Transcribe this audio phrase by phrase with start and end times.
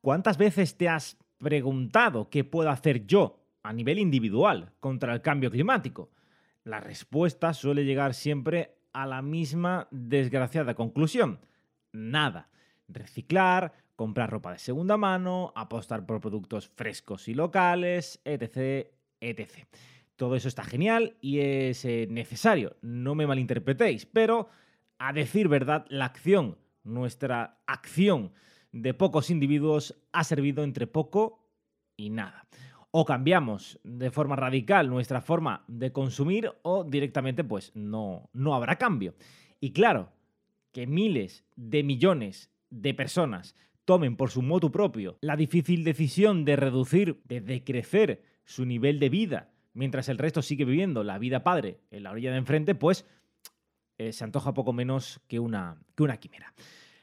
[0.00, 5.50] ¿Cuántas veces te has preguntado qué puedo hacer yo a nivel individual contra el cambio
[5.50, 6.10] climático?
[6.64, 11.40] La respuesta suele llegar siempre a la misma desgraciada conclusión.
[11.92, 12.48] Nada.
[12.88, 18.88] Reciclar, comprar ropa de segunda mano, apostar por productos frescos y locales, etc.
[19.20, 19.66] etc.
[20.14, 24.48] Todo eso está genial y es eh, necesario, no me malinterpretéis, pero
[24.98, 28.32] a decir verdad, la acción, nuestra acción
[28.72, 31.44] de pocos individuos ha servido entre poco
[31.96, 32.46] y nada.
[32.90, 38.76] O cambiamos de forma radical nuestra forma de consumir o directamente pues no, no habrá
[38.76, 39.14] cambio.
[39.60, 40.12] Y claro,
[40.72, 46.56] que miles de millones de personas tomen por su moto propio la difícil decisión de
[46.56, 51.80] reducir, de decrecer su nivel de vida, mientras el resto sigue viviendo la vida padre
[51.90, 53.06] en la orilla de enfrente, pues
[53.98, 56.54] eh, se antoja poco menos que una, que una quimera.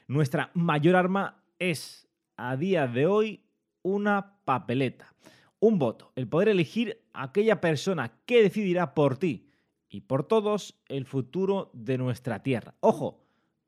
[0.08, 3.44] Nuestra mayor arma es, a día de hoy,
[3.82, 5.14] una papeleta,
[5.60, 9.48] un voto, el poder elegir a aquella persona que decidirá por ti
[9.88, 12.74] y por todos el futuro de nuestra tierra.
[12.80, 13.24] Ojo,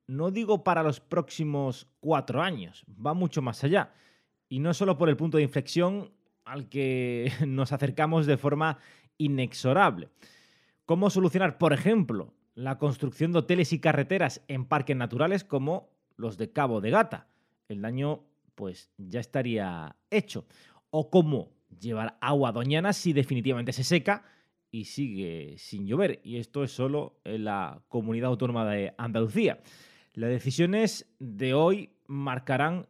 [0.07, 3.93] no digo para los próximos cuatro años, va mucho más allá.
[4.49, 6.11] Y no solo por el punto de inflexión
[6.45, 8.79] al que nos acercamos de forma
[9.19, 10.09] inexorable.
[10.87, 16.39] ¿Cómo solucionar, por ejemplo, la construcción de hoteles y carreteras en parques naturales como los
[16.39, 17.29] de Cabo de Gata?
[17.69, 18.25] El daño,
[18.55, 20.47] pues, ya estaría hecho.
[20.91, 24.25] O cómo llevar agua doñana si definitivamente se seca
[24.71, 26.21] y sigue sin llover.
[26.25, 29.61] Y esto es solo en la comunidad autónoma de Andalucía.
[30.15, 32.89] Las decisiones de hoy marcarán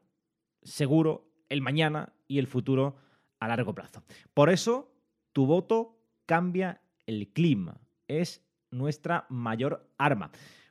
[0.62, 2.96] seguro el mañana y el futuro
[3.40, 4.02] a largo plazo.
[4.34, 4.92] Por eso,
[5.32, 7.80] tu voto cambia el clima.
[8.06, 10.30] Es nuestra mayor arma.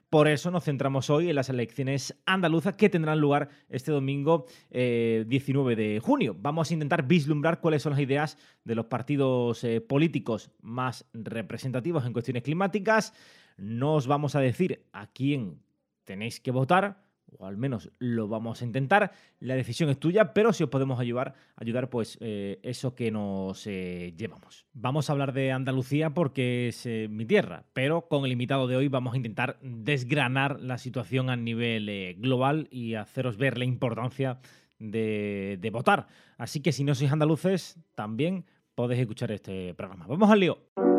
[0.10, 5.74] Por eso nos centramos hoy en las elecciones andaluzas que tendrán lugar este domingo 19
[5.74, 6.34] eh, de junio.
[6.40, 12.06] Vamos a intentar vislumbrar cuáles son las ideas de los partidos eh, políticos más representativos
[12.06, 13.14] en cuestiones climáticas.
[13.58, 15.60] No os vamos a decir a quién
[16.06, 17.04] tenéis que votar,
[17.40, 19.12] o al menos lo vamos a intentar.
[19.40, 23.66] La decisión es tuya, pero si os podemos ayudar, ayudar pues eh, eso que nos
[23.68, 24.66] eh, llevamos.
[24.74, 28.76] Vamos a hablar de Andalucía porque es eh, mi tierra, pero con el invitado de
[28.76, 34.40] hoy vamos a intentar desgranar la situación a nivel global y haceros ver la importancia
[34.80, 36.08] de, de votar.
[36.38, 40.06] Así que si no sois andaluces, también podéis escuchar este programa.
[40.08, 40.97] Vamos al lío.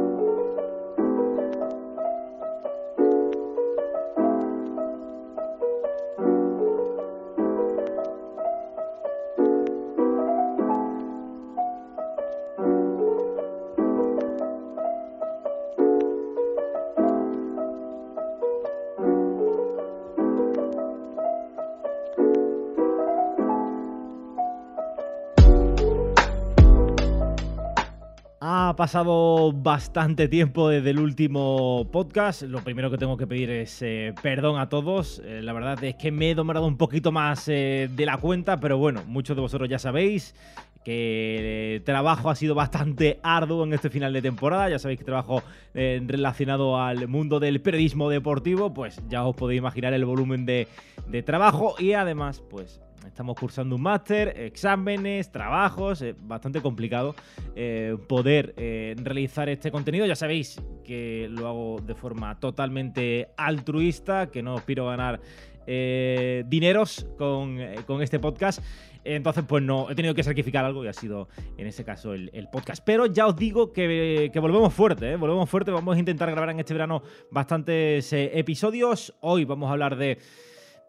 [28.78, 32.42] Pasado bastante tiempo desde el último podcast.
[32.42, 35.20] Lo primero que tengo que pedir es eh, perdón a todos.
[35.24, 38.58] Eh, la verdad es que me he demorado un poquito más eh, de la cuenta,
[38.58, 40.36] pero bueno, muchos de vosotros ya sabéis
[40.84, 44.70] que el trabajo ha sido bastante arduo en este final de temporada.
[44.70, 45.42] Ya sabéis que trabajo
[45.74, 50.68] relacionado al mundo del periodismo deportivo, pues ya os podéis imaginar el volumen de,
[51.08, 57.14] de trabajo y además, pues Estamos cursando un máster, exámenes, trabajos, es bastante complicado
[57.56, 60.04] eh, poder eh, realizar este contenido.
[60.06, 65.20] Ya sabéis que lo hago de forma totalmente altruista, que no aspiro a ganar
[65.66, 67.58] eh, dineros con,
[68.02, 68.62] este podcast.
[69.04, 72.48] Entonces, pues no, he tenido que sacrificar algo y ha sido en ese caso el,
[72.52, 72.84] podcast.
[72.84, 75.70] Pero ya os digo que volvemos fuerte, volvemos fuerte.
[75.70, 79.14] Vamos a intentar grabar en este verano bastantes episodios.
[79.20, 80.18] Hoy vamos a hablar de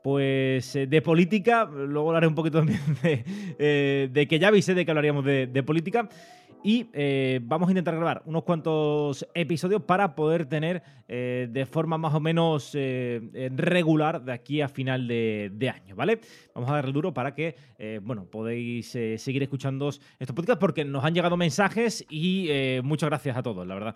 [0.03, 3.23] pues eh, de política, luego hablaré un poquito también de,
[3.59, 6.09] eh, de que ya avisé de que hablaríamos de, de política.
[6.61, 11.97] Y eh, vamos a intentar grabar unos cuantos episodios para poder tener eh, de forma
[11.97, 16.19] más o menos eh, regular de aquí a final de, año, ¿vale?
[16.53, 17.55] Vamos a darle duro para que,
[18.01, 22.49] bueno, podéis seguir escuchando estos podcasts porque nos han llegado mensajes y
[22.83, 23.95] muchas gracias a todos, la verdad,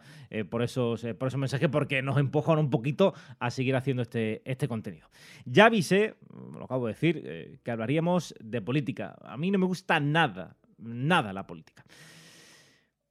[0.50, 4.68] por, esos, por esos mensajes porque nos empujan un poquito a seguir haciendo este, este
[4.68, 5.10] contenido.
[5.46, 6.16] Ya avisé,
[6.54, 9.18] lo acabo de decir, que hablaríamos de política.
[9.24, 11.84] A mí no me gusta nada, nada la política.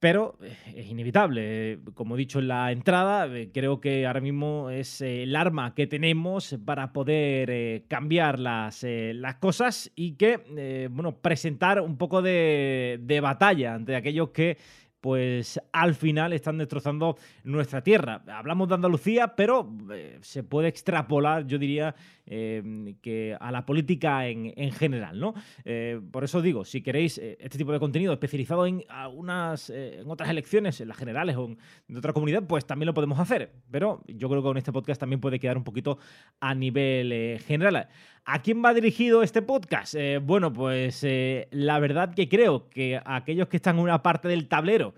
[0.03, 1.79] Pero eh, es inevitable.
[1.93, 5.73] Como he dicho en la entrada, eh, creo que ahora mismo es eh, el arma
[5.73, 12.99] que tenemos para poder cambiar las, las, cosas y que, bueno, presentar un poco de,
[13.01, 14.57] de batalla ante aquellos que
[15.03, 18.23] pues al final están destrozando nuestra tierra.
[18.25, 21.93] Hablamos de Andalucía, pero eh, se puede extrapolar, yo diría,
[22.25, 25.33] eh, que a la política en, general, ¿no?
[25.65, 30.79] Eh, por eso digo, si queréis este tipo de contenido especializado en en otras elecciones,
[30.79, 31.57] en las generales o en
[31.89, 33.51] de otra comunidad, pues también lo podemos hacer.
[33.69, 35.97] Pero yo creo que con este podcast también puede quedar un poquito
[36.39, 37.89] a nivel general.
[38.25, 39.95] ¿A quién va dirigido este podcast?
[40.21, 41.05] bueno, pues
[41.51, 44.93] la verdad que creo que aquellos que están en una parte del tablero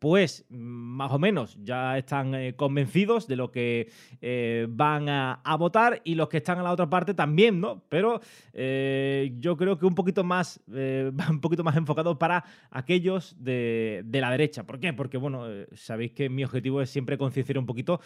[0.00, 3.90] pues más o menos ya están eh, convencidos de lo que
[4.22, 7.84] eh, van a, votar y los que están a la otra parte también, ¿no?
[7.90, 8.22] Pero
[8.54, 14.30] eh, yo creo que un poquito más, un poquito más enfocado para aquellos de, la
[14.30, 14.64] derecha.
[14.64, 14.94] ¿Por qué?
[14.94, 15.44] Porque, bueno,
[15.74, 18.00] sabéis que mi objetivo es siempre concienciar un poquito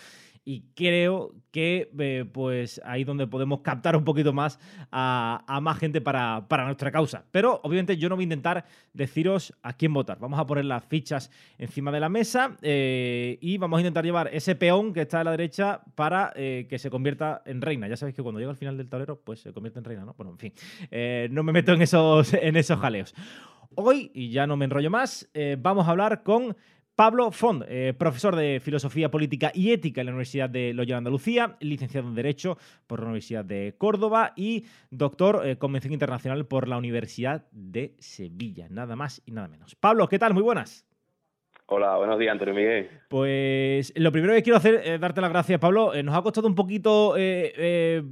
[0.45, 1.89] y creo que
[2.33, 4.59] pues ahí donde podemos captar un poquito más
[4.93, 7.25] a, más gente para, para nuestra causa.
[7.31, 10.19] Pero obviamente yo no voy a intentar deciros a quién votar.
[10.19, 14.29] Vamos a poner las fichas encima de la mesa eh, y vamos a intentar llevar
[14.33, 17.89] ese peón que está a la derecha para eh, que se convierta en reina.
[17.89, 20.15] Ya sabéis que cuando llega al final del tablero, pues se convierte en reina, ¿no?
[20.15, 20.53] Bueno, en fin,
[20.91, 23.15] eh, no me meto en esos, en esos jaleos.
[23.77, 26.57] Hoy, y ya no me enrollo más, vamos a hablar con
[26.97, 27.65] Pablo Font,
[27.99, 32.57] profesor de Filosofía Política y Ética en la Universidad de Loyola Andalucía, licenciado en Derecho
[32.87, 38.69] por la Universidad de Córdoba y doctor en Convención Internacional por la Universidad de Sevilla.
[38.71, 39.75] Nada más y nada menos.
[39.75, 40.35] Pablo, ¿qué tal?
[40.35, 40.87] Muy buenas.
[41.67, 42.91] Hola, buenos días, Antonio Miguel.
[43.09, 45.95] Pues lo primero que quiero hacer es darte las gracias, Pablo.
[45.95, 48.03] Eh, nos ha costado un poquito, eh, eh,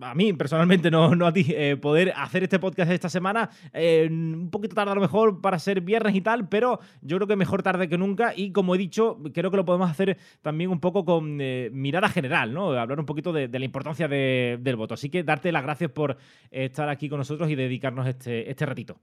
[0.00, 1.52] a mí personalmente, no, no a ti,
[1.82, 3.50] poder hacer este podcast esta semana.
[3.74, 7.34] un poquito tarde a lo mejor para ser viernes y tal, pero yo creo que
[7.34, 8.32] mejor tarde que nunca.
[8.36, 12.54] Y como he dicho, creo que lo podemos hacer también un poco con mirada general,
[12.54, 12.70] ¿no?
[12.78, 14.94] Hablar un poquito de, la importancia del voto.
[14.94, 16.16] Así que darte las gracias por
[16.48, 19.00] estar aquí con nosotros y dedicarnos este, este ratito.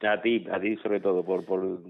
[0.00, 1.80] A ti, a ti sobre todo, por, por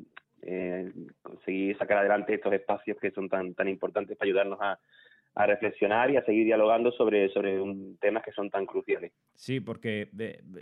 [0.42, 0.90] eh,
[1.22, 4.78] conseguir sacar adelante estos espacios que son tan, tan importantes para ayudarnos a,
[5.46, 9.12] reflexionar y a seguir dialogando sobre, sobre un, temas que son tan cruciales.
[9.34, 10.10] Sí, porque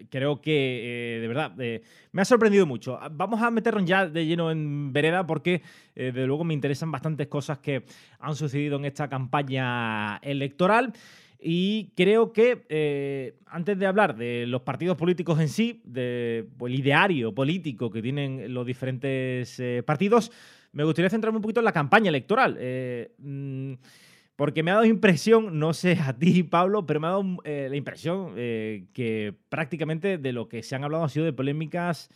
[0.08, 2.96] creo que, eh, de verdad, me ha sorprendido mucho.
[3.10, 5.62] Vamos a meternos ya de lleno en vereda porque,
[5.96, 7.82] eh, de luego, me interesan bastantes cosas que
[8.20, 10.92] han sucedido en esta campaña electoral.
[11.40, 16.74] Y creo que eh, antes de hablar de los partidos políticos en sí, del pues,
[16.74, 20.32] ideario político que tienen los diferentes eh, partidos,
[20.72, 22.56] me gustaría centrarme un poquito en la campaña electoral.
[22.58, 23.74] Eh, mm,
[24.34, 27.76] porque me ha dado impresión, no sé a ti, Pablo, pero me ha dado la
[27.76, 32.08] impresión que prácticamente de lo que se han hablado ha sido de polémicas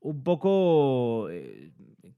[0.00, 1.28] un poco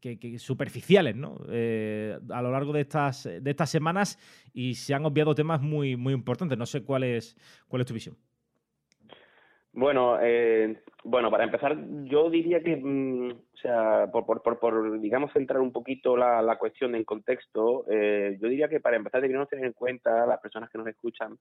[0.02, 1.36] que, superficiales ¿no?
[1.48, 4.18] Eh, a lo largo de estas, de estas semanas
[4.52, 6.58] y se han obviado temas muy, muy importantes.
[6.58, 7.36] No sé cuál es,
[7.68, 8.16] cuál es tu visión.
[9.74, 15.32] Bueno, eh, bueno, para empezar, yo diría que, mm, o sea, por, por, por, digamos,
[15.32, 19.48] centrar un poquito la, la cuestión en contexto, eh, yo diría que para empezar debemos
[19.48, 21.38] tener en cuenta las personas que nos escuchan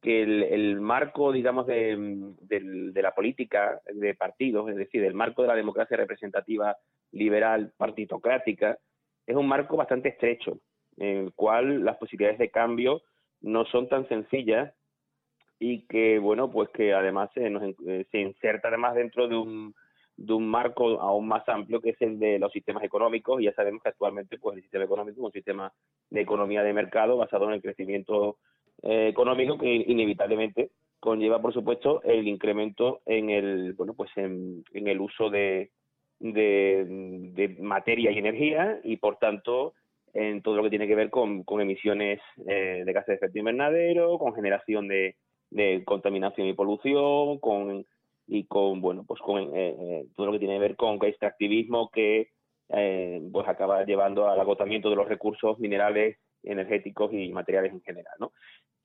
[0.00, 1.96] que el, el marco, digamos, de,
[2.40, 6.76] de, la política de partidos, es decir, el marco de la democracia representativa
[7.12, 8.78] liberal partitocrática,
[9.26, 10.58] es un marco bastante estrecho,
[10.96, 13.02] en el cual las posibilidades de cambio
[13.42, 14.74] no son tan sencillas
[15.58, 19.74] y que, bueno, pues que además se, nos, eh, se inserta además dentro de un,
[20.16, 23.40] de un marco aún más amplio que es el de los sistemas económicos.
[23.40, 25.72] Y ya sabemos que actualmente pues el sistema económico es un sistema
[26.08, 28.38] de economía de mercado basado en el crecimiento
[28.82, 34.88] eh, económico que inevitablemente conlleva por supuesto el incremento en el bueno pues en, en
[34.88, 35.70] el uso de,
[36.20, 39.74] de, materia y energía y, por tanto,
[40.12, 43.38] en todo lo que tiene que ver con, con emisiones eh, de gases de efecto
[43.38, 45.16] invernadero, con generación de,
[45.50, 47.86] de contaminación y polución, con
[48.32, 51.90] y con bueno pues con eh, eh, todo lo que tiene que ver con extractivismo
[51.90, 52.28] que
[53.32, 58.30] pues acaba llevando al agotamiento de los recursos minerales energéticos y materiales en general no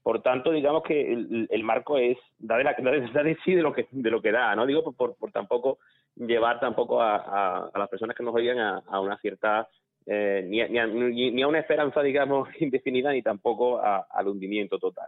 [0.05, 1.11] por tanto digamos que
[1.49, 2.75] el, marco es da de, la,
[3.13, 5.79] da de, sí de lo que de lo que da no digo por, tampoco
[6.15, 9.67] llevar tampoco a, las personas que nos oigan a, una cierta
[10.05, 15.07] eh, ni, ni, a, ni, a, una esperanza, digamos, indefinida, ni tampoco al hundimiento total.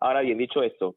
[0.00, 0.96] Ahora bien, dicho esto,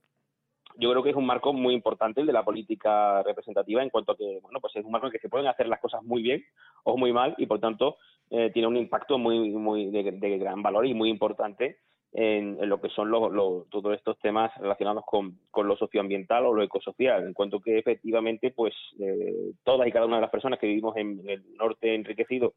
[0.78, 4.14] yo creo que es un marco muy importante el de la política representativa en cuanto
[4.14, 6.24] a que, bueno, pues es un marco en que se pueden hacer las cosas muy
[6.24, 6.42] bien
[6.86, 7.98] o muy mal y por tanto
[8.30, 11.80] eh, tiene un impacto muy, muy de, de gran valor y muy importante
[12.18, 16.64] en, lo que son los, todos estos temas relacionados con, con, lo socioambiental o lo
[16.64, 20.68] ecosocial, en cuanto que efectivamente pues eh, todas y cada una de las personas que
[20.68, 22.54] vivimos en, el norte enriquecido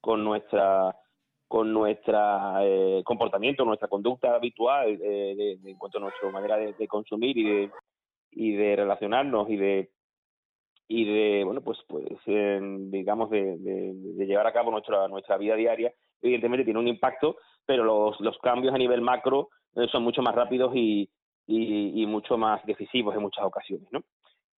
[0.00, 0.94] con nuestra
[1.46, 6.86] con nuestra eh, comportamiento, nuestra conducta habitual eh, de, en cuanto a nuestra manera de,
[6.86, 7.70] consumir y de
[8.30, 9.90] y de relacionarnos y de
[10.86, 15.92] y de, bueno, pues, pues digamos, de, de, llevar a cabo nuestra, nuestra vida diaria,
[16.22, 17.36] evidentemente tiene un impacto,
[17.68, 21.06] pero los, los cambios a nivel macro eh, son mucho más rápidos y,
[21.46, 24.02] y, mucho más decisivos en muchas ocasiones, ¿no?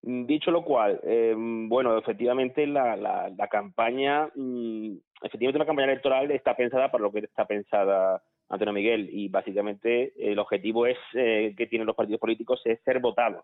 [0.01, 4.91] Dicho lo cual, eh, bueno, efectivamente la, la, la campaña, mm,
[5.23, 10.13] efectivamente la campaña electoral está pensada para lo que está pensada Antonio Miguel y básicamente
[10.17, 13.43] el objetivo es eh, que tienen los partidos políticos es ser votados.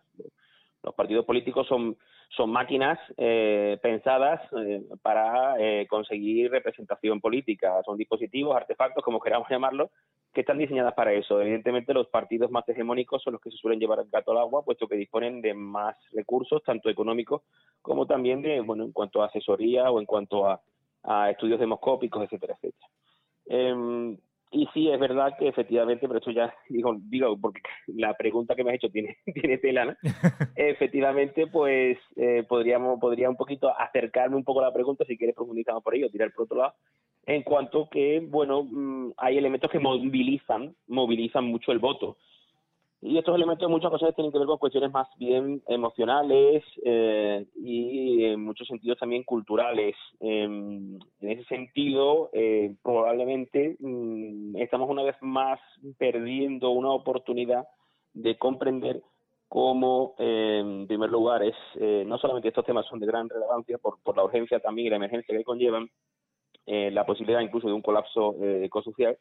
[0.86, 1.98] Los partidos políticos son,
[2.48, 7.82] máquinas eh, pensadas eh, para eh, conseguir representación política.
[7.84, 9.90] Son dispositivos, artefactos, como queramos llamarlo,
[10.32, 11.42] que están diseñadas para eso.
[11.42, 14.64] Evidentemente, los partidos más hegemónicos son los que se suelen llevar el gato al agua,
[14.64, 17.42] puesto que disponen de más recursos, tanto económicos
[17.82, 20.62] como también de, bueno, en cuanto a asesoría o en cuanto a,
[21.04, 22.88] a estudios demoscópicos, etcétera, etcétera.
[23.48, 24.18] Eh,
[24.52, 28.64] y sí, es verdad que efectivamente, pero esto ya digo, digo porque la pregunta que
[28.64, 29.94] me has hecho tiene, tiene tela, ¿no?
[30.56, 35.36] efectivamente, pues eh, podríamos, podría un poquito acercarme un poco a la pregunta, si quieres
[35.36, 36.74] profundizar por ello, tirar por otro lado,
[37.26, 42.18] en cuanto que, bueno, mm, hay elementos que movilizan, movilizan mucho el voto.
[43.08, 47.46] Y estos elementos en muchas ocasiones tienen que ver con cuestiones más bien emocionales eh,
[47.56, 49.96] y en muchos sentidos también culturales.
[50.20, 55.60] en ese sentido, eh, probablemente mm, estamos una vez más
[56.00, 57.68] perdiendo una oportunidad
[58.16, 59.04] de comprender
[59.50, 61.56] cómo, eh, en primer lugar, es
[62.08, 64.96] no solamente estos temas son de gran relevancia por, por la urgencia también y la
[64.96, 65.88] emergencia que conllevan,
[66.66, 69.16] la posibilidad incluso de un colapso ecosocial,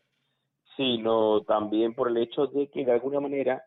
[0.75, 3.63] sino también por el hecho de que de alguna manera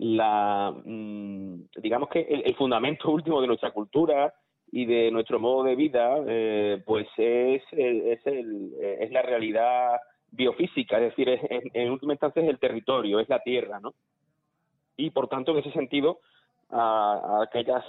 [0.00, 4.32] la, mm, digamos que el, fundamento último de nuestra cultura
[4.72, 10.96] y de nuestro modo de vida, eh, pues es, es, el, es la realidad biofísica,
[10.98, 11.40] es decir, es,
[11.74, 13.94] en, última instancia es el territorio, es la tierra, ¿no?
[14.96, 16.20] Y por tanto, en ese sentido,
[16.70, 17.84] a, aquellas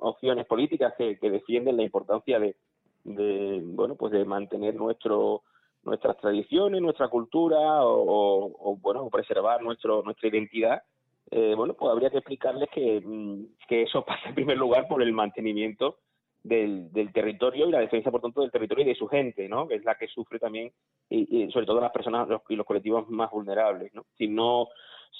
[0.00, 2.56] opciones políticas que, defienden la importancia de,
[3.04, 5.42] de, bueno, pues de mantener nuestro
[5.84, 10.82] nuestras tradiciones, nuestra cultura o, o bueno, preservar nuestro nuestra identidad,
[11.30, 15.02] eh, bueno, pues habría que explicarles que, mm, que eso pasa en primer lugar por
[15.02, 15.98] el mantenimiento
[16.42, 19.66] del, del, territorio y la defensa, por tanto, del territorio y de su gente, ¿no?
[19.66, 20.70] Que es la que sufre también,
[21.08, 24.04] y, sobre todo las personas los, y los colectivos más vulnerables, ¿no?
[24.18, 24.68] Si no,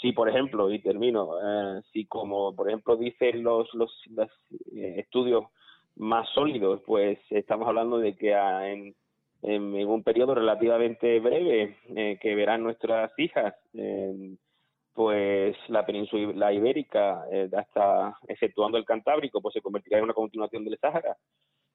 [0.00, 3.90] si por ejemplo, y termino, eh, si como por ejemplo dicen los, los,
[4.76, 5.46] eh, estudios
[5.96, 8.94] más sólidos, pues estamos hablando de que en,
[9.42, 13.54] en, un periodo relativamente breve eh, que verán nuestras hijas,
[14.94, 20.64] pues la península ibérica, eh, hasta exceptuando el Cantábrico, pues se convertirá en una continuación
[20.64, 21.16] del Sáhara,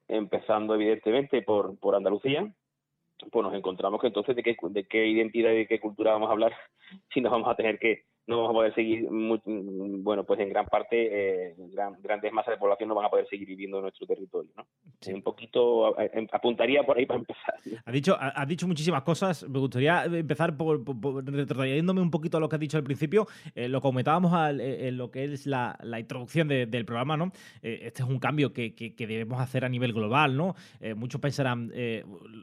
[0.08, 2.50] empezando evidentemente por, por Andalucía,
[3.30, 6.30] pues nos encontramos que entonces de qué, de qué identidad y de qué cultura vamos
[6.30, 6.54] a hablar
[7.12, 10.66] si nos vamos a tener que no vamos a poder seguir, bueno, pues en gran
[10.66, 11.54] parte, eh,
[12.02, 14.66] grandes masas de población no van a poder seguir viviendo en nuestro territorio, ¿no?
[15.12, 17.54] Un poquito, em, apuntaría por ahí para empezar.
[17.84, 20.82] Ha dicho, ha, dicho muchísimas cosas, me gustaría empezar por,
[21.26, 24.96] retrocediéndome un poquito a lo que has dicho al principio, eh, lo comentábamos eh, en
[24.96, 27.32] lo que es la, introducción del programa, ¿no?
[27.62, 30.54] este es un cambio que, que, debemos hacer a nivel global, ¿no?
[30.96, 31.72] muchos pensarán,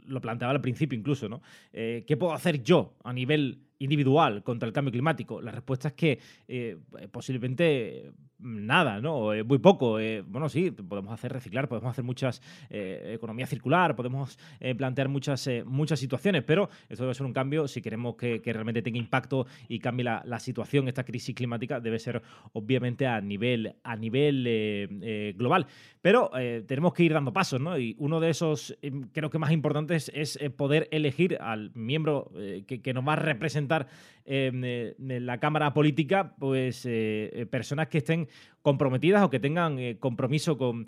[0.06, 1.42] lo planteaba al principio incluso, ¿no?
[1.72, 5.42] ¿Qué puedo hacer yo a nivel individual contra el cambio climático?
[5.42, 6.78] La respuesta es que eh,
[7.12, 9.34] posiblemente nada, ¿no?
[9.34, 10.00] Eh, muy poco.
[10.00, 14.38] Eh, bueno, sí, podemos hacer reciclar, podemos hacer muchas economía circular, podemos
[14.78, 18.98] plantear muchas, muchas situaciones, pero esto debe ser un cambio si queremos que, realmente tenga
[18.98, 22.22] impacto y cambie la, situación, esta crisis climática, debe ser
[22.54, 25.68] obviamente a nivel, a nivel global.
[26.02, 26.32] Pero
[26.68, 27.78] tenemos que ir dando pasos, ¿no?
[27.78, 28.78] Y uno de esos,
[29.14, 32.32] creo que más importantes, es poder elegir al miembro
[32.68, 33.88] que, que nos va a representar
[34.30, 38.27] Em, eh, en la Cámara Política pues eh, eh, personas que estén
[38.62, 40.88] comprometidas o que tengan compromiso con,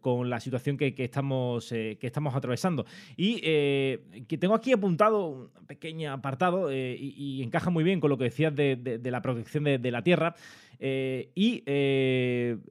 [0.00, 2.84] con la situación que, estamos, que estamos atravesando.
[3.16, 8.24] Y que tengo aquí apuntado un pequeño apartado y, encaja muy bien con lo que
[8.24, 10.34] decías de, la protección de, la tierra.
[10.80, 11.62] Y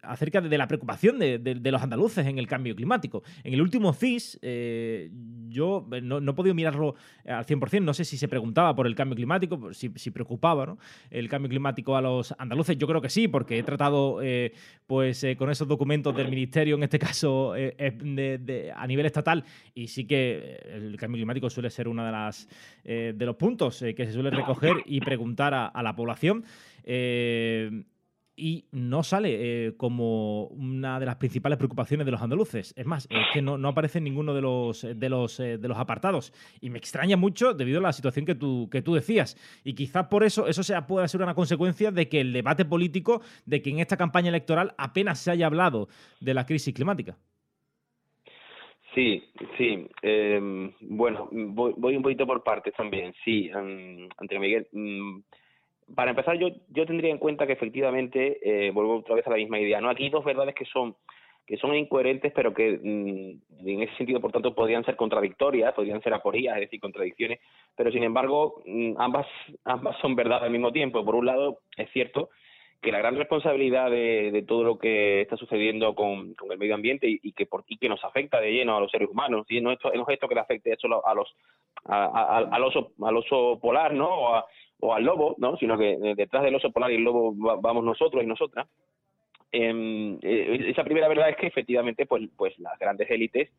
[0.01, 3.23] acerca de, la preocupación de, los andaluces en el cambio climático.
[3.43, 4.39] En el último CIS,
[5.49, 6.95] yo no, he podido mirarlo
[7.25, 10.77] al 100%, no sé si se preguntaba por el cambio climático, si, preocupaba
[11.09, 14.53] el cambio climático a los andaluces, yo creo que sí, porque he tratado eh,
[14.85, 19.43] pues eh, con esos documentos del ministerio, en este caso eh, a nivel estatal,
[19.73, 22.47] y sí que el cambio climático suele ser uno de, las,
[22.83, 26.43] de los puntos que se suele recoger y preguntar a la población.
[28.35, 32.73] Y no sale eh, como una de las principales preocupaciones de los andaluces.
[32.75, 35.77] Es más, es que no, aparece en ninguno de los, de, los, eh, de los
[35.77, 36.33] apartados.
[36.59, 39.37] Y me extraña mucho debido a la situación que tú, que tú decías.
[39.63, 43.21] Y quizás por eso eso sea, pueda ser una consecuencia de que el debate político,
[43.45, 45.87] de que en esta campaña electoral apenas se haya hablado
[46.19, 47.17] de la crisis climática.
[48.95, 49.23] Sí,
[49.57, 49.87] sí.
[50.01, 53.13] Em, bueno, voy, un poquito por partes también.
[53.23, 54.07] Sí, um,
[54.39, 54.67] Miguel.
[54.71, 55.19] Mm,
[55.95, 59.37] para empezar, yo, yo tendría en cuenta que efectivamente, eh, vuelvo otra vez a la
[59.37, 59.89] misma idea, ¿no?
[59.89, 60.95] Aquí dos verdades que son
[61.45, 66.01] que son incoherentes, pero que mm, en ese sentido, por tanto, podrían ser contradictorias, podrían
[66.01, 67.39] ser aporías, es decir, contradicciones,
[67.75, 69.27] pero sin embargo, mm, ambas,
[69.65, 71.03] ambas son verdad al mismo tiempo.
[71.03, 72.29] Por un lado, es cierto
[72.81, 77.31] que la gran responsabilidad de, todo lo que está sucediendo con, el medio ambiente y,
[77.31, 80.03] que por que nos afecta de lleno a los seres humanos, y no, esto, no
[80.03, 81.33] es esto que le afecte solo a los
[81.85, 84.07] a, al oso al oso polar, ¿no?
[84.09, 84.43] O
[84.83, 85.55] o al lobo, ¿no?
[85.57, 88.67] sino que eh, detrás del oso polar y el lobo vamos nosotros y nosotras.
[89.51, 93.49] Em, eh, esa primera verdad es que efectivamente pues, pues las grandes élites,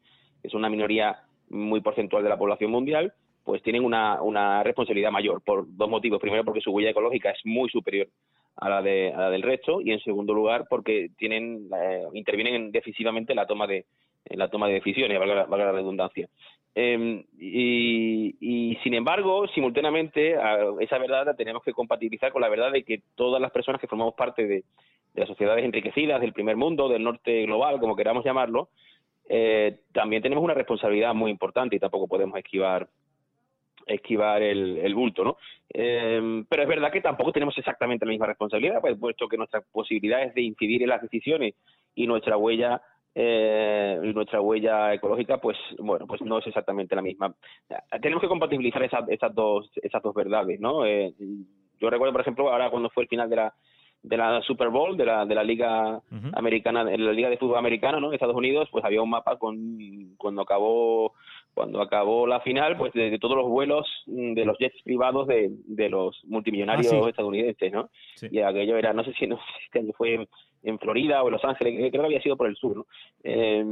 [0.43, 5.11] que es una minoría muy porcentual de la población mundial, pues tienen una, una responsabilidad
[5.11, 6.21] mayor por dos motivos.
[6.21, 8.09] Primero, porque su huella ecológica es muy superior
[8.57, 12.71] a la, de, a la del resto y en segundo lugar porque tienen eh, intervienen
[12.71, 13.87] decisivamente en la toma de
[14.27, 16.29] en la toma de decisiones, valga, valga la redundancia.
[16.75, 20.37] Eh, y, sin embargo, simultáneamente,
[20.81, 23.87] esa verdad la tenemos que compatibilizar con la verdad de que todas las personas que
[23.87, 24.65] formamos parte de,
[25.15, 28.71] las sociedades enriquecidas del primer mundo, del norte global, como queramos llamarlo,
[29.29, 32.89] eh, también tenemos una responsabilidad muy importante y tampoco podemos esquivar
[33.87, 35.37] esquivar el, el bulto, ¿no?
[35.73, 39.63] Eh, pero es verdad que tampoco tenemos exactamente la misma responsabilidad, pues, puesto que nuestras
[39.71, 41.55] posibilidades de incidir en las decisiones
[41.95, 42.81] y nuestra huella
[43.15, 47.35] eh, nuestra huella ecológica, pues bueno, pues no es exactamente la misma.
[48.03, 50.85] Tenemos que compatibilizar esas, esas dos esas dos verdades, ¿no?
[50.85, 51.13] Eh,
[51.81, 53.55] yo recuerdo, por ejemplo, ahora cuando fue el final de la
[54.03, 55.99] de la Super Bowl, de la, de la Liga
[56.35, 58.09] Americana, de la Liga de Fútbol Americano, ¿no?
[58.09, 61.15] En Estados Unidos, pues había un mapa con cuando acabó
[61.55, 65.89] cuando acabó la final, pues de, todos los vuelos de los jets privados de, de
[65.89, 67.91] los multimillonarios ah, estadounidenses, ¿no?
[68.31, 69.39] Y aquello era, no sé si no
[69.73, 70.27] sé si fue
[70.65, 72.87] en Florida o en Los Ángeles, creo que había sido por el sur, ¿no?
[73.23, 73.63] Eh,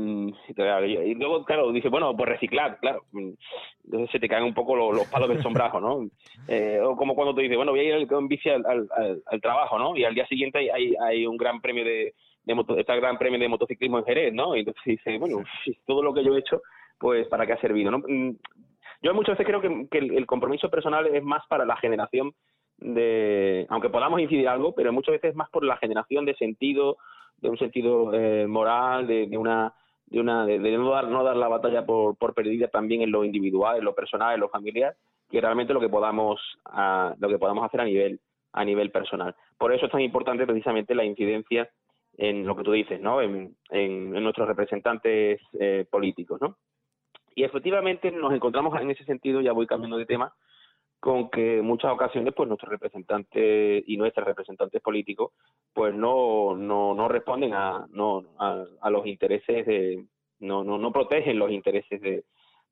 [1.07, 3.05] y luego, claro, dice, bueno, pues reciclar, claro.
[3.13, 6.09] Entonces se te caen un poco los, palos del sombrajo, ¿no?
[6.49, 9.79] Eh, o como cuando te dice, bueno, voy a ir en bici al, al, trabajo,
[9.79, 9.97] ¿no?
[9.97, 13.17] Y al día siguiente hay, hay, un gran premio de, de moto, está el gran
[13.17, 14.57] premio de motociclismo en Jerez, ¿no?
[14.57, 15.45] Y entonces dice, bueno,
[15.87, 16.61] todo lo que yo he hecho,
[17.03, 17.91] pues para qué ha servido.
[17.91, 18.37] Mm,
[19.03, 22.33] yo muchas veces creo que, el compromiso personal es más para la generación
[22.79, 26.99] de, aunque podamos incidir algo, pero muchas veces más por la generación de sentido,
[27.39, 29.75] de un sentido eh, moral, de, una
[30.07, 33.25] de una de, no dar no dar la batalla por, por perdida también en lo
[33.25, 34.95] individual, en lo personal, en lo familiar,
[35.29, 36.41] que realmente lo que podamos
[37.19, 38.21] lo que podamos hacer a nivel
[38.53, 39.35] a nivel personal.
[39.59, 41.69] Por eso es tan importante precisamente la incidencia
[42.17, 43.23] en lo que tú dices, ¿no?
[43.23, 46.59] En, en, nuestros representantes eh, políticos, ¿no?
[47.35, 50.35] Y efectivamente nos encontramos en ese sentido, ya voy cambiando de tema,
[51.03, 55.33] con que en muchas ocasiones pues nuestros representantes y nuestros representantes políticos
[55.75, 60.05] pues no no, no responden a no a, los intereses de
[60.39, 62.23] no, no no protegen los intereses de,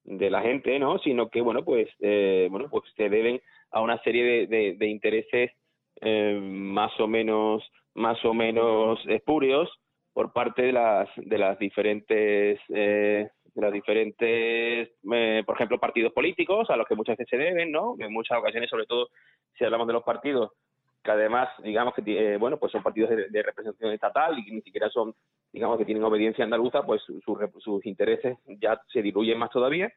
[0.05, 3.41] de la gente no sino que bueno pues eh, bueno pues se deben
[3.73, 5.51] a una serie de, de, intereses
[6.01, 9.69] eh, más o menos más o menos espurios
[10.13, 16.13] por parte de las de las diferentes eh, de los diferentes, eh, por ejemplo, partidos
[16.13, 17.97] políticos a los que muchas veces se deben, ¿no?
[17.99, 19.09] En muchas ocasiones, sobre todo
[19.57, 20.53] si hablamos de los partidos
[21.03, 24.61] que además, digamos que, eh, bueno, pues son partidos de, representación estatal y que ni
[24.61, 25.15] siquiera son,
[25.53, 29.91] digamos que tienen obediencia andaluza, pues sus intereses ya se diluyen más todavía.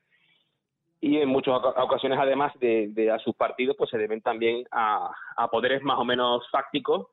[1.02, 5.12] Y en muchas ocasiones, además de, a sus partidos, pues se deben también a,
[5.52, 7.08] poderes más o menos fácticos,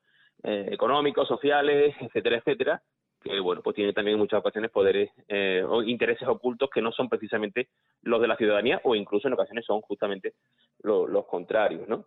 [0.45, 2.83] eh, económicos, sociales, etcétera, etcétera,
[3.23, 6.91] que bueno, pues tiene también en muchas ocasiones poderes eh, o intereses ocultos que no
[6.93, 7.69] son precisamente
[8.03, 10.35] los de la ciudadanía o incluso en ocasiones son justamente
[10.83, 12.07] los contrarios, ¿no?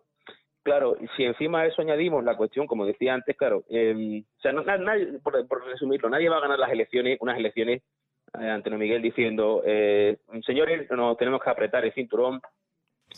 [0.64, 4.52] Claro, si encima de eso añadimos la cuestión, como decía antes, claro, eh, o sea,
[4.52, 7.82] nadie, por, resumirlo, nadie va a ganar las elecciones, unas elecciones,
[8.40, 12.40] eh, Antonio Miguel diciendo, eh, señores, nos tenemos que apretar el cinturón,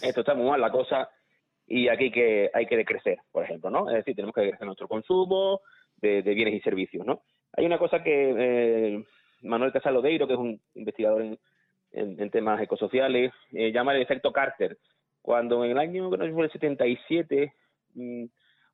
[0.02, 1.08] esto está muy mal la cosa
[1.68, 3.88] y aquí que hay que decrecer, por ejemplo, ¿no?
[3.90, 5.60] Es decir, tenemos que decrecer nuestro consumo
[5.98, 7.22] de, de bienes y servicios, ¿no?
[7.56, 9.04] Hay una cosa que eh,
[9.42, 11.38] Manuel Casalodeiro, que es un investigador
[11.92, 14.76] en, temas ecosociales, eh, llama el efecto Carter.
[15.22, 17.54] Cuando en el año, creo que fue el 77,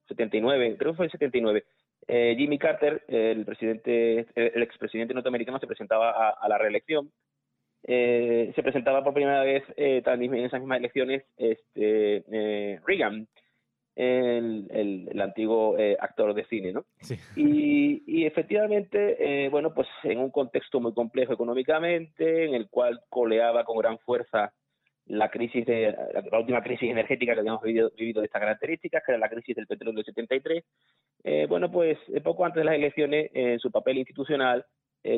[0.09, 1.65] 79, mm, creo que fue el 79,
[2.09, 7.13] eh, Jimmy Carter, el presidente, el expresidente norteamericano, se presentaba a, la reelección.
[7.85, 12.25] Eh, se presentaba por primera vez en esas mismas elecciones este,
[12.85, 13.29] Reagan
[13.95, 16.85] el, el, antiguo eh, actor de cine, ¿no?
[17.01, 17.17] Sí.
[17.37, 23.01] Y, y efectivamente, eh, bueno, pues en un contexto muy complejo económicamente, en el cual
[23.09, 24.53] coleaba con gran fuerza
[25.07, 25.95] la crisis de
[26.31, 29.55] la, última crisis energética que habíamos vivido, vivido, de estas características, que era la crisis
[29.57, 30.65] del petróleo del 73.
[31.25, 34.65] Eh, bueno, pues poco antes de las elecciones, en su papel institucional,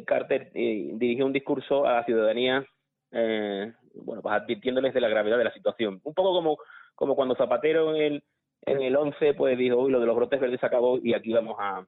[0.07, 2.67] Carter dirigió un discurso a la ciudadanía,
[3.13, 6.01] bueno, pues advirtiéndoles de la gravedad de la situación.
[6.03, 6.57] Un poco como,
[6.95, 8.25] como cuando Zapatero en el
[8.67, 11.33] en el 11 pues dijo, uy, lo de los brotes verdes se acabó y aquí
[11.33, 11.85] vamos a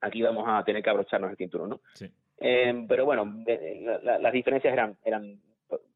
[0.00, 1.80] aquí vamos a tener que abrocharnos el cinturón, ¿no?
[1.94, 2.10] Sí.
[2.38, 3.44] Eh, pero bueno,
[4.02, 5.38] las diferencias eran eran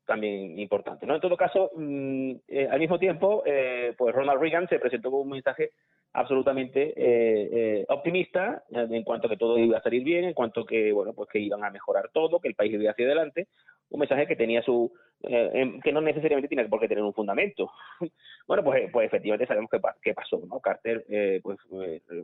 [0.06, 1.16] también importantes, ¿no?
[1.16, 5.22] En todo caso, mm, eh, al mismo tiempo, eh, pues Ronald Reagan se presentó con
[5.22, 5.72] un mensaje
[6.16, 10.62] absolutamente eh, eh, optimista en cuanto a que todo iba a salir bien, en cuanto
[10.62, 13.48] a que bueno pues que iban a mejorar todo, que el país iba hacia adelante,
[13.90, 17.14] un mensaje que tenía su eh, em, que no necesariamente tiene por qué tener un
[17.14, 17.70] fundamento.
[18.46, 20.60] bueno pues pues efectivamente sabemos qué, qué pasó, ¿no?
[20.60, 21.04] Carter
[21.42, 21.58] pues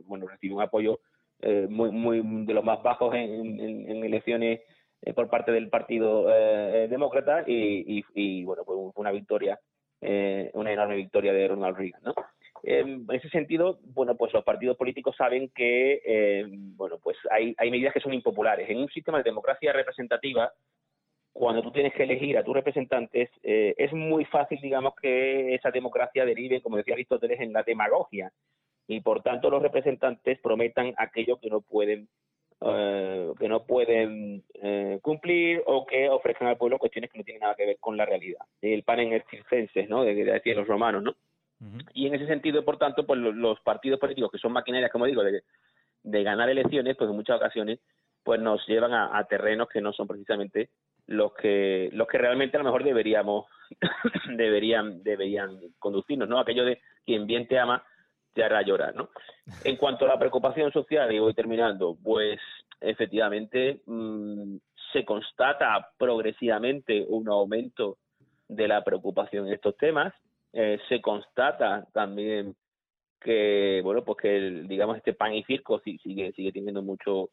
[0.05, 0.99] bueno recibió un apoyo
[1.69, 4.61] muy muy de los más bajos en, en, elecciones
[5.15, 9.59] por parte del partido demócrata y, y, y, bueno pues una victoria
[10.53, 12.13] una enorme victoria de Ronald Reagan, ¿no?
[12.63, 17.69] en ese sentido, bueno, pues los partidos políticos saben que, eh, bueno, pues hay, hay
[17.69, 18.69] medidas que son impopulares.
[18.69, 20.51] En un sistema de democracia representativa,
[21.33, 25.71] cuando tú tienes que elegir a tus representantes, eh, es muy fácil, digamos, que esa
[25.71, 28.31] democracia derive, como decía Aristóteles, en la demagogia.
[28.87, 32.07] Y por tanto los representantes prometan aquello que no pueden
[32.65, 34.43] eh, que no pueden
[35.01, 38.05] cumplir o que ofrezcan al pueblo cuestiones que no tienen nada que ver con la
[38.05, 38.39] realidad.
[38.61, 40.03] El pan en el circenses, ¿no?
[40.03, 41.15] De, de los romanos, ¿no?
[41.93, 45.23] Y en ese sentido, por tanto, pues los, partidos políticos que son maquinarias, como digo,
[45.23, 45.43] de,
[46.23, 47.79] ganar elecciones, pues en muchas ocasiones
[48.23, 50.69] pues nos llevan a, terrenos que no son precisamente
[51.07, 53.45] los que los que realmente a lo mejor deberíamos
[54.37, 56.39] deberían deberían conducirnos, ¿no?
[56.39, 57.83] Aquello de quien bien te ama
[58.33, 59.09] te hará llorar, ¿no?
[59.63, 62.39] En cuanto a la preocupación social, y voy terminando, pues
[62.81, 64.55] efectivamente mm,
[64.91, 67.97] se constata progresivamente un aumento
[68.47, 70.13] de la preocupación en estos temas.
[70.51, 72.55] Eh, se constata también
[73.19, 77.29] que bueno pues que digamos este pan y circo sigue sigue teniendo mucho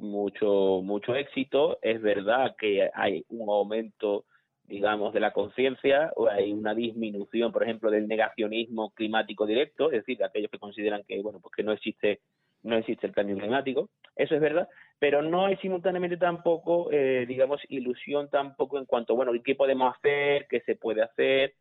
[0.00, 1.78] mucho mucho éxito.
[1.82, 4.24] Es verdad que hay un aumento
[4.64, 9.98] digamos de la conciencia o hay una disminución por ejemplo del negacionismo climático directo es
[9.98, 12.20] decir de aquellos que consideran que bueno pues que no existe
[12.62, 13.90] no existe el cambio climático.
[14.16, 19.32] Eso es verdad pero no hay simultáneamente tampoco eh, digamos ilusión tampoco en cuanto bueno
[19.44, 21.54] qué podemos hacer qué se puede hacer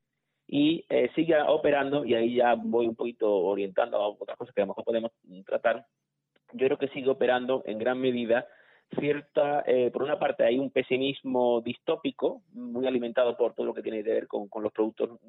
[0.52, 4.62] y eh, siga operando, y ahí ya voy un poquito orientando a otras cosas que
[4.62, 5.12] a lo mejor podemos
[5.46, 5.86] tratar,
[6.54, 8.48] yo creo que sigue operando en gran medida
[8.98, 13.84] cierta, eh, por una parte hay un pesimismo distópico, muy alimentado por todo lo que
[13.84, 15.20] tiene que ver con, con los productos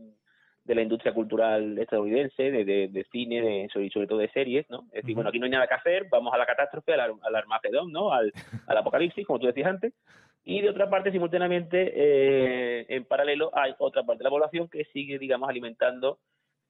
[0.64, 4.84] de la industria cultural estadounidense, de, de, cine, de, sobre, sobre, todo de series, ¿no?
[4.92, 7.36] Es decir, bueno, aquí no hay nada que hacer, vamos a la catástrofe, al, al
[7.36, 8.12] Armagedón, ¿no?
[8.12, 8.32] Al,
[8.66, 9.92] al apocalipsis, como tú decías antes,
[10.44, 14.84] y de otra parte, simultáneamente, eh, en paralelo, hay otra parte de la población que
[14.86, 16.18] sigue, digamos, alimentando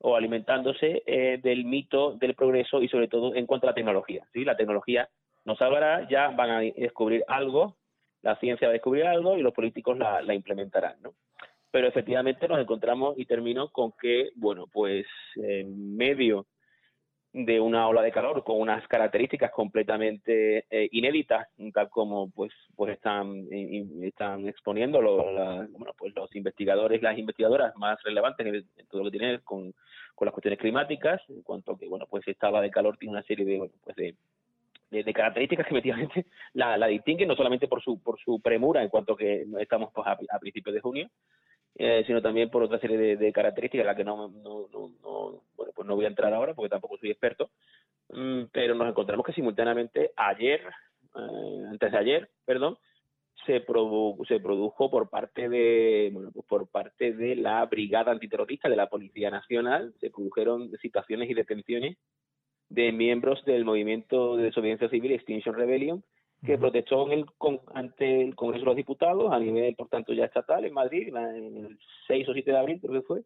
[0.00, 4.26] o alimentándose eh, del mito del progreso y sobre todo en cuanto a la tecnología.
[4.32, 4.44] ¿sí?
[4.44, 5.08] La tecnología
[5.44, 7.76] nos salvará, ya van a descubrir algo,
[8.22, 10.96] la ciencia va a descubrir algo y los políticos la, implementarán.
[11.02, 11.14] ¿no?
[11.70, 16.46] Pero efectivamente nos encontramos, y termino con que, bueno, pues en medio
[17.32, 22.94] de una ola de calor con unas características completamente eh, inéditas tal como pues pues
[22.94, 23.46] están
[24.02, 29.18] están exponiendo los, bueno pues los investigadores las investigadoras más relevantes en, todo lo que
[29.18, 29.72] tiene con,
[30.16, 31.22] con las cuestiones climáticas.
[31.28, 33.96] En cuanto a que bueno pues esta ola de calor tiene una serie de pues
[33.96, 34.16] de,
[34.90, 38.88] de, características que efectivamente la, la distinguen no solamente por su por su premura en
[38.88, 41.10] cuanto que estamos pues, a principios de junio
[41.76, 45.86] eh, sino también por otra serie de, características, la que no, no, no, bueno, pues
[45.86, 47.50] no voy a entrar ahora porque tampoco soy experto,
[48.10, 52.76] mm, pero nos encontramos que simultáneamente ayer, eh, antes de ayer, perdón,
[53.46, 53.64] se,
[54.28, 58.88] se produjo por parte de bueno, pues por parte de la brigada antiterrorista de la
[58.88, 61.96] Policía Nacional, se produjeron situaciones y detenciones
[62.70, 66.02] de miembros del movimiento de desobediencia civil Extinction Rebellion
[66.44, 67.26] que protestó en el,
[67.74, 71.56] ante el Congreso de los Diputados a nivel, por tanto, ya estatal en Madrid, en
[71.66, 73.22] el 6 o 7 de abril creo que fue,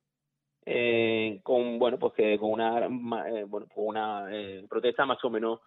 [0.66, 2.86] eh, con, bueno, pues que con una,
[3.28, 5.60] eh, bueno, con una eh, protesta más o menos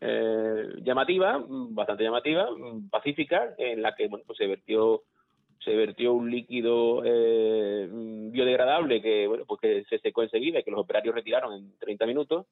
[0.00, 2.48] eh, llamativa, bastante llamativa,
[2.90, 5.02] pacífica, en la que, bueno, pues se vertió
[5.64, 10.70] se vertió un líquido eh, biodegradable que bueno pues que se secó enseguida y que
[10.70, 12.46] los operarios retiraron en 30 minutos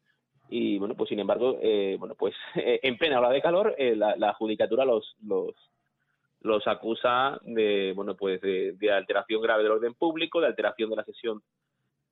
[0.52, 4.14] y bueno pues sin embargo eh, bueno pues en plena hora de calor eh, la,
[4.16, 5.54] la, judicatura los los
[6.42, 11.04] los acusa de bueno pues de, alteración grave del orden público de alteración de la
[11.04, 11.42] sesión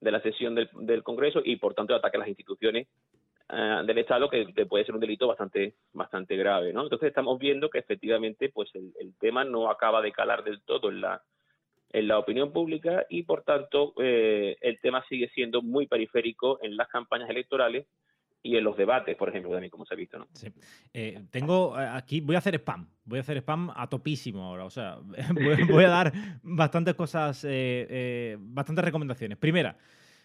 [0.00, 2.88] de la sesión del, del Congreso y por tanto ataque a las instituciones
[3.52, 6.84] eh, del Estado que, puede ser un delito bastante bastante grave, ¿no?
[6.84, 11.00] Entonces estamos viendo que efectivamente pues el, tema no acaba de calar del todo en
[11.02, 11.20] la
[11.92, 16.76] en la opinión pública y por tanto eh, el tema sigue siendo muy periférico en
[16.76, 17.86] las campañas electorales
[18.42, 20.26] y en los debates, por ejemplo, también como se ha visto, ¿no?
[20.32, 20.48] Sí.
[20.94, 24.70] Eh, tengo aquí, voy a hacer spam, voy a hacer spam a topísimo ahora, o
[24.70, 24.98] sea,
[25.70, 27.46] voy, a dar bastantes cosas,
[28.38, 29.36] bastantes recomendaciones.
[29.36, 29.76] Primera,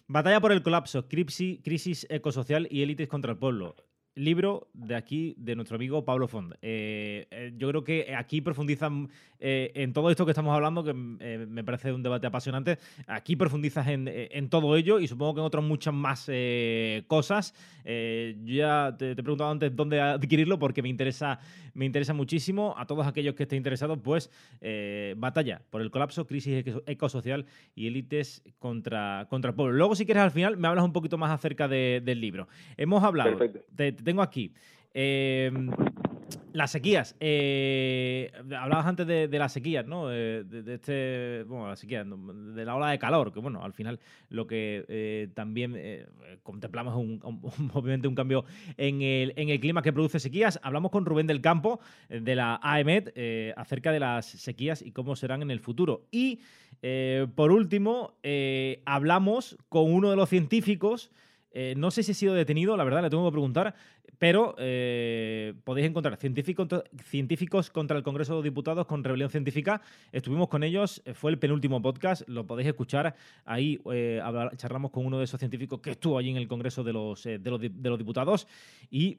[0.07, 3.75] Batalla por el colapso, crisis ecosocial y élites contra el pueblo
[4.15, 6.53] libro de aquí, de nuestro amigo Pablo Fond.
[6.61, 10.93] Eh, eh, yo creo que aquí profundizan eh, en todo esto que estamos hablando, que
[10.93, 12.77] me parece un debate apasionante.
[13.07, 16.29] Aquí profundizas en, todo ello y supongo que en otras muchas más
[17.07, 17.53] cosas.
[17.83, 21.39] yo ya te, he preguntado antes dónde adquirirlo porque me interesa,
[21.73, 22.73] me interesa muchísimo.
[22.77, 24.31] A todos aquellos que estén interesados, pues
[25.17, 29.75] batalla por el colapso, crisis ecosocial y élites contra, contra el pueblo.
[29.75, 32.47] Luego, si quieres, al final me hablas un poquito más acerca del libro.
[32.77, 33.37] Hemos hablado
[34.05, 34.53] tengo aquí.
[34.93, 35.69] Em,
[36.53, 37.15] las sequías.
[37.19, 40.11] Eh, hablabas antes de, las sequías, ¿no?
[40.11, 41.43] Eh, de, este.
[41.43, 45.77] Bueno, de la ola de calor, que bueno, al final lo que eh, también
[46.43, 48.45] contemplamos es un, obviamente un cambio
[48.77, 50.59] en el, en el, clima que produce sequías.
[50.63, 53.13] Hablamos con Rubén del Campo, de la AEMET,
[53.57, 56.05] acerca de las sequías y cómo serán en el futuro.
[56.11, 56.39] Y
[57.35, 58.13] por último,
[58.85, 61.11] hablamos con uno de los científicos.
[61.57, 63.73] Eh, no sé si ha sido detenido, la verdad, le tengo que preguntar,
[64.19, 69.81] pero eh, podéis encontrar científicos contra el Congreso de Diputados con rebelión científica.
[70.11, 73.15] Estuvimos con ellos, eh, fue el penúltimo podcast, lo podéis escuchar.
[73.45, 73.79] Ahí
[74.57, 77.39] charlamos con uno de esos científicos que estuvo allí en el Congreso de los, de
[77.39, 78.47] los, de los Diputados
[78.91, 79.17] y,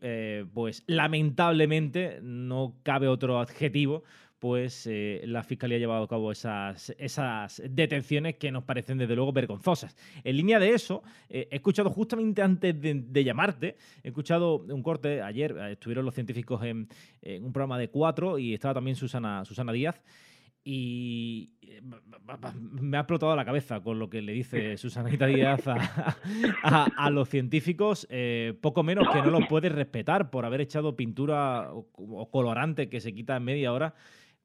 [0.52, 4.04] pues, lamentablemente no cabe otro adjetivo
[4.38, 9.16] pues eh, la Fiscalía ha llevado a cabo esas, esas detenciones que nos parecen desde
[9.16, 9.96] luego vergonzosas.
[10.24, 15.22] En línea de eso, eh, he escuchado justamente antes de, llamarte, he escuchado un corte,
[15.22, 16.88] ayer eh, estuvieron los científicos en,
[17.42, 20.02] un programa de cuatro y estaba también Susana, Susana Díaz.
[20.68, 21.52] Y
[22.80, 28.08] me ha explotado la cabeza con lo que le dice Susanita Díaz a, los científicos,
[28.60, 33.14] poco menos que no los puede respetar por haber echado pintura o colorante que se
[33.14, 33.94] quita en media hora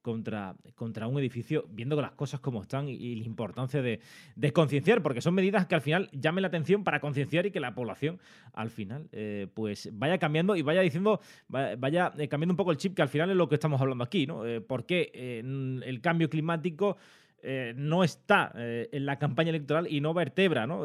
[0.02, 4.00] contra, contra un edificio, viendo las cosas como están y, la importancia de,
[4.36, 7.60] de, concienciar, porque son medidas que al final llamen la atención para concienciar y que
[7.60, 8.20] la población
[8.54, 12.78] al final eh, pues vaya cambiando y vaya diciendo, vaya, eh, cambiando un poco el
[12.78, 14.46] chip, que al final es lo que estamos hablando aquí, ¿no?
[14.46, 16.98] Eh, porque el cambio climático
[17.44, 20.84] eh, no está eh, en la campaña electoral y no vertebra ¿no?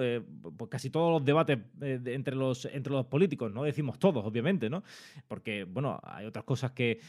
[0.56, 4.82] Pues casi todos los debates entre, los, entre los políticos, no decimos todos, obviamente, ¿no?
[5.28, 7.00] porque bueno, hay otras cosas que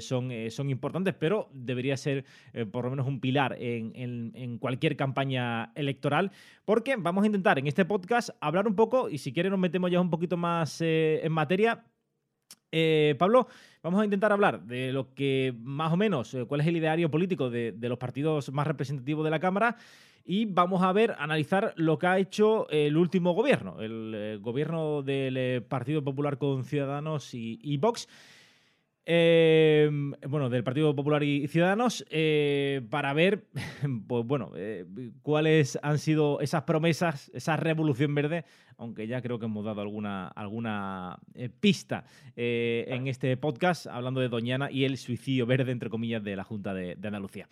[0.00, 2.24] son, son importantes, pero debería ser
[2.70, 3.92] por lo menos un pilar en,
[4.34, 6.32] en, cualquier campaña electoral,
[6.64, 9.90] porque vamos a intentar en este podcast hablar un poco, y si quiere nos metemos
[9.90, 11.84] ya un poquito más en materia,
[13.18, 13.48] Pablo,
[13.82, 17.10] vamos a intentar hablar de lo que más o menos, eh, cuál es el ideario
[17.10, 19.76] político de, los partidos más representativos de la Cámara
[20.24, 25.02] y vamos a ver, analizar lo que ha hecho el último gobierno, el, eh, gobierno
[25.02, 28.06] del Partido Popular con Ciudadanos y Vox.
[29.12, 33.44] Em, bueno, del Partido Popular y Ciudadanos, eh, para ver,
[34.06, 34.86] pues bueno, eh,
[35.22, 38.44] cuáles han sido esas promesas, esa revolución verde,
[38.78, 42.04] aunque ya creo que hemos dado alguna, alguna eh, pista
[42.36, 46.72] en este podcast, hablando de Doñana y el suicidio verde, entre comillas, de la Junta
[46.72, 47.48] de, de Andalucía.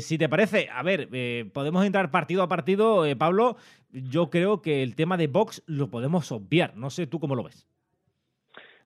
[0.00, 1.10] si te parece, a ver,
[1.52, 3.58] podemos entrar partido a partido, Pablo.
[3.92, 6.74] Yo creo que el tema de Vox lo podemos obviar.
[6.76, 7.68] No sé tú cómo lo ves.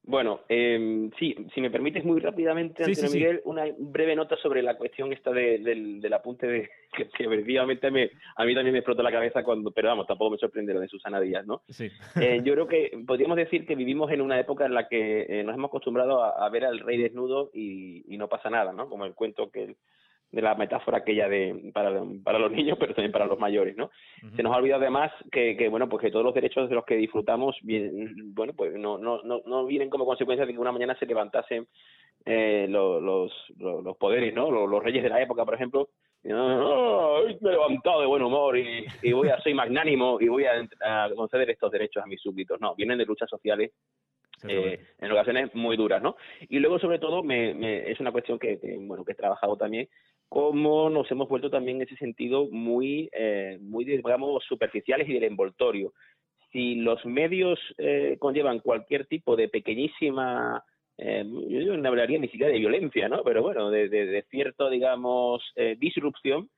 [0.04, 4.76] Bueno, eh, sí, si me permites muy rápidamente, Antonio Miguel, una breve nota sobre la
[4.76, 9.12] cuestión esta del, apunte de que, que efectivamente me, a mí también me explotó la
[9.12, 11.62] cabeza cuando, pero vamos, tampoco me sorprende lo de Susana Díaz, ¿no?
[11.68, 11.88] Sí.
[12.20, 15.44] Eh, yo creo que podríamos decir que vivimos en una época en la que eh,
[15.44, 18.88] nos hemos acostumbrado a, ver al rey desnudo y, y, no pasa nada, ¿no?
[18.88, 19.76] Como el cuento que
[20.32, 23.90] de la metáfora aquella de para, para los niños, pero también para los mayores, ¿no?
[24.34, 26.86] Se nos ha olvidado además que, que, bueno, pues que todos los derechos de los
[26.86, 30.72] que disfrutamos, bien, bueno, pues no, no, no, no vienen como consecuencia de que una
[30.72, 31.68] mañana se levantasen
[32.24, 34.50] eh, los, los, los, poderes, ¿no?
[34.50, 35.90] Los, reyes de la época, por ejemplo,
[36.22, 40.52] me he levantado de buen humor y, y voy a, soy magnánimo y voy a,
[40.80, 42.58] a, conceder estos derechos a mis súbditos.
[42.58, 43.72] No, vienen de luchas sociales
[44.48, 46.16] eh, en ocasiones muy duras, ¿no?
[46.48, 49.88] Y luego, sobre todo, me, me, es una cuestión que, bueno, que he trabajado también,
[50.28, 55.24] cómo nos hemos vuelto también en ese sentido muy, eh, muy digamos, superficiales y del
[55.24, 55.92] envoltorio.
[56.52, 60.64] Si los medios eh, conllevan cualquier tipo de pequeñísima,
[60.98, 63.22] eh, yo no hablaría ni siquiera de violencia, ¿no?
[63.24, 66.48] Pero bueno, de, de, de cierto, digamos, eh, disrupción,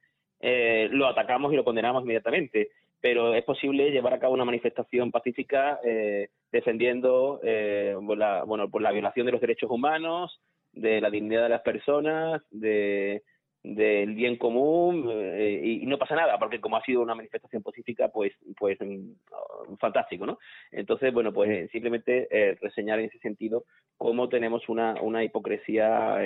[0.41, 2.71] eh, lo atacamos y lo condenamos inmediatamente
[3.05, 8.81] pero es posible llevar a cabo una manifestación pacífica eh, defendiendo eh, la, bueno, por
[8.81, 10.41] la violación de los derechos humanos,
[10.73, 13.23] de la dignidad de las personas, de
[13.63, 18.09] del bien común eh, y, no pasa nada porque como ha sido una manifestación pacífica
[18.09, 20.39] pues pues mm, fantástico no
[20.71, 22.29] entonces bueno pues simplemente
[22.61, 23.65] reseñar en ese sentido
[23.97, 26.19] cómo tenemos una una hipocresía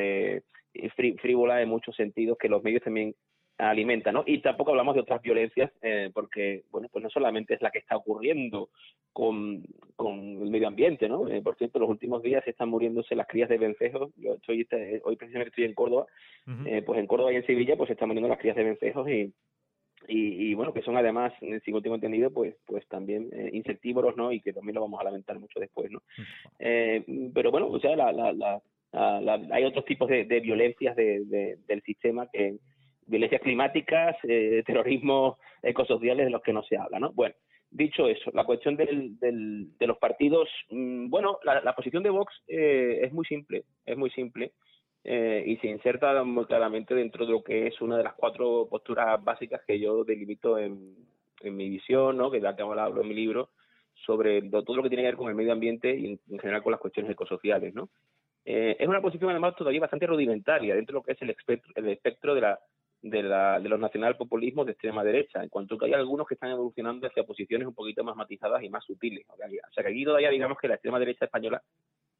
[1.21, 3.14] frívola en muchos sentidos que los medios también
[3.59, 4.23] alimenta, ¿no?
[4.25, 7.81] Y tampoco hablamos de otras violencias, eh, porque, bueno, pues no solamente es la que
[7.81, 8.71] está ocurriendo
[9.12, 9.64] con,
[9.97, 11.29] con el medio ambiente, ¿no?
[11.29, 14.12] Eh, por cierto, los últimos días están muriéndose las crías de vencejos.
[14.16, 16.07] Yo estoy, este, hoy precisamente estoy en Córdoba,
[16.66, 19.09] eh, pues en Córdoba y en Sevilla, pues se están muriendo las crías de vencejos
[19.09, 19.35] y,
[20.07, 21.33] y, bueno, que son además,
[21.64, 24.33] si no tengo entendido, pues, pues también insectívoros, ¿no?
[24.33, 26.01] Y que también lo vamos a lamentar mucho después, ¿no?
[27.35, 28.61] pero bueno, o sea, la, la, la,
[29.51, 32.57] hay otros tipos de, de violencias de, del sistema que
[33.09, 37.12] violencias climáticas, eh, terrorismo ecosociales de los que no se habla, ¿no?
[37.12, 37.35] Bueno,
[37.71, 42.33] dicho eso, la cuestión del, del, de los partidos, mm, bueno, la, posición de Vox
[42.47, 44.53] eh, es muy simple, es muy simple
[45.05, 48.68] eh, y se inserta muy claramente dentro de lo que es una de las cuatro
[48.71, 50.94] posturas básicas que yo delimito en,
[51.40, 52.31] en mi visión, ¿no?
[52.31, 53.51] Que ya te hablo en mi libro
[54.07, 56.71] sobre todo lo que tiene que ver con el medio ambiente y en, general con
[56.71, 57.88] las cuestiones ecosociales, ¿no?
[58.44, 61.88] es una posición además todavía bastante rudimentaria dentro de lo que es el espectro, el
[61.88, 62.59] espectro de la
[63.03, 66.51] de, la, de los nacionalpopulismos de extrema derecha, en cuanto que hay algunos que están
[66.51, 69.25] evolucionando hacia posiciones un poquito más matizadas y más sutiles.
[69.29, 71.63] O sea, que aquí todavía digamos que la extrema derecha española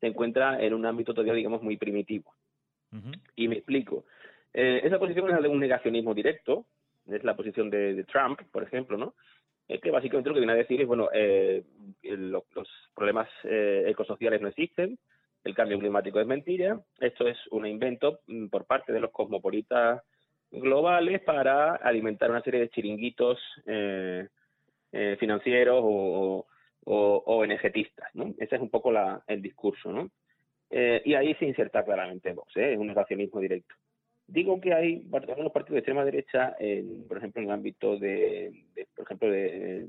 [0.01, 2.35] se encuentra en un ámbito todavía digamos muy primitivo.
[3.37, 4.05] Y me explico.
[4.55, 6.67] Eh, esa posición es la de un negacionismo directo,
[7.07, 9.15] es la posición de, Trump, por ejemplo, ¿no?
[9.67, 11.63] Es que básicamente lo que viene a decir es, bueno, eh,
[12.03, 12.45] los
[12.95, 14.99] problemas eh, ecosociales no existen,
[15.45, 20.03] el cambio climático es mentira, esto es un invento mm, por parte de los cosmopolitas
[20.51, 24.29] globales para alimentar una serie de chiringuitos eh,
[24.93, 26.47] eh, financieros o,
[26.85, 28.35] o, o, energetistas, ¿no?
[28.39, 30.11] Ese es un poco la, el discurso, ¿no?
[30.71, 32.73] Eh, y ahí se inserta claramente Vox, ¿eh?
[32.73, 33.75] es un negacionismo directo.
[34.27, 36.55] Digo que hay algunos partidos de extrema derecha,
[37.09, 38.53] por ejemplo, en el ámbito de,
[38.95, 39.89] por ejemplo, de,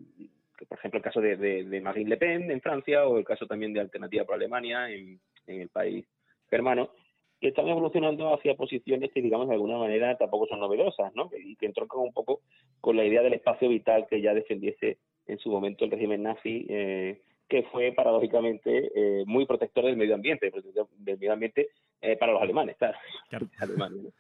[0.68, 3.74] por ejemplo, el caso de, de, Marine Le Pen en Francia o el caso también
[3.74, 6.06] de Alternativa por Alemania en, en el país
[6.50, 6.92] germano,
[7.40, 11.30] que están evolucionando hacia posiciones que, digamos, de alguna manera tampoco son novedosas, ¿no?
[11.38, 12.42] Y que entroncan un poco
[12.82, 14.98] con la idea del espacio vital que ya defendiese
[15.28, 20.16] en su momento el régimen nazi, eh, que fue paradójicamente eh, muy protector del medio
[20.16, 21.70] ambiente, del medio ambiente
[22.02, 22.98] eh, para los alemanes, claro.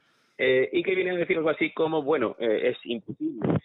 [0.71, 3.59] y que viene a decir algo así como, bueno, es imposible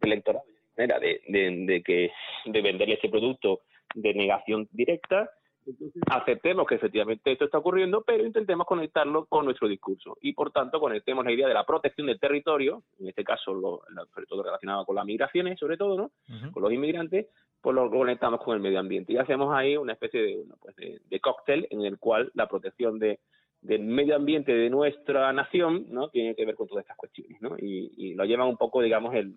[0.00, 0.42] electoral
[0.76, 2.12] de, de, de, que,
[2.46, 3.62] de venderle ese producto
[3.94, 5.30] de negación directa,
[5.70, 10.50] entonces, aceptemos que efectivamente esto está ocurriendo, pero intentemos conectarlo con nuestro discurso y, por
[10.50, 14.42] tanto, conectemos la idea de la protección del territorio, en este caso, lo, sobre todo
[14.42, 16.10] relacionado con las migraciones, sobre todo, ¿no?
[16.52, 17.26] Con los inmigrantes,
[17.60, 21.20] pues lo conectamos con el medio ambiente y hacemos ahí una especie de, pues de,
[21.20, 23.20] cóctel en el cual la protección de,
[23.60, 26.08] del medio ambiente de nuestra nación, ¿no?
[26.08, 27.56] Tiene que ver con todas estas cuestiones, ¿no?
[27.58, 29.34] Y, y lo lleva un poco, digamos, el,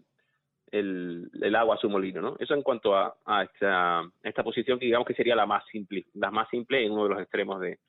[0.73, 2.35] el, agua a su molino, ¿no?
[2.39, 6.31] Eso en cuanto a, esta, esta posición que digamos que sería la más simple, la
[6.31, 7.79] más simple en uno de los extremos de,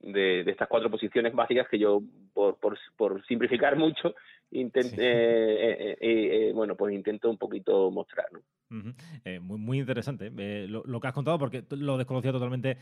[0.00, 2.00] de, estas cuatro posiciones básicas que yo,
[2.32, 4.14] por, por, por simplificar mucho,
[4.50, 8.40] intenté, eh, eh, eh, bueno, pues intento un poquito mostrar, ¿no?
[9.40, 10.30] muy, muy interesante
[10.68, 12.76] lo, que has contado, porque lo desconocía totalmente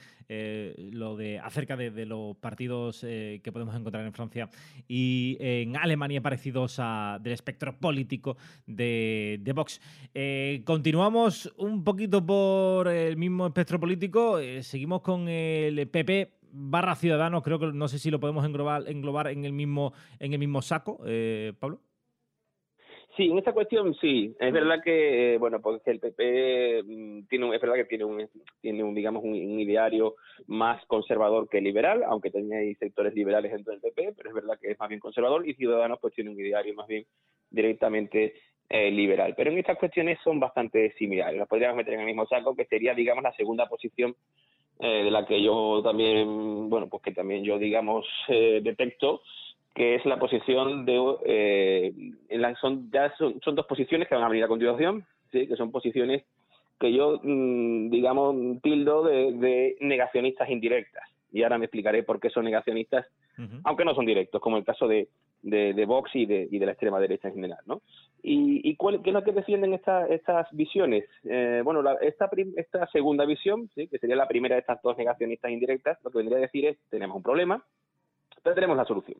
[0.91, 4.49] lo de acerca de, los partidos que podemos encontrar en Francia
[4.89, 9.81] y en Alemania parecidos a, del espectro político de, de Vox.
[10.65, 17.59] continuamos un poquito por el mismo espectro político, seguimos con el PP barra Ciudadanos, creo
[17.59, 21.01] que no sé si lo podemos englobar, englobar en el mismo, en el mismo saco,
[21.07, 21.81] eh, Pablo.
[23.17, 24.37] Sí, en esta cuestión sí.
[24.39, 28.29] Es verdad que, eh, bueno, porque el PP mm, tiene, es verdad que tiene un,
[28.61, 30.17] tiene un digamos, un, ideario
[30.47, 34.71] más conservador que liberal, aunque hay sectores liberales dentro del PP, pero es verdad que
[34.73, 37.07] es más bien conservador y Ciudadanos pues tiene un ideario más bien
[37.51, 38.35] directamente
[38.69, 39.33] eh, liberal.
[39.35, 41.39] Pero en estas cuestiones son bastante similares.
[41.39, 44.15] Las podríamos meter en el mismo saco, que sería, digamos, la segunda posición
[44.79, 49.23] eh, de la que yo también, bueno, pues que también yo, digamos, eh, detecto,
[49.75, 51.93] que es la posición de, eh,
[52.61, 55.47] son, ya son, son, dos posiciones que van a venir a continuación, ¿sí?
[55.47, 56.25] que son posiciones
[56.79, 61.05] que yo, mm, digamos, tildo de, de, negacionistas indirectas.
[61.37, 63.05] Y ahora me explicaré por qué son negacionistas,
[63.65, 65.09] aunque no son directos, como el caso de,
[65.43, 67.83] de, de Vox y de, y de la extrema derecha en general, ¿no?
[68.23, 71.05] ¿Y, y cuál, qué es lo que defienden esta, estas visiones?
[71.25, 73.87] Eh, bueno, la, esta, esta segunda visión, ¿sí?
[73.87, 76.79] que sería la primera de estas dos negacionistas indirectas, lo que vendría a decir es,
[76.89, 77.63] tenemos un problema,
[78.43, 79.19] pero tenemos la solución.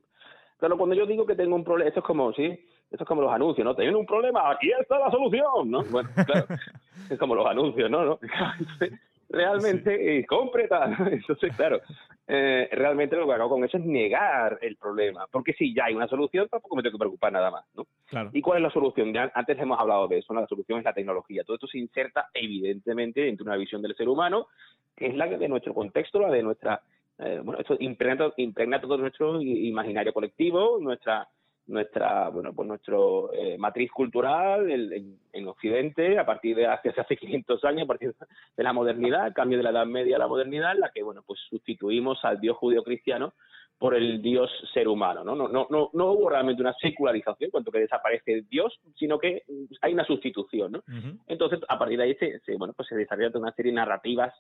[0.57, 2.47] Claro, cuando yo digo que tengo un problema, esto es como, sí,
[2.91, 3.77] esto es como los anuncios, ¿no?
[3.77, 5.85] Tienen un problema, aquí está la solución, ¿no?
[5.91, 6.47] Bueno, claro,
[7.11, 8.07] es como los anuncios, ¿no?
[8.07, 8.19] ¿No?
[9.29, 10.69] realmente, eh, compre
[11.11, 11.81] Entonces, claro,
[12.29, 15.95] eh, realmente lo que hago con eso es negar el problema, porque si ya hay
[15.95, 17.87] una solución, tampoco me tengo que preocupar nada más, ¿no?
[18.07, 18.31] Claro.
[18.33, 19.13] ¿Y cuál es la solución?
[19.13, 21.45] Ya antes hemos hablado de eso, la solución es la tecnología.
[21.45, 24.49] Todo esto se inserta evidentemente dentro de una visión del ser humano,
[24.97, 26.81] que es la de nuestro contexto, la de nuestra...
[27.19, 31.27] Eh, bueno, esto impregna, impregna todo nuestro imaginario colectivo, nuestra
[31.67, 37.17] nuestra bueno pues nuestro eh, matriz cultural en, en, Occidente a partir de hace, hace
[37.19, 38.15] 500 años a partir
[38.57, 41.03] de la modernidad el cambio de la Edad Media a la modernidad en la que
[41.03, 43.35] bueno pues sustituimos al Dios judío cristiano
[43.79, 47.73] por el Dios ser humano no no no no, no hubo realmente una secularización cuanto
[47.73, 49.43] que desaparece Dios sino que
[49.83, 50.83] hay una sustitución no
[51.27, 54.33] entonces a partir de ahí se, se bueno pues se desarrolla una serie de narrativas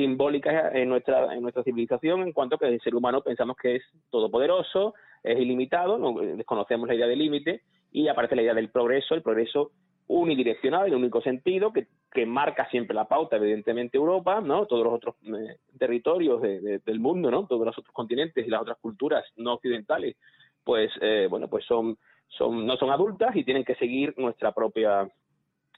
[0.00, 3.82] simbólicas en nuestra, en nuestra civilización en cuanto que el ser humano pensamos que es
[4.10, 9.14] todopoderoso, es ilimitado, no, desconocemos la idea del límite y aparece la idea del progreso,
[9.14, 9.72] el progreso
[10.06, 14.66] unidireccional, en único sentido, que, que marca siempre la pauta, evidentemente Europa, ¿no?
[14.66, 17.46] todos los otros eh, territorios del mundo, ¿no?
[17.46, 20.16] todos los otros continentes y las otras culturas no occidentales,
[20.64, 25.08] pues eh, bueno, pues son, son, no son adultas y tienen que seguir nuestra propia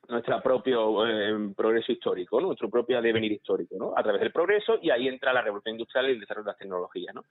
[0.08, 3.92] nuestro propio eh, progreso histórico, nuestro propio devenir histórico, ¿no?
[3.96, 6.58] a través del progreso y ahí entra la revolución industrial y el desarrollo de las
[6.58, 7.14] tecnologías.
[7.14, 7.24] ¿no?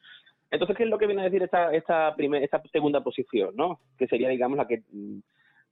[0.50, 3.56] Entonces, ¿qué es lo que viene a decir esta, esta, esta segunda posición?
[3.56, 3.80] ¿no?
[3.98, 5.20] Que sería, digamos, la que mm,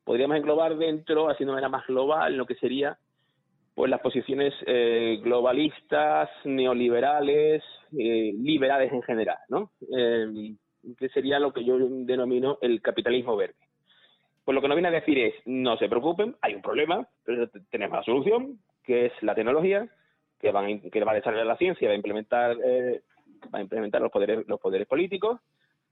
[0.04, 2.98] podríamos englobar dentro, haciendo de manera más global, lo que sería
[3.76, 7.64] pues las posiciones eh, globalistas, neoliberales,
[7.98, 9.72] eh, liberales en general, ¿no?
[10.98, 13.69] que sería lo que yo denomino el capitalismo verde.
[14.50, 17.48] Pues lo que nos viene a decir es, no se preocupen, hay un problema, pero
[17.70, 19.88] tenemos la solución, que es la tecnología,
[20.40, 23.04] que, van que va a desarrollar la ciencia, va a implementar, eh,
[23.54, 25.40] va a implementar los poderes, los poderes políticos,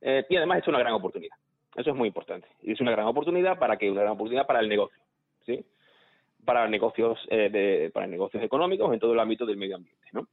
[0.01, 1.37] eh, y además es una gran oportunidad.
[1.75, 2.47] Eso es muy importante.
[2.63, 5.03] Y es una gran oportunidad para que una gran oportunidad para el negocio,
[5.45, 5.63] ¿sí?
[6.43, 10.27] Para negocios, eh, de, para negocios económicos en todo el ámbito del medio ambiente, ¿no?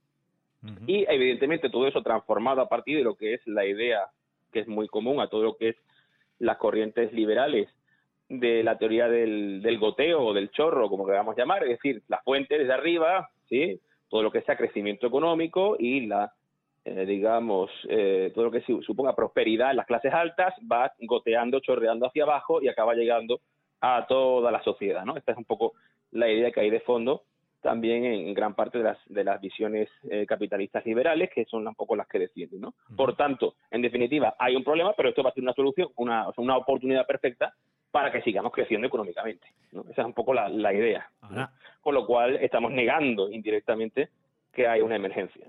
[0.86, 4.06] Y evidentemente todo eso transformado a partir de lo que es la idea
[4.50, 5.76] que es muy común a todo lo que es
[6.38, 7.68] las corrientes liberales
[8.28, 12.20] de la teoría del, del goteo o del chorro, como queramos llamar, es decir, la
[12.22, 13.80] fuente desde arriba, ¿sí?
[14.08, 16.32] todo lo que sea crecimiento económico y la,
[16.84, 22.06] eh, digamos, eh, todo lo que suponga prosperidad en las clases altas va goteando, chorreando
[22.06, 23.40] hacia abajo y acaba llegando
[23.80, 25.16] a toda la sociedad, ¿no?
[25.16, 25.72] Esta es un poco
[26.12, 27.22] la idea que hay de fondo
[27.64, 31.74] también en gran parte de las, de las visiones eh, capitalistas liberales, que son un
[31.74, 32.74] poco las que defienden, ¿no?
[32.94, 36.26] Por tanto, en definitiva, hay un problema, pero esto va a ser una solución, una,
[36.36, 37.54] una oportunidad perfecta
[37.90, 39.46] para que sigamos creciendo económicamente.
[39.90, 41.08] Esa es un poco la, idea.
[41.80, 44.10] Con lo cual estamos negando indirectamente
[44.52, 45.46] que hay una emergencia.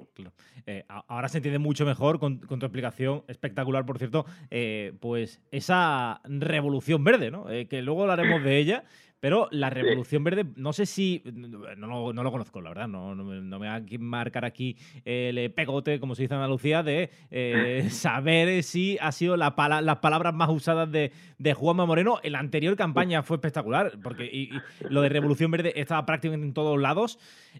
[0.65, 6.21] Eh, ahora se entiende mucho mejor con, tu explicación espectacular, por cierto, eh, pues esa
[6.23, 7.49] revolución verde, ¿no?
[7.49, 8.83] Eh, que luego hablaremos de ella,
[9.19, 11.23] pero la Revolución Verde, no sé si.
[11.25, 12.87] No, lo conozco, la verdad.
[12.87, 17.87] No, me va a marcar aquí el pegote, como se dice en Andalucía, de eh,
[17.89, 22.19] saber si ha sido la las palabras más usadas de, de Juanma Moreno.
[22.23, 24.49] En la anterior campaña fue espectacular, porque
[24.89, 27.17] lo de Revolución Verde estaba prácticamente en todos lados.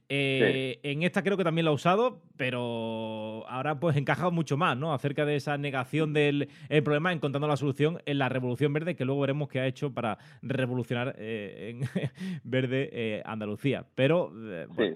[0.10, 4.78] Eh, en esta creo que también lo ha usado, pero ahora pues encaja mucho más,
[4.78, 4.94] ¿no?
[4.94, 6.50] Acerca de esa negación del
[6.84, 10.18] problema, encontrando la solución en la Revolución Verde, que luego veremos qué ha hecho para
[10.42, 11.16] revolucionar.
[11.18, 11.82] Eh, en
[12.44, 13.86] verde eh, Andalucía.
[13.96, 14.96] Pero eh,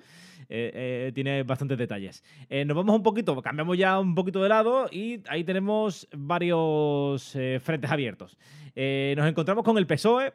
[0.50, 2.24] eh, tiene bastantes detalles.
[2.50, 7.92] nos vamos un poquito, cambiamos ya un poquito de lado y ahí tenemos varios frentes
[7.92, 8.38] abiertos.
[8.76, 10.34] nos encontramos con el PSOE.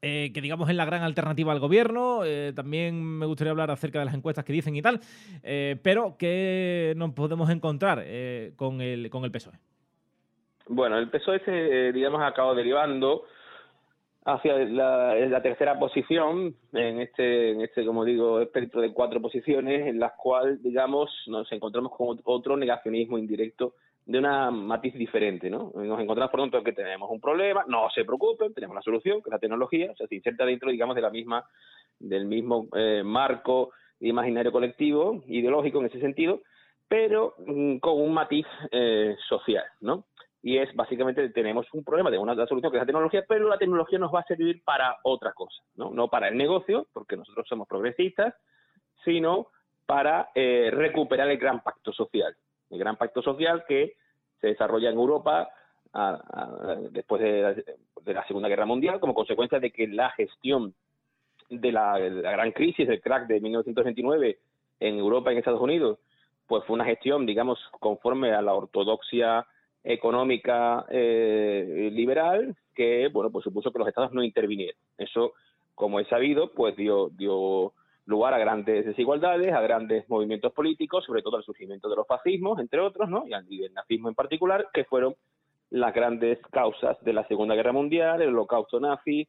[0.00, 2.20] que digamos es la gran alternativa al gobierno.
[2.54, 5.00] también me gustaría hablar acerca de las encuestas que dicen y tal.
[5.42, 8.04] pero que nos podemos encontrar
[8.56, 9.54] con, el, con el PSOE.
[10.66, 13.24] Bueno, el PSOE se, digamos, ha acabado derivando
[14.24, 19.86] hacia la, la, tercera posición en este, en este, como digo, espectro de cuatro posiciones
[19.86, 23.74] en las cuales, digamos, nos encontramos con otro negacionismo indirecto
[24.06, 25.72] de una matiz diferente, ¿no?
[25.74, 29.28] Nos encontramos, por tanto, que tenemos un problema, no se preocupen, tenemos la solución, que
[29.28, 31.44] es la tecnología, o sea, se inserta dentro, digamos, de la misma,
[31.98, 36.42] del mismo eh, marco imaginario colectivo, ideológico en ese sentido,
[36.88, 40.04] pero mm, con un matiz eh, social, ¿no?
[40.44, 43.56] Y es básicamente tenemos un problema, tenemos una solución que es la tecnología, pero la
[43.56, 45.88] tecnología nos va a servir para otra cosa, ¿no?
[45.88, 48.34] No para el negocio, porque nosotros somos progresistas,
[49.06, 49.46] sino
[49.86, 52.36] para eh, recuperar el gran pacto social.
[52.68, 53.94] El gran pacto social que
[54.42, 55.48] se desarrolla en Europa
[56.90, 57.64] después de
[58.04, 60.74] la, Segunda Guerra Mundial como consecuencia de que la gestión
[61.48, 64.38] de la, de la gran crisis, del crack de 1929
[64.80, 65.98] en Europa y en Estados Unidos,
[66.46, 69.46] pues fue una gestión, digamos, conforme a la ortodoxia
[69.84, 74.76] económica eh, liberal que, bueno, pues supuso que los estados no intervinieran.
[74.98, 75.34] Eso,
[75.74, 77.72] como he sabido, pues dio, dio
[78.06, 82.58] lugar a grandes desigualdades, a grandes movimientos políticos, sobre todo al surgimiento de los fascismos,
[82.58, 83.24] entre otros, ¿no?
[83.48, 85.14] y del nazismo en particular, que fueron
[85.70, 89.28] las grandes causas de la Segunda Guerra Mundial, el holocausto nazi,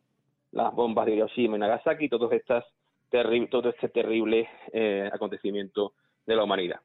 [0.51, 2.65] las bombas de Hiroshima y Nagasaki, todos estas
[3.49, 5.93] todo este terrible eh, acontecimiento
[6.25, 6.81] de la humanidad.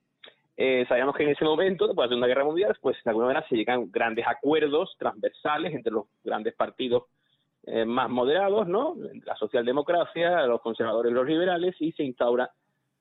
[0.63, 3.29] Eh, sabíamos que en ese momento, después de la Segunda Guerra Mundial, pues de alguna
[3.29, 7.05] manera se llegan grandes acuerdos transversales entre los grandes partidos
[7.65, 8.95] eh, más moderados, ¿no?
[9.25, 12.51] La socialdemocracia, los conservadores y los liberales, y se instaura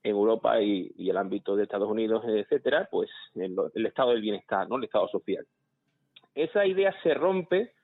[0.02, 4.66] en Europa y, el ámbito de Estados Unidos, etcétera, pues el, el, estado del bienestar,
[4.66, 4.76] ¿no?
[4.76, 5.46] El estado social.
[6.34, 7.74] Esa idea se rompe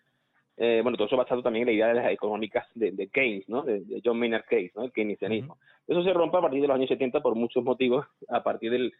[0.56, 3.60] eh, bueno, todo eso basado también en la idea de las económicas de, Keynes, ¿no?
[3.62, 4.84] De, John Maynard Keynes, ¿no?
[4.84, 5.58] El keynesianismo.
[5.86, 8.94] Eso se rompe a partir de los años 70 por muchos motivos, a partir del,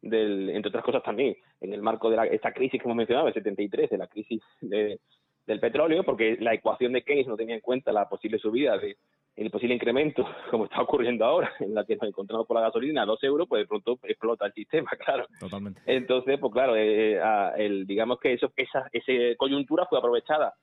[0.00, 3.28] del entre otras cosas también, en el marco de la, esta crisis que hemos mencionado,
[3.28, 5.00] el 73, de la crisis de,
[5.46, 8.96] del petróleo, porque la ecuación de Keynes no tenía en cuenta la posible subida de
[9.44, 13.02] el posible incremento, como está ocurriendo ahora, en la que nos encontramos por la gasolina
[13.02, 15.26] a 2 euros, pues de pronto explota el sistema, claro.
[15.38, 15.80] Totalmente.
[15.86, 17.20] Entonces, pues claro, eh,
[17.56, 20.54] el, digamos que eso, esa, esa coyuntura fue aprovechada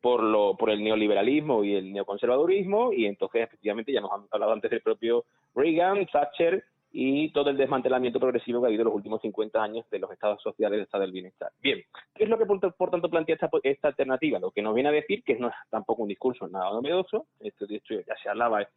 [0.00, 4.52] por, lo, por el neoliberalismo y el neoconservadurismo, y entonces efectivamente ya nos han hablado
[4.52, 5.24] antes del propio
[5.54, 6.64] Reagan, Thatcher
[6.96, 10.12] y todo el desmantelamiento progresivo que ha habido en los últimos 50 años de los
[10.12, 11.50] estados sociales del estado del bienestar.
[11.60, 11.82] Bien,
[12.14, 14.38] ¿qué es lo que por, tanto plantea esta, esta, alternativa?
[14.38, 17.66] Lo que nos viene a decir, que no es tampoco un discurso nada novedoso, esto
[17.66, 18.68] de hecho ya se hablaba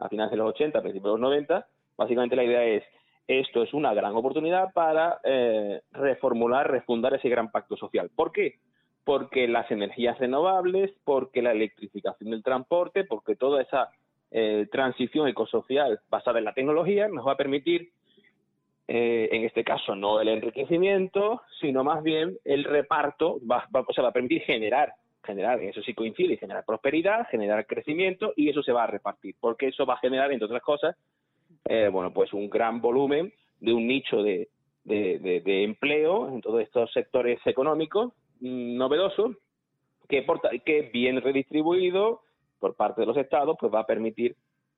[0.00, 1.66] a finales de los 80, a principios de los 90,
[1.96, 2.82] básicamente la idea es
[3.28, 8.10] esto es una gran oportunidad para eh, reformular, refundar ese gran pacto social.
[8.12, 8.58] ¿Por qué?
[9.04, 13.88] porque las energías renovables, porque la electrificación del transporte, porque toda esa
[14.30, 17.90] eh, transición ecosocial basada en la tecnología nos va a permitir,
[18.88, 24.02] eh, en este caso, no el enriquecimiento, sino más bien el reparto, va, o sea,
[24.02, 24.92] va a permitir generar,
[25.24, 29.68] generar, eso sí coincide, generar prosperidad, generar crecimiento y eso se va a repartir, porque
[29.68, 30.96] eso va a generar, entre otras cosas,
[31.64, 34.48] eh, bueno, pues un gran volumen de un nicho de,
[34.84, 39.34] de empleo en todos estos sectores económicos novedoso
[40.08, 40.26] que,
[40.64, 42.22] que bien redistribuido
[42.60, 44.36] por parte de los estados pues va a permitir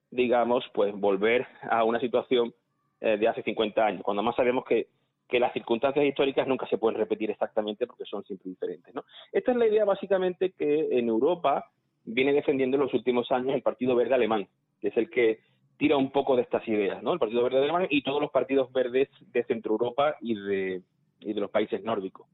[0.09, 2.53] digamos pues volver a una situación
[3.01, 4.87] eh, de hace 50 años cuando más sabemos que
[5.27, 8.93] que las circunstancias históricas nunca se pueden repetir exactamente porque son siempre diferentes.
[8.93, 9.03] ¿no?
[9.31, 11.71] Esta es la idea básicamente que en Europa
[12.05, 14.47] viene defendiendo en los últimos años el Partido Verde Alemán,
[14.79, 15.39] que es el que
[15.77, 17.13] tira un poco de estas ideas, ¿no?
[17.13, 20.81] El Partido Verde Alemán y todos los partidos verdes de Centro Europa y de,
[21.21, 22.27] y de los países nórdicos.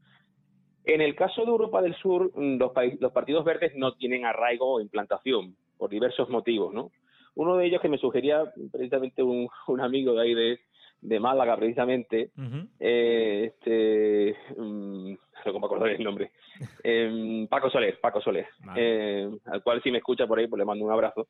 [0.85, 4.73] En el caso de Europa del Sur, mm, los, los partidos verdes no tienen arraigo
[4.73, 6.91] o implantación, por diversos motivos, ¿no?
[7.35, 9.49] Uno de ellos que me sugería precisamente un,
[9.81, 10.59] amigo de ahí de,
[11.01, 12.31] de Málaga, precisamente,
[12.79, 15.15] eh, este, um,
[15.45, 16.31] no me el nombre,
[16.83, 20.65] eh, Paco Soler, Paco Soler, eh, al cual si me escucha por ahí, pues le
[20.65, 21.27] mando un abrazo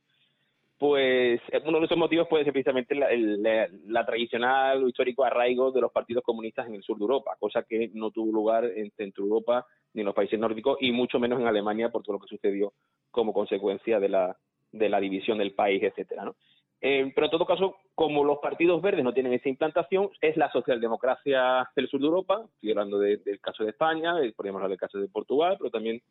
[0.79, 5.91] pues uno de esos motivos puede ser precisamente la, tradicional o histórico arraigo de los
[5.91, 9.67] partidos comunistas en el sur de Europa, cosa que no tuvo lugar en Centro Europa
[9.93, 12.71] ni en los países nórdicos y mucho menos en Alemania por todo lo que sucedió
[13.11, 14.37] como consecuencia de la,
[14.71, 16.35] de la división del país, etcétera, ¿no?
[16.81, 20.49] Eh, pero en todo caso, como los partidos verdes no tienen esa implantación, es la
[20.49, 24.97] socialdemocracia del sur de Europa, estoy hablando del caso de España, podríamos hablar del caso
[24.97, 26.01] de Portugal, pero también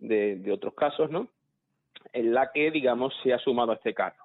[0.00, 1.28] de, de otros casos, ¿no?
[2.12, 4.24] En la que, digamos, se ha sumado a este carro,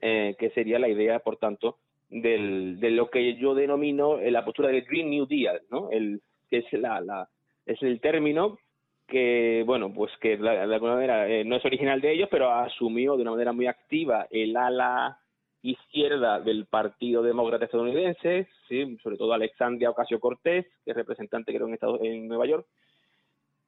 [0.00, 1.78] eh, que sería la idea, por tanto,
[2.08, 5.90] del, de lo que yo denomino la postura del Green New Deal, ¿no?
[5.90, 7.28] El, que es, la, la,
[7.64, 8.58] es el término
[9.06, 12.64] que, bueno, pues que de alguna manera eh, no es original de ellos, pero ha
[12.64, 15.18] asumido de una manera muy activa el ala
[15.62, 18.96] izquierda del Partido Demócrata Estadounidense, ¿sí?
[19.02, 22.66] sobre todo Alexandria Ocasio Cortés, que es representante creo en, Estados, en Nueva York,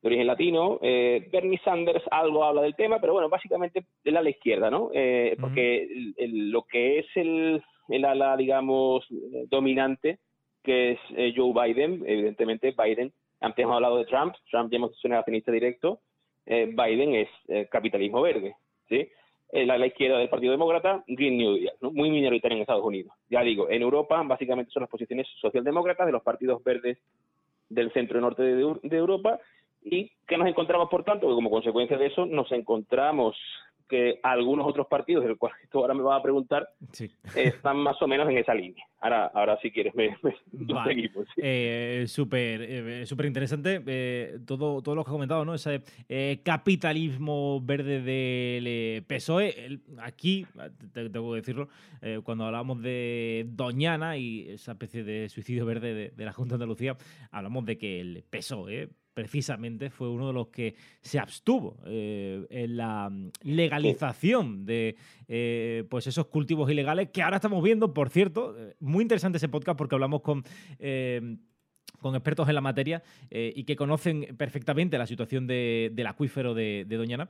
[0.02, 0.78] de origen latino.
[0.82, 4.90] Eh, Bernie Sanders algo habla del tema, pero bueno, básicamente el ala izquierda, ¿no?
[4.92, 5.88] Eh, porque
[6.18, 9.04] lo que es el, el ala, digamos,
[9.48, 10.18] dominante,
[10.62, 14.90] que es eh, Joe Biden, evidentemente Biden, antes hemos hablado de Trump, Trump ya hemos
[14.90, 16.00] dicho accionista directo,
[16.46, 17.28] Biden es
[17.70, 18.56] capitalismo verde,
[18.88, 19.06] ¿sí?
[19.52, 21.90] El ala izquierda del Partido Demócrata, Green New Deal, ¿no?
[21.90, 23.12] muy minoritaria en Estados Unidos.
[23.28, 26.98] Ya digo, en Europa básicamente son las posiciones socialdemócratas de los partidos verdes
[27.68, 29.40] del centro y norte de Europa
[29.82, 33.36] y que nos encontramos, por tanto, que como consecuencia de eso nos encontramos
[33.88, 36.68] que algunos otros partidos, del cual esto ahora me va a preguntar,
[37.34, 38.84] están más o menos en esa línea.
[39.00, 40.16] Ahora, ahora si quieres, me,
[40.84, 41.26] seguimos.
[41.36, 45.54] Eh, súper eh, interesante eh, todo, todo lo que has comentado, ¿no?
[45.54, 49.80] Ese eh, capitalismo verde del PSOE.
[50.02, 50.46] aquí,
[50.92, 51.68] tengo que decirlo,
[52.24, 56.56] cuando hablamos de Doñana y esa especie de suicidio verde de, de la Junta de
[56.56, 56.96] Andalucía,
[57.30, 62.76] hablamos de que el PSOE precisamente fue uno de los que se abstuvo eh, en
[62.76, 64.94] la mm, legalización de
[65.26, 69.48] eh, pues esos cultivos ilegales que ahora estamos viendo, por cierto, eh, muy interesante ese
[69.48, 70.44] podcast porque hablamos con
[72.00, 77.28] con expertos en la materia y que conocen perfectamente la situación del acuífero de, Doñana.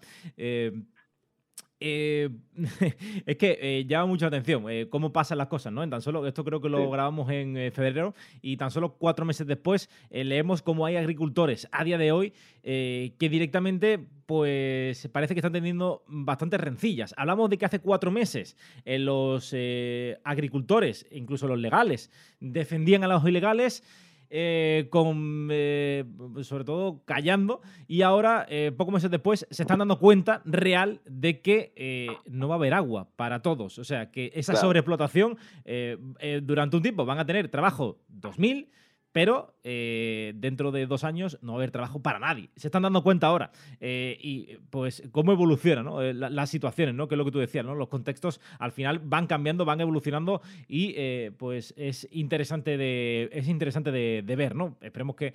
[1.81, 2.29] Eh,
[3.26, 5.83] es que eh, llama mucha atención eh, cómo pasan las cosas, ¿no?
[5.83, 9.47] En tan solo, esto creo que lo grabamos en febrero y tan solo cuatro meses
[9.47, 15.53] después leemos cómo hay agricultores a día de hoy que directamente, pues parece que están
[15.53, 17.14] teniendo bastantes rencillas.
[17.16, 19.55] Hablamos de que hace cuatro meses los
[20.24, 22.11] agricultores, incluso los legales,
[22.41, 23.85] defendían a los ilegales.
[24.31, 26.05] Eh, con, eh,
[26.43, 31.41] sobre todo callando, y ahora, eh, pocos meses después, se están dando cuenta real de
[31.41, 33.79] que no va a haber agua para todos.
[33.79, 35.39] O sea, que esa sobreexplotación
[36.43, 38.70] durante un tiempo van a tener trabajo 2000
[39.19, 42.51] pero eh, dentro de dos años no va a haber trabajo para nadie.
[42.55, 43.51] Se están dando cuenta ahora.
[43.81, 45.89] Eh, y pues cómo evolucionan.
[46.01, 47.09] Eh, las situaciones, ¿no?
[47.09, 47.75] que es lo que tú decías, ¿no?
[47.75, 50.95] los contextos al final van cambiando, van evolucionando y
[51.31, 54.55] pues es interesante de, es interesante de, ver.
[54.55, 54.77] ¿no?
[54.81, 55.35] Esperemos que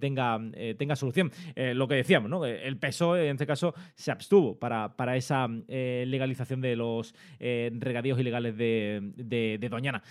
[0.00, 0.40] tenga,
[0.76, 1.30] tenga solución.
[1.54, 2.44] lo que decíamos, ¿no?
[2.44, 8.56] el PSOE en este caso se abstuvo para, para esa legalización de los regadíos ilegales
[8.56, 10.02] de, de Doñana.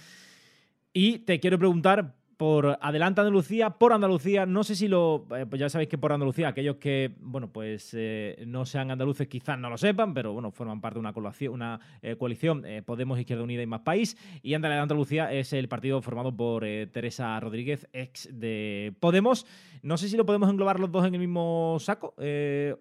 [0.93, 4.47] Y te quiero preguntar por Adelante Andalucía, por Andalucía.
[4.47, 5.27] No sé si lo.
[5.37, 9.27] Eh, pues ya sabéis que por Andalucía, aquellos que, bueno, pues eh, no sean andaluces
[9.27, 13.61] quizás no lo sepan, pero bueno, forman parte de una eh, coalición Podemos, Izquierda Unida
[13.61, 14.17] y Más País.
[14.41, 19.45] Y Adelante Andalucía es el partido formado por Teresa Rodríguez, ex de Podemos.
[19.83, 22.15] No sé si lo podemos englobar los dos en el mismo saco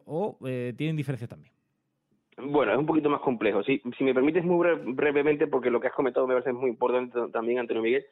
[0.06, 0.38] o
[0.74, 1.52] tienen diferencias también.
[2.42, 3.62] Bueno, es un poquito más complejo.
[3.62, 7.18] Si, si me permites muy brevemente, porque lo que has comentado me parece muy importante
[7.30, 8.06] también, Antonio Miguel.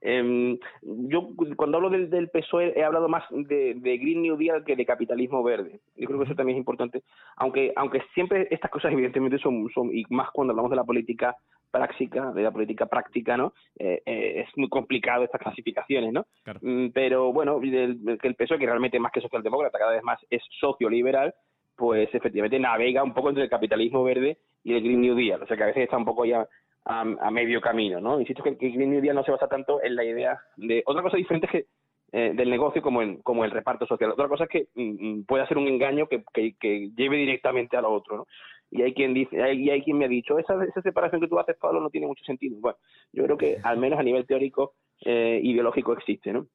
[0.00, 4.76] Eh, yo cuando hablo del, del, PSOE he hablado más de, Green New Deal que
[4.76, 5.80] de capitalismo verde.
[5.96, 7.02] Yo creo que eso también es importante,
[7.36, 11.36] aunque aunque siempre estas cosas evidentemente son, son y más cuando hablamos de la política
[11.70, 13.52] práctica, de la política práctica, ¿no?
[13.78, 16.26] Eh, eh, es muy complicado estas clasificaciones, ¿no?
[16.62, 20.42] Mm, pero bueno, el, el PSOE, que realmente más que socialdemócrata, cada vez más es
[20.60, 21.34] socioliberal,
[21.76, 25.42] pues efectivamente navega un poco entre el capitalismo verde y el Green New Deal.
[25.42, 26.46] O sea que a veces está un poco ya
[26.84, 28.20] a, medio camino, ¿no?
[28.20, 30.82] Insisto que, que Green New Deal no se basa tanto en la idea de...
[30.86, 31.66] Otra cosa diferente es que
[32.10, 34.10] eh, del negocio como, en, como el reparto social.
[34.10, 37.82] Otra cosa es que mm, mm, puede ser un engaño que, que, lleve directamente a
[37.82, 38.26] lo otro, ¿no?
[38.70, 41.38] Y hay quien dice, hay, hay quien me ha dicho, esa, esa separación que tú
[41.38, 42.56] haces, Pablo, no tiene mucho sentido.
[42.60, 42.78] Bueno,
[43.12, 44.72] yo creo que al menos a nivel teórico,
[45.04, 46.46] eh, ideológico existe, ¿no?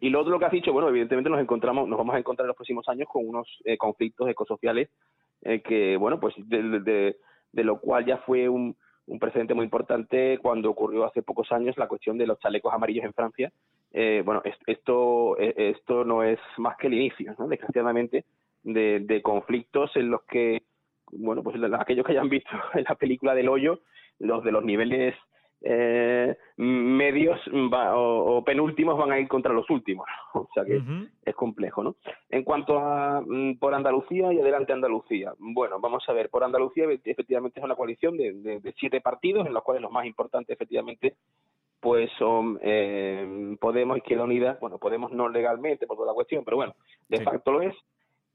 [0.00, 2.48] Y lo otro que has dicho, bueno, evidentemente nos encontramos, nos vamos a encontrar en
[2.48, 4.88] los próximos años con unos eh, conflictos ecosociales
[5.42, 7.16] eh, que, bueno, pues de, de,
[7.52, 8.76] de, lo cual ya fue un,
[9.08, 13.04] un precedente muy importante cuando ocurrió hace pocos años la cuestión de los chalecos amarillos
[13.04, 13.50] en Francia.
[13.92, 17.48] Eh, bueno, esto, eh, esto no es más que el inicio, ¿no?
[17.48, 18.24] desgraciadamente,
[18.62, 20.62] de, de conflictos en los que,
[21.10, 23.80] bueno, pues aquellos que hayan visto en la película del hoyo,
[24.18, 25.14] los de los niveles
[25.62, 30.06] eh, medios o, penúltimos van a ir contra los últimos.
[30.34, 30.80] O sea que
[31.24, 31.96] es complejo, ¿no?
[32.30, 35.32] En cuanto a mm, por Andalucía y adelante Andalucía.
[35.38, 39.62] Bueno, vamos a ver, por Andalucía efectivamente es una coalición de, siete partidos, en los
[39.62, 41.16] cuales los más importantes efectivamente
[41.80, 46.56] pues son eh, Podemos, Izquierda Unida, bueno, Podemos no legalmente por toda la cuestión, pero
[46.56, 46.74] bueno,
[47.08, 47.74] de facto lo es,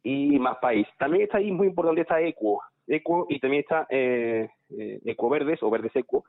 [0.04, 0.88] y Más País.
[0.98, 5.64] También está ahí muy importante está Equo, Equo y también está eh, eh Eco Verdes
[5.64, 6.26] o Verdes Equo,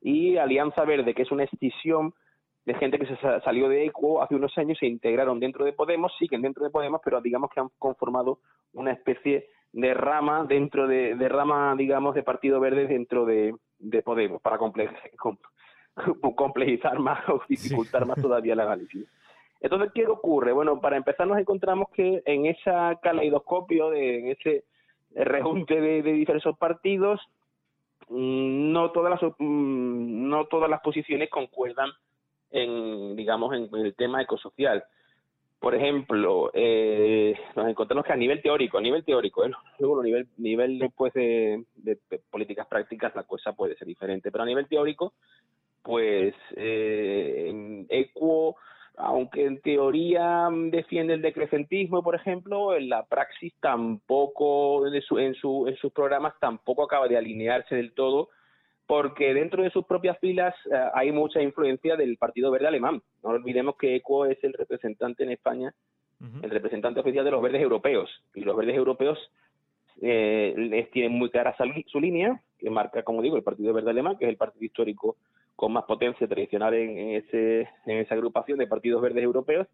[0.00, 2.14] y Alianza Verde, que es una escisión
[2.64, 6.12] de gente que se salió de ECO hace unos años, se integraron dentro de Podemos,
[6.18, 8.40] siguen dentro de Podemos, pero digamos que han conformado
[8.74, 14.02] una especie de rama dentro de, de rama, digamos, de Partido Verde dentro de, de
[14.02, 14.58] Podemos, para
[16.36, 19.06] complejizar más o dificultar más todavía la análisis.
[19.60, 20.52] Entonces, ¿qué ocurre?
[20.52, 22.70] Bueno, para empezar nos encontramos que en ese
[23.02, 24.64] caleidoscopio, de, en ese
[25.14, 27.20] rejunte de, de diversos partidos,
[28.10, 31.90] no todas las mm, no todas las posiciones concuerdan
[32.50, 34.84] en digamos en el tema ecosocial
[35.60, 39.50] por ejemplo eh, nos encontramos que a nivel teórico a nivel teórico ¿eh?
[39.78, 41.64] luego a nivel nivel después de,
[42.30, 45.14] políticas prácticas la cosa puede ser diferente pero a nivel teórico
[45.82, 48.56] pues eh, equo
[48.98, 55.18] aunque en teoría mm, defiende el decrecentismo, por ejemplo, en la praxis tampoco, en, su,
[55.18, 58.28] en, su, en sus programas tampoco acaba de alinearse del todo,
[58.86, 63.02] porque dentro de sus propias filas eh, hay mucha influencia del Partido Verde Alemán.
[63.22, 65.72] No olvidemos que ECO es el representante en España,
[66.42, 69.16] el representante oficial de los verdes europeos, y los verdes europeos
[70.02, 71.54] eh, tienen muy clara
[71.86, 75.16] su línea, que marca, como digo, el Partido Verde Alemán, que es el partido histórico
[75.58, 79.66] con más potencia tradicional en, ese, en esa agrupación de partidos verdes europeos.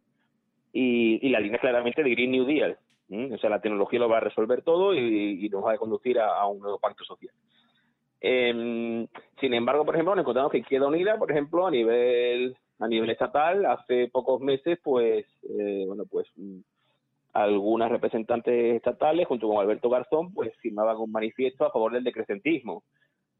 [0.72, 2.78] y, la línea claramente de Green New Deal.
[3.10, 6.46] O sea, la tecnología lo va a resolver todo y, nos va a conducir a,
[6.46, 7.34] un nuevo pacto social.
[8.18, 9.06] Em,
[9.38, 13.10] sin embargo, por ejemplo, nos encontramos que Izquierda Unida, por ejemplo, a nivel a nivel
[13.10, 16.60] estatal, hace pocos meses, pues, eh, bueno, pues mm,
[17.34, 22.84] algunas representantes estatales, junto con Alberto Garzón, pues firmaban un manifiesto a favor del decrecentismo,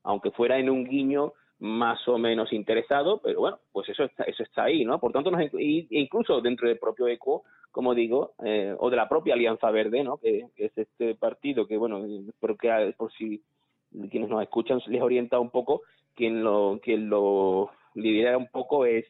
[0.03, 4.43] aunque fuera en un guiño más o menos interesado, pero bueno, pues eso está, eso
[4.43, 4.99] está ahí, ¿no?
[4.99, 9.35] Por tanto, nos, incluso dentro del propio ECO, como digo, eh, o de la propia
[9.35, 10.19] Alianza Verde, ¿no?
[10.19, 12.05] Que, es este partido que, bueno,
[12.41, 13.43] porque por si
[14.11, 15.83] quienes nos escuchan les orienta un poco,
[16.15, 19.07] quien lo, quien lo lidera un poco es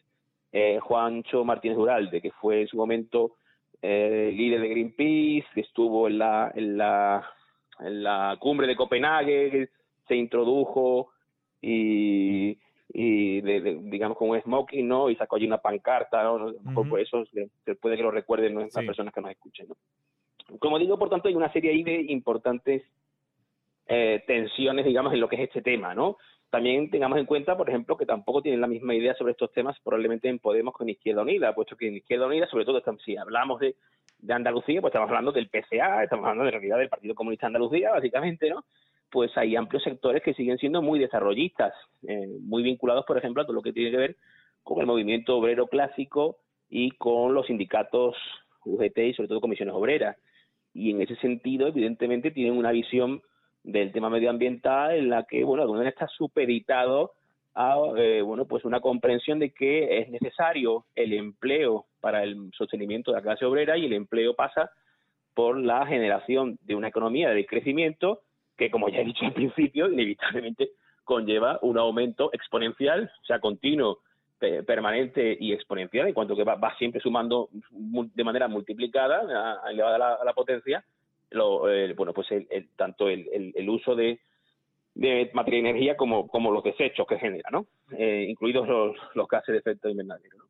[0.53, 3.33] eh, Juancho Martínez Duralde, que fue en su momento
[3.83, 7.29] eh, líder de Greenpeace, que estuvo en la, en la,
[7.81, 9.69] en la cumbre de Copenhague,
[10.07, 11.11] se introdujo
[11.65, 12.59] y,
[12.93, 15.09] y digamos con un smoking, ¿no?
[15.09, 16.53] Y sacó allí una pancarta, ¿no?
[16.75, 19.77] Por eso se, puede que lo recuerden las personas que nos escuchen, ¿no?
[20.59, 22.83] Como digo, por tanto, hay una serie ahí de importantes
[23.87, 26.19] eh, tensiones, digamos, en lo que es este tema, ¿no?
[26.51, 29.77] También tengamos en cuenta, por ejemplo, que tampoco tienen la misma idea sobre estos temas
[29.83, 33.59] probablemente en Podemos con Izquierda Unida, puesto que en Izquierda Unida, sobre todo si hablamos
[33.59, 33.75] de,
[34.19, 37.49] de Andalucía, pues estamos hablando del PCA, estamos hablando de realidad del Partido Comunista de
[37.49, 38.65] Andalucía, básicamente, ¿no?
[39.11, 41.73] Pues hay amplios sectores que siguen siendo muy desarrollistas,
[42.07, 44.17] eh, muy vinculados, por ejemplo, a todo lo que tiene que ver
[44.63, 46.39] con el movimiento obrero clásico
[46.69, 48.17] y con los sindicatos
[48.65, 50.17] UGT y sobre todo comisiones obreras.
[50.73, 53.23] Y en ese sentido, evidentemente, tienen una visión
[53.63, 57.13] del tema medioambiental en la que, bueno, alguna está supeditado
[57.55, 63.13] a, eh, bueno, pues una comprensión de que es necesario el empleo para el sostenimiento
[63.13, 64.71] de la clase obrera y el empleo pasa
[65.35, 68.21] por la generación de una economía de crecimiento
[68.57, 70.71] que como ya he dicho al principio, inevitablemente
[71.05, 74.01] conlleva un aumento exponencial, o sea, continuo,
[74.67, 79.23] permanente y exponencial, en cuanto que va, siempre sumando de manera multiplicada,
[79.71, 80.85] elevada a la, potencia,
[81.97, 82.29] bueno, pues
[82.77, 84.21] tanto el, uso de,
[84.95, 87.67] de materia y energía como, como los desechos que genera, ¿no?
[87.97, 90.39] Eh, incluidos los, los gases de efecto invernadero.
[90.39, 90.45] ¿no?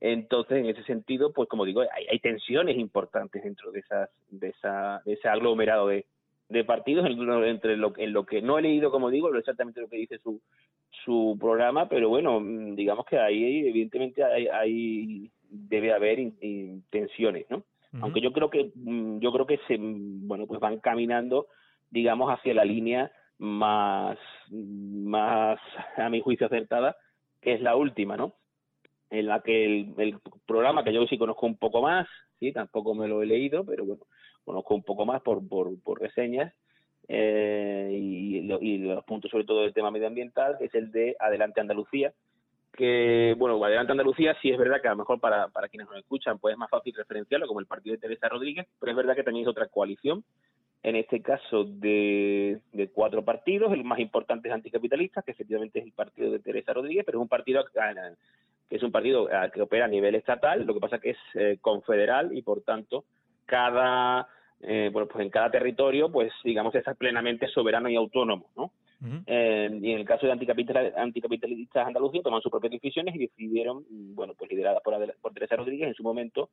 [0.00, 4.48] Entonces, en ese sentido, pues como digo, hay, hay tensiones importantes dentro de, esas, de,
[4.48, 6.06] esa, de ese aglomerado de,
[6.48, 9.96] de partidos entre lo, en lo que no he leído, como digo, exactamente lo que
[9.96, 10.40] dice su,
[11.04, 16.18] su programa, pero bueno, mm, digamos que ahí evidentemente hay, debe haber
[16.90, 17.64] tensiones, ¿no?
[18.00, 21.46] Aunque yo creo que mm, yo creo que se bueno pues van caminando,
[21.90, 24.18] digamos, hacia la línea más
[24.50, 25.60] más
[25.96, 26.96] a mi juicio acertada,
[27.40, 28.34] que es la última, ¿no?
[29.10, 32.08] En la que el, el programa que yo sí conozco un poco más,
[32.40, 34.02] sí, tampoco me lo he leído, pero bueno,
[34.44, 36.52] conozco un poco más por, por, por reseñas,
[37.08, 41.60] eh, y, y, los puntos sobre todo del tema medioambiental, que es el de Adelante
[41.60, 42.12] Andalucía,
[42.72, 45.98] que, bueno, Adelante Andalucía sí es verdad que a lo mejor para, para quienes nos
[45.98, 49.14] escuchan pues es más fácil referenciarlo como el partido de Teresa Rodríguez, pero es verdad
[49.14, 50.24] que también es otra coalición,
[50.84, 55.86] en este caso de, de cuatro partidos, el más importante es anticapitalistas, que efectivamente es
[55.86, 59.86] el partido de Teresa Rodríguez, pero es un partido que es un partido que opera
[59.86, 63.04] a nivel estatal, lo que pasa que es eh, confederal y por tanto
[63.46, 64.28] cada
[64.66, 68.72] eh, bueno, pues en cada territorio, pues digamos, es plenamente soberano y autónomo, ¿no?
[69.26, 73.84] eh, y en el caso de anticapitalistas Andalucía toman sus propias decisiones y decidieron,
[74.14, 76.48] bueno, pues liderada por, por Teresa Rodríguez en su momento,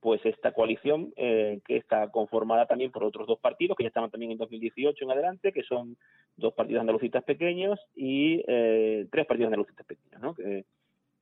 [0.00, 4.10] pues esta coalición eh, que está conformada también por otros dos partidos que ya estaban
[4.10, 5.96] también en 2018 en adelante, que son
[6.36, 10.34] dos partidos andalucistas pequeños y eh, tres partidos andalucistas pequeños, ¿no?
[10.34, 10.64] Que,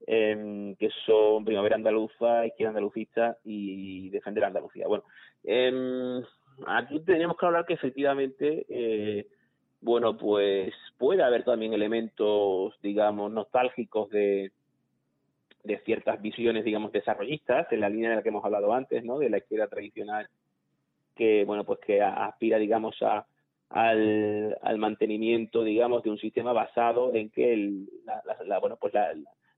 [0.07, 4.87] eh, que son Primavera Andaluza, Izquierda Andalucista y Defender Andalucía.
[4.89, 5.05] Bueno,
[5.45, 6.23] eh,
[6.67, 9.27] aquí tenemos que hablar que efectivamente, eh,
[9.81, 14.53] bueno, pues puede haber también elementos, digamos, nostálgicos de,
[15.85, 19.19] ciertas visiones, digamos, desarrollistas, en la línea de la que hemos hablado antes, ¿no?
[19.19, 20.29] De la izquierda tradicional
[21.15, 23.27] que, bueno, pues que aspira, digamos, a,
[23.69, 27.89] al, mantenimiento, digamos, de un sistema basado en que el,
[28.47, 29.13] la, bueno, pues la,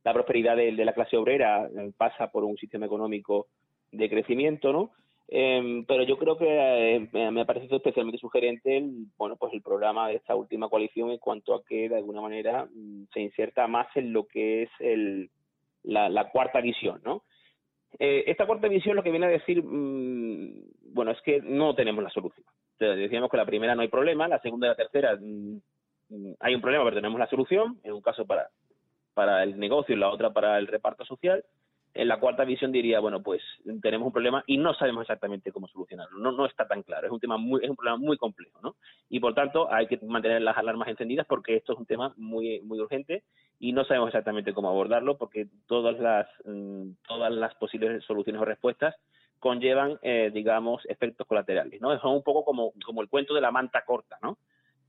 [0.04, 3.46] la prosperidad de, la clase obrera eh, pasa por un sistema económico
[3.90, 4.90] de crecimiento, ¿no?
[5.28, 9.62] Em, pero yo creo que eh, me ha parecido especialmente sugerente el, bueno, pues el
[9.62, 13.66] programa de esta última coalición en cuanto a que de alguna manera mm, se inserta
[13.66, 15.30] más en lo que es el,
[15.84, 17.22] la, cuarta visión, ¿no?
[17.98, 22.02] Eh, esta cuarta visión lo que viene a decir, mm, bueno, es que no tenemos
[22.04, 22.44] la solución.
[22.78, 25.60] decíamos que la primera no hay problema, la segunda y la tercera mm,
[26.40, 28.48] hay un problema, pero tenemos la solución, en un caso para
[29.14, 31.44] para el negocio y la otra para el reparto social.
[31.94, 33.42] En la cuarta visión diría, bueno, pues
[33.82, 36.18] tenemos un problema y no sabemos exactamente cómo solucionarlo.
[36.18, 37.06] No, no está tan claro.
[37.06, 38.76] Es un tema muy, es un problema muy complejo, ¿no?
[39.10, 42.60] Y por tanto hay que mantener las alarmas encendidas porque esto es un tema muy,
[42.62, 43.24] muy urgente
[43.58, 48.46] y no sabemos exactamente cómo abordarlo porque todas las, mm, todas las posibles soluciones o
[48.46, 48.94] respuestas
[49.38, 51.98] conllevan, eh, digamos, efectos colaterales, ¿no?
[52.00, 54.38] Son un poco como, como el cuento de la manta corta, ¿no?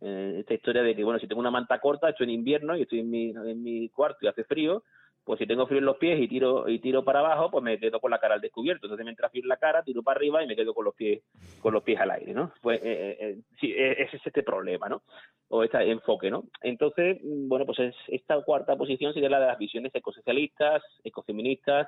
[0.04, 2.82] Eh, esta historia de que, bueno, si tengo una manta corta, estoy en invierno y
[2.82, 4.84] estoy en mi, en mi cuarto y hace frío,
[5.24, 7.80] pues si tengo frío en los pies y tiro y tiro para abajo, pues me
[7.80, 8.86] quedo con la cara al descubierto.
[8.86, 11.24] Entonces mientras frío en la cara, tiro para arriba y me quedo con los pies
[11.62, 12.52] con los pies al aire, ¿no?
[12.62, 15.04] Pues eh, eh, sí, ese es este problema, ¿no?
[15.48, 16.44] O este enfoque, ¿no?
[16.62, 21.88] Entonces, mm, bueno, pues esta cuarta posición sería la de las visiones ecosocialistas, ecofeministas,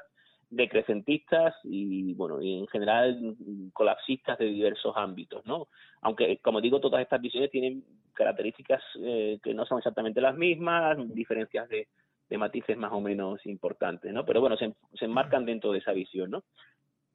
[0.55, 3.35] decrecentistas y, bueno, y en general
[3.73, 5.67] colapsistas de diversos ámbitos, ¿no?
[6.01, 7.83] Aunque, como digo, todas estas visiones tienen
[8.13, 11.87] características eh, que no son exactamente las mismas, diferencias de,
[12.37, 14.25] matices más o menos importantes, ¿no?
[14.25, 16.43] Pero bueno, se, se enmarcan dentro de esa visión, ¿no?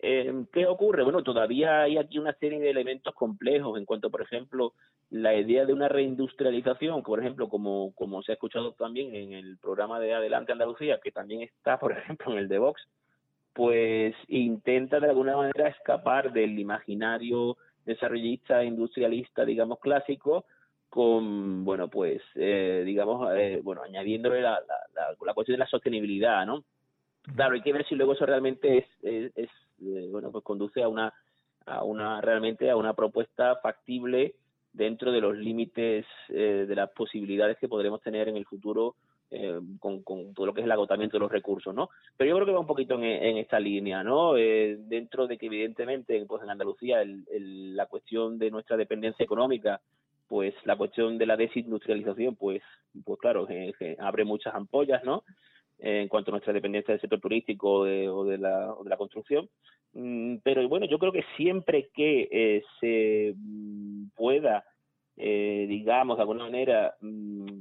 [0.03, 1.03] Eh, ¿Qué ocurre?
[1.03, 4.73] Bueno, todavía hay aquí una serie de elementos complejos en cuanto, por ejemplo,
[5.11, 9.59] la idea de una reindustrialización, por ejemplo, como, como se ha escuchado también en el
[9.59, 12.81] programa de Adelante Andalucía, que también está, por ejemplo, en el de Vox,
[13.61, 20.47] pues intenta de alguna manera escapar del imaginario desarrollista industrialista, digamos, clásico,
[20.89, 26.47] con, bueno, pues, eh, digamos, eh, bueno, añadiéndole la, la, la, cuestión de la sostenibilidad,
[26.47, 26.65] ¿no?
[27.37, 28.87] Claro, hay que ver si luego eso realmente es,
[29.37, 29.51] es,
[29.83, 31.13] eh, bueno, pues conduce a una,
[31.67, 34.37] a una, realmente a una propuesta factible
[34.73, 38.95] dentro de los límites de las posibilidades que podremos tener en el futuro
[39.33, 41.91] eh, con, todo lo que es el agotamiento de los recursos, ¿no?
[42.17, 44.37] Pero yo creo que va un poquito en, esta línea, ¿no?
[44.37, 49.81] Eh, dentro de que evidentemente, pues en Andalucía la cuestión de nuestra dependencia económica,
[50.27, 52.61] pues la cuestión de la desindustrialización, pues,
[53.05, 53.47] pues claro,
[54.01, 55.23] abre muchas ampollas, ¿no?
[55.83, 59.49] en cuanto a nuestra dependencia del sector turístico o de, la, o de la construcción.
[59.95, 64.65] Mm, pero bueno, yo creo que siempre que eh, se mm, pueda,
[65.17, 67.61] digamos, de alguna manera, mm,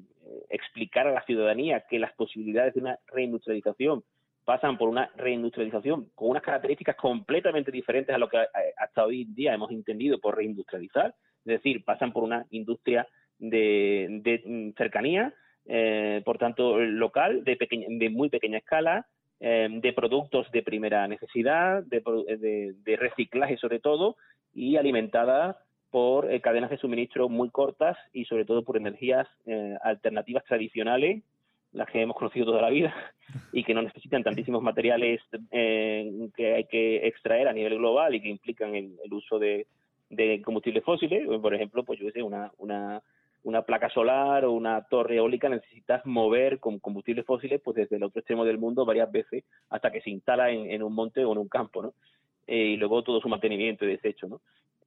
[0.50, 4.04] explicar a la ciudadanía que las posibilidades de una reindustrialización
[4.46, 9.22] pasan por una reindustrialización con unas características completamente diferentes a lo que eh, hasta hoy
[9.22, 11.14] en día hemos entendido por reindustrializar,
[11.46, 13.08] es decir, pasan por una industria
[13.38, 15.34] de, mm, cercanía,
[15.66, 19.06] eh, por tanto local, de, de muy pequeña escala,
[19.40, 24.16] eh, de productos de primera necesidad, de, de reciclaje sobre todo,
[24.54, 25.60] y alimentada
[25.92, 31.24] por eh, cadenas de suministro muy cortas y sobre todo por energías eh, alternativas tradicionales,
[31.72, 32.94] las que hemos conocido toda la vida
[33.54, 35.22] y que no necesitan tantísimos materiales
[35.52, 39.68] eh, que hay que extraer a nivel global y que implican el, uso de,
[40.44, 41.28] combustibles fósiles.
[41.42, 43.02] Por ejemplo, pues yo sé, una, una,
[43.44, 48.04] una placa solar o una torre eólica necesitas mover con combustibles fósiles pues desde el
[48.04, 51.32] otro extremo del mundo varias veces hasta que se instala en, en un monte o
[51.32, 51.94] en un campo, ¿no?
[52.52, 54.42] y luego todo su mantenimiento y desecho, ¿no?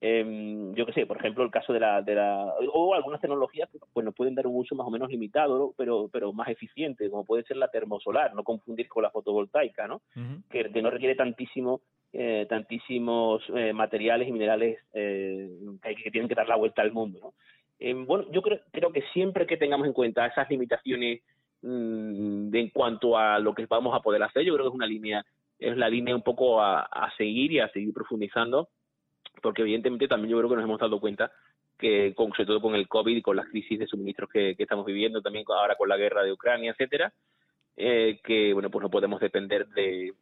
[0.05, 3.69] Eh, yo qué sé, por ejemplo, el caso de la, de la o algunas tecnologías
[3.93, 7.25] pues nos pueden dar un uso más o menos limitado, pero pero más eficiente, como
[7.25, 10.03] puede ser la termosolar, no confundir con la fotovoltaica, ¿no?
[10.51, 11.83] que, no requiere tantísimo
[12.13, 15.49] eh, tantísimos eh, materiales y minerales eh,
[15.81, 17.35] que, tienen que dar la vuelta al mundo, ¿no?
[17.79, 21.23] Em, bueno, yo creo, creo que siempre que tengamos en cuenta esas limitaciones
[21.63, 24.87] mm, en cuanto a lo que vamos a poder hacer, yo creo que es una
[24.87, 25.25] línea
[25.61, 28.69] es la línea un poco a, a seguir y a seguir profundizando
[29.41, 31.33] porque evidentemente también yo creo que nos hemos dado cuenta
[31.79, 34.87] que, con, sobre todo con el COVID y con las crisis de suministros que, estamos
[34.87, 37.13] viviendo, también ahora con la guerra de Ucrania, etcétera,
[37.77, 40.13] eh, que bueno pues no podemos depender de,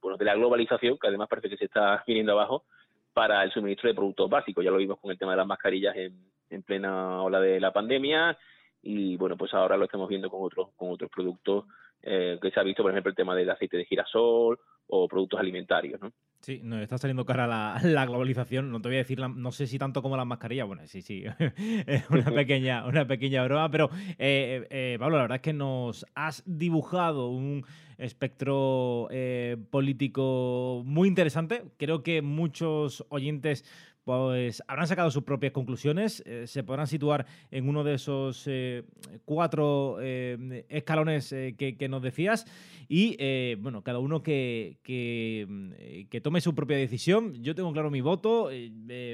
[0.00, 2.64] bueno, de la globalización, que además parece que se está viniendo abajo,
[3.12, 4.64] para el suministro de productos básicos.
[4.64, 6.14] Ya lo vimos con el tema de las mascarillas en,
[6.50, 8.36] en plena ola de la pandemia
[8.82, 11.64] y bueno pues ahora lo estamos viendo con otros con otros productos
[12.02, 15.40] eh, que se ha visto por ejemplo el tema del aceite de girasol o productos
[15.40, 16.12] alimentarios ¿no?
[16.40, 18.70] Sí, nos está saliendo cara la, la globalización.
[18.70, 20.66] No te voy a decir, no sé si tanto como las mascarillas.
[20.66, 21.24] Bueno, sí, sí,
[22.10, 23.70] una pequeña, una pequeña broma.
[23.70, 27.64] Pero, eh, eh, Pablo, la verdad es que nos has dibujado un
[27.98, 31.64] espectro eh, político muy interesante.
[31.76, 33.64] Creo que muchos oyentes
[34.12, 38.84] habrán sacado sus propias conclusiones, eh, se podrán situar en uno de esos eh,
[39.24, 42.46] cuatro eh, escalones que, nos decías.
[42.88, 43.16] Y,
[43.56, 47.42] bueno, cada uno que, que, tome su propia decisión.
[47.42, 48.50] Yo tengo claro mi voto,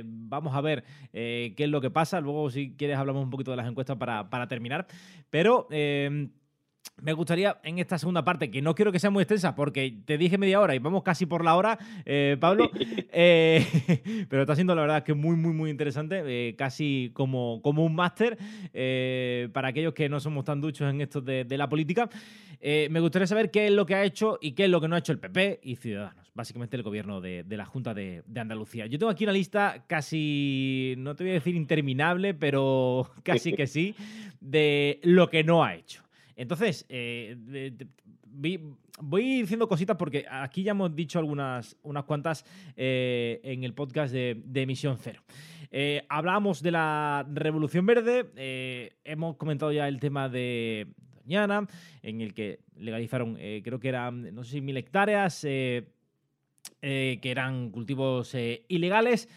[0.05, 3.59] vamos a ver qué es lo que pasa, luego si quieres hablamos un poquito de
[3.59, 4.87] las encuestas para, para terminar,
[5.31, 5.69] pero
[7.03, 10.19] me gustaría en esta segunda parte, que no quiero que sea muy extensa porque te
[10.19, 12.71] dije media hora y vamos casi por la hora, eh, Pablo,
[13.13, 17.85] eh, pero está siendo la verdad que muy, muy, muy interesante, eh, casi como, como
[17.85, 18.39] un máster
[19.53, 22.09] para aquellos que no somos tan duchos en esto de, la política.
[22.61, 24.97] me gustaría saber qué es lo que ha hecho y qué es lo que no
[24.97, 28.87] ha hecho el PP y Ciudadanos, básicamente el gobierno de, la Junta de, de, Andalucía.
[28.87, 33.67] Yo tengo aquí una lista casi, no te voy a decir interminable, pero casi que
[33.67, 33.95] sí,
[34.41, 36.06] de lo que no ha hecho.
[36.37, 37.35] Entonces, eh,
[39.01, 42.45] voy diciendo cositas porque aquí ya hemos dicho algunas unas cuantas
[42.77, 45.23] eh, en el podcast de, Emisión Cero.
[45.71, 50.89] Eh, hablábamos de la Revolución Verde, hemos comentado ya el tema de
[51.23, 51.67] Doñana,
[52.03, 55.87] en el que legalizaron, creo que eran, no sé si mil hectáreas, que
[57.23, 58.37] eran cultivos
[58.69, 59.29] ilegales.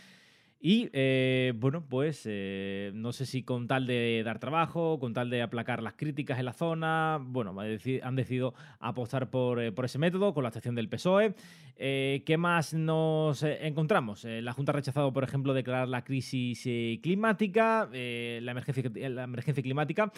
[0.61, 5.29] Y eh, bueno, pues eh, no sé si con tal de dar trabajo, con tal
[5.29, 9.99] de aplacar las críticas en la zona, bueno, han decidido apostar por, eh, por ese
[9.99, 11.33] método con la estación del PSOE.
[11.77, 14.25] ¿Qué más nos encontramos?
[14.25, 16.61] la Junta ha rechazado, por ejemplo, declarar la crisis
[17.01, 20.11] climática, la, emergencia, la emergencia climática,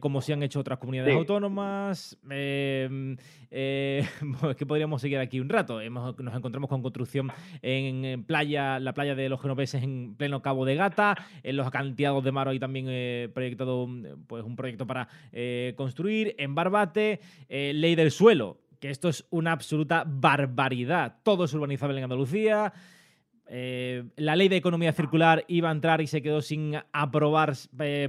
[0.00, 2.18] como se han hecho otras comunidades autónomas.
[2.28, 3.16] Em,
[4.40, 5.80] pues que podríamos seguir aquí un rato.
[5.82, 10.74] nos encontramos con construcción en playa, la playa de los genoveses en pleno Cabo de
[10.74, 11.16] Gata.
[11.42, 13.88] En los acantilados de Maro hay también eh, proyectado
[14.26, 16.34] pues, un proyecto para eh, construir.
[16.38, 21.18] En Barbate, eh, ley del suelo, que esto es una absoluta barbaridad.
[21.22, 22.72] Todo es urbanizable en Andalucía.
[24.16, 27.54] la ley de economía circular iba a entrar y se quedó sin aprobar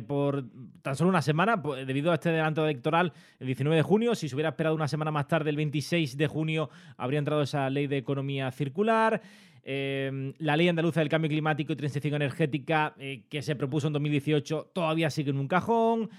[0.07, 0.45] por
[0.81, 4.15] tan solo una semana pues, debido a este adelanto electoral el 19 de junio.
[4.15, 7.69] Si se hubiera esperado una semana más tarde, el 26 de junio, habría entrado esa
[7.69, 9.21] ley de economía circular.
[9.65, 13.93] Em, la ley andaluza del cambio climático y transición energética eh, que se propuso en
[13.93, 16.09] 2018 todavía sigue en un cajón.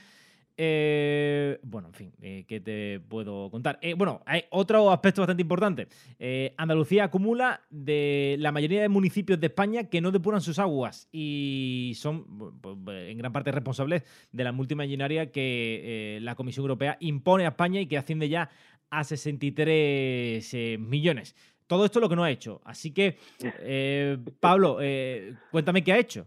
[0.57, 3.80] Eh, bueno, en fin, eh, ¿qué te puedo contar?
[3.97, 5.88] bueno, hay otro aspecto bastante importante.
[6.57, 11.92] Andalucía acumula de la mayoría de municipios de España que no depuran sus aguas y
[11.97, 12.24] son
[12.86, 17.86] en gran parte responsables de la multimillonaria que la Comisión Europea impone a España y
[17.86, 18.49] que asciende ya
[18.90, 21.34] a 63 millones.
[21.66, 22.60] Todo esto es lo que no ha hecho.
[22.64, 23.16] Así que,
[23.60, 26.26] eh, Pablo, eh, cuéntame qué ha hecho.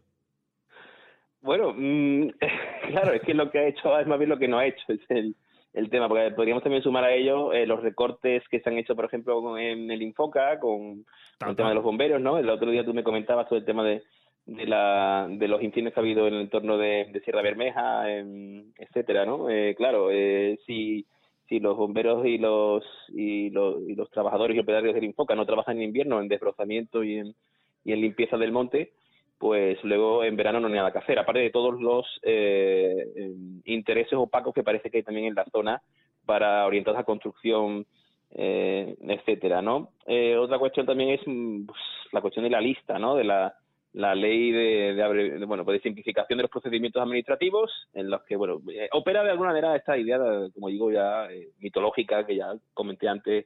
[1.42, 2.30] Bueno, mm,
[2.90, 4.84] claro, es que lo que ha hecho es más bien lo que no ha hecho,
[4.88, 5.36] es el,
[5.74, 8.96] el tema, porque podríamos también sumar a ello eh, los recortes que se han hecho,
[8.96, 11.06] por ejemplo, en el Infoca, con,
[11.48, 12.40] el tema de los bomberos, ¿no?
[12.40, 14.02] El otro día tú me comentabas sobre el tema de,
[14.48, 19.26] de, la, de los incendios que ha habido en el entorno de, Sierra Bermeja, etcétera,
[19.26, 19.50] ¿no?
[19.50, 21.06] Eh, claro, eh, si
[21.48, 25.46] si los bomberos y los, y los, y los trabajadores y operarios del Infoca no
[25.46, 27.36] trabajan en invierno en desbrozamiento y en,
[27.84, 28.92] y en limpieza del monte,
[29.38, 33.62] pues luego en verano no hay nada que hacer, aparte de todos los eh, em,
[33.66, 35.82] intereses opacos que parece que hay también en la zona
[36.26, 37.86] para orientados a construcción,
[38.32, 39.92] eh, etcétera, ¿no?
[40.06, 41.80] Eh, otra cuestión también es mm, pues,
[42.12, 43.16] la cuestión de la lista, ¿no?
[43.16, 43.56] De la
[43.94, 48.62] la ley de, bueno pues de simplificación de los procedimientos administrativos en los que bueno
[48.72, 50.20] eh, opera de alguna manera esta idea
[50.54, 53.46] como digo ya eh, mitológica que ya comenté antes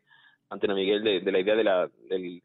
[0.50, 2.42] Antonio Miguel de, la idea de la de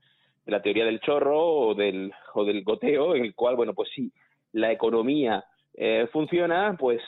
[0.47, 4.13] la teoría del chorro o del o del goteo en el cual bueno pues si
[4.53, 5.45] la economía
[5.75, 7.01] eh, funciona pues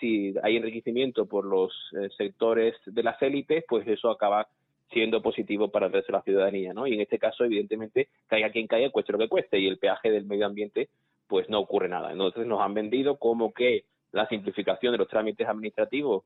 [0.00, 1.72] si hay enriquecimiento por los
[2.16, 4.48] sectores de las élites pues eso acaba
[4.92, 6.86] siendo positivo para el resto de la ciudadanía, ¿no?
[6.86, 10.10] Y en este caso, evidentemente, caiga quien caiga, cueste lo que cueste, y el peaje
[10.10, 10.88] del medio ambiente,
[11.26, 12.12] pues no ocurre nada.
[12.12, 16.24] Entonces nos han vendido como que la simplificación de los trámites administrativos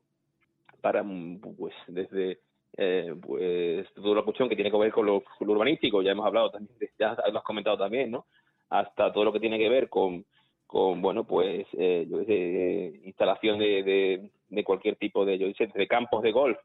[0.81, 1.03] para,
[1.57, 2.39] pues, desde
[2.75, 6.51] eh, pues toda la cuestión que tiene que ver con lo, urbanístico, ya hemos hablado
[6.51, 8.25] también, ya lo has comentado también, ¿no?
[8.69, 10.25] Hasta todo lo que tiene que ver con,
[10.67, 15.67] con bueno, pues, eh, yo sé, instalación de, de, de, cualquier tipo de, yo sé,
[15.73, 16.57] de campos de golf,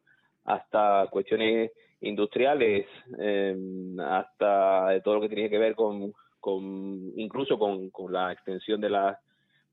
[0.45, 1.71] hasta cuestiones
[2.03, 2.87] industriales,
[3.19, 3.57] eh,
[4.01, 8.91] hasta todo lo que tiene que ver con, con incluso con, con la extensión de
[8.91, 9.19] las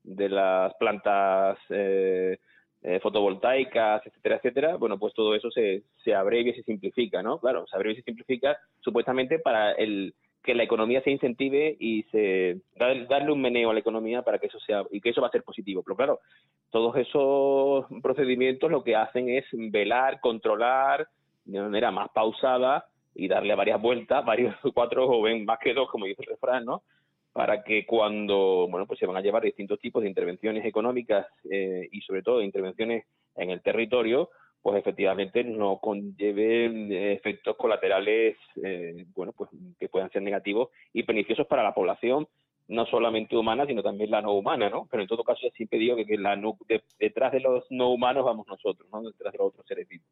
[0.02, 2.38] de las plantas eh,
[2.82, 7.38] eh, fotovoltaicas, etcétera, etcétera, bueno, pues todo eso se, se abrevia y se simplifica, ¿no?
[7.38, 12.04] Claro, se abrevia y se simplifica supuestamente para el que la economía se incentive y
[12.04, 15.26] se darle un meneo a la economía para que eso sea y que eso va
[15.26, 15.82] a ser positivo.
[15.82, 16.20] Pero claro,
[16.70, 21.06] todos esos procedimientos lo que hacen es velar, controlar,
[21.50, 25.90] de manera más pausada y darle varias vueltas, varios cuatro o ven más que dos,
[25.90, 26.82] como dice el refrán, ¿no?
[27.32, 31.88] Para que cuando, bueno, pues se van a llevar distintos tipos de intervenciones económicas eh,
[31.92, 33.04] y sobre todo de intervenciones
[33.36, 34.30] en el territorio,
[34.62, 39.48] pues efectivamente no conlleven efectos colaterales, eh, bueno, pues
[39.78, 42.26] que puedan ser negativos y beneficiosos para la población,
[42.66, 44.86] no solamente humana, sino también la no humana, ¿no?
[44.90, 46.40] Pero en todo caso, siempre digo que, la
[46.98, 49.02] detrás de los no humanos vamos nosotros, ¿no?
[49.02, 50.06] Detrás de los otros seres vivos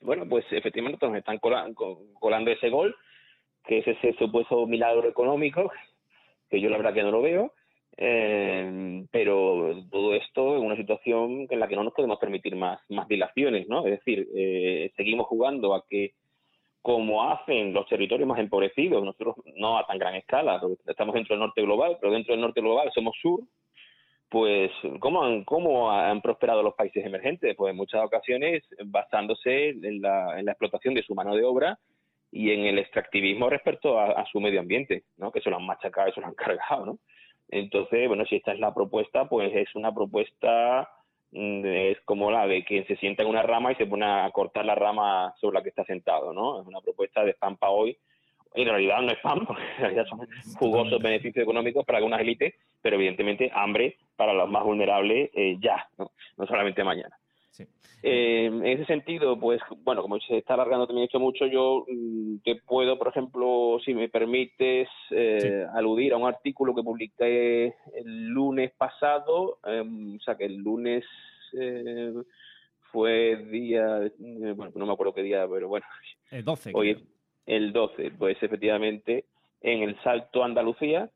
[0.00, 2.94] bueno, pues efectivamente nos están colando, ese gol,
[3.64, 5.70] que es ese supuesto milagro económico,
[6.48, 7.52] que yo la verdad que no lo veo,
[7.96, 12.80] eh, pero todo esto en una situación en la que no nos podemos permitir más,
[12.88, 13.84] más dilaciones, ¿no?
[13.86, 16.14] Es decir, eh, seguimos jugando a que
[16.82, 21.40] como hacen los territorios más empobrecidos, nosotros no a tan gran escala, estamos dentro del
[21.40, 23.40] norte global, pero dentro del norte global somos sur,
[24.30, 24.70] pues,
[25.00, 27.56] ¿cómo han, ¿cómo han prosperado los países emergentes?
[27.56, 31.78] Pues en muchas ocasiones basándose en la, explotación de su mano de obra
[32.30, 35.32] y en el extractivismo respecto a, su medio ambiente, ¿no?
[35.32, 36.98] Que se lo han machacado, eso lo han cargado, ¿no?
[37.48, 40.88] Entonces, bueno, si esta es la propuesta, pues es una propuesta,
[41.32, 44.30] mm, es como la de quien se sienta en una rama y se pone a
[44.30, 46.60] cortar la rama sobre la que está sentado, ¿no?
[46.60, 47.98] Es una propuesta de spam para hoy.
[48.54, 50.20] En realidad no es spam, porque en realidad son
[50.56, 55.86] jugosos beneficios económicos para algunas élites, pero evidentemente hambre para los más vulnerables eh, ya,
[55.98, 56.10] ¿no?
[56.36, 57.16] no solamente mañana.
[58.02, 62.38] Eh, en ese sentido, pues bueno, como se está alargando también hecho mucho, yo mm,
[62.42, 68.28] te puedo, por ejemplo, si me permites, eh, aludir a un artículo que publiqué el
[68.28, 71.04] lunes pasado, em, o sea que el lunes
[72.90, 75.84] fue día, bueno, no me acuerdo qué día, pero bueno.
[76.30, 76.70] El 12.
[76.72, 76.96] Hoy,
[77.46, 79.24] el 12, pues efectivamente,
[79.60, 81.10] en el Salto Andalucía,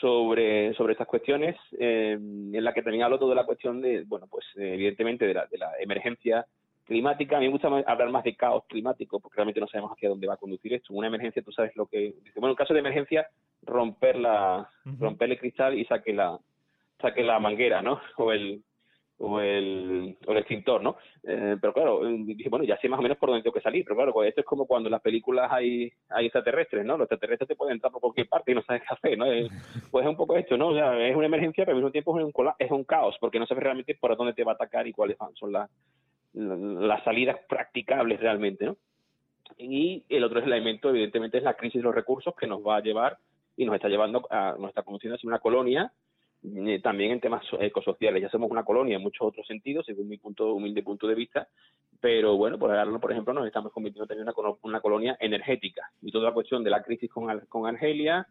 [0.00, 4.26] sobre, sobre estas cuestiones, eh, en la que también hablo toda la cuestión de, bueno,
[4.30, 6.46] pues evidentemente de la, de la emergencia
[6.84, 7.36] climática.
[7.36, 10.26] A mí me gusta hablar más de caos climático, porque realmente no sabemos hacia dónde
[10.26, 10.94] va a conducir esto.
[10.94, 12.14] Una emergencia, tú sabes lo que...
[12.34, 13.26] Bueno, en caso de emergencia,
[13.62, 16.38] romper la, romper el cristal y saque la,
[17.00, 18.00] saque la manguera, ¿no?
[18.16, 18.62] O el,
[19.24, 20.96] o el, o el extintor, ¿no?
[21.22, 23.84] Eh, pero claro, dije, bueno, ya sé más o menos por dónde tengo que salir,
[23.84, 26.98] pero claro, pues esto es como cuando en las películas hay, hay extraterrestres, ¿no?
[26.98, 29.26] Los extraterrestres te pueden entrar por cualquier parte y no sabes qué hacer, ¿no?
[29.92, 30.68] pues es un poco esto, ¿no?
[30.68, 33.38] O sea, es una emergencia, pero al mismo tiempo es un, es un caos, porque
[33.38, 35.70] no sabes realmente por dónde te va a atacar y cuáles son las,
[36.34, 38.76] las salidas practicables realmente, ¿no?
[39.56, 42.82] Y el otro elemento, evidentemente, es la crisis de los recursos que nos va a
[42.82, 43.18] llevar
[43.56, 46.01] y nos está llevando a, nos está conduciendo a una colonia eh,
[46.82, 48.22] también en temas ecosociales.
[48.22, 51.48] Ya somos una colonia en muchos otros sentidos, según mi punto humilde punto de vista,
[52.00, 55.88] pero bueno, por ahora, por ejemplo, nos estamos convirtiendo también en una, colonia energética.
[56.00, 58.26] Y toda la cuestión de la crisis con, con Argelia,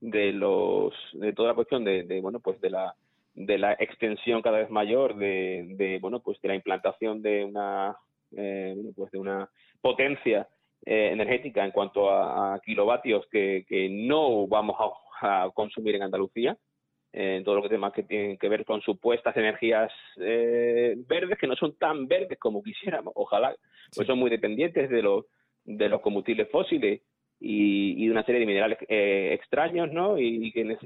[0.00, 2.94] de los de toda la cuestión de, bueno pues de la
[3.34, 7.96] de la extensión cada vez mayor de, de bueno pues de la implantación de una
[8.36, 9.48] eh, pues de una
[9.80, 10.46] potencia
[10.84, 14.76] eh, energética en cuanto a, kilovatios que no vamos
[15.22, 16.58] a consumir en Andalucía
[17.16, 21.46] en todo lo que temas que tienen que ver con supuestas energías eh, verdes que
[21.46, 23.54] no son tan verdes como quisiéramos, ojalá,
[23.94, 25.24] pues son muy dependientes de los
[25.64, 27.00] de los combustibles fósiles
[27.40, 30.18] y, de una serie de minerales eh, extraños, ¿no?
[30.18, 30.76] Y, que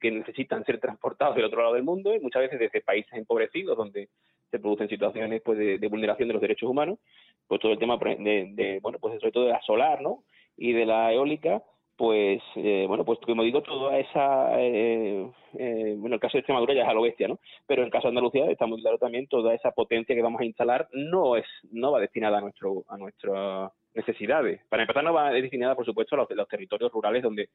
[0.00, 3.76] que necesitan ser transportados del otro lado del mundo y muchas veces desde países empobrecidos
[3.76, 4.08] donde
[4.50, 6.98] se producen situaciones pues de, de vulneración de los derechos humanos,
[7.46, 10.24] pues todo el tema de, de bueno pues sobre todo de la solar, ¿no?
[10.56, 11.62] Y de la eólica
[11.96, 16.74] pues eh, bueno pues como digo toda esa eh, eh, bueno el caso de Extremadura
[16.74, 19.54] ya es a bestia no pero en el caso de Andalucía está muy también toda
[19.54, 23.72] esa potencia que vamos a instalar no es no va destinada a nuestro a nuestras
[23.96, 24.60] necesidades.
[24.68, 27.48] Para empezar no va destinada por supuesto a los, los territorios rurales donde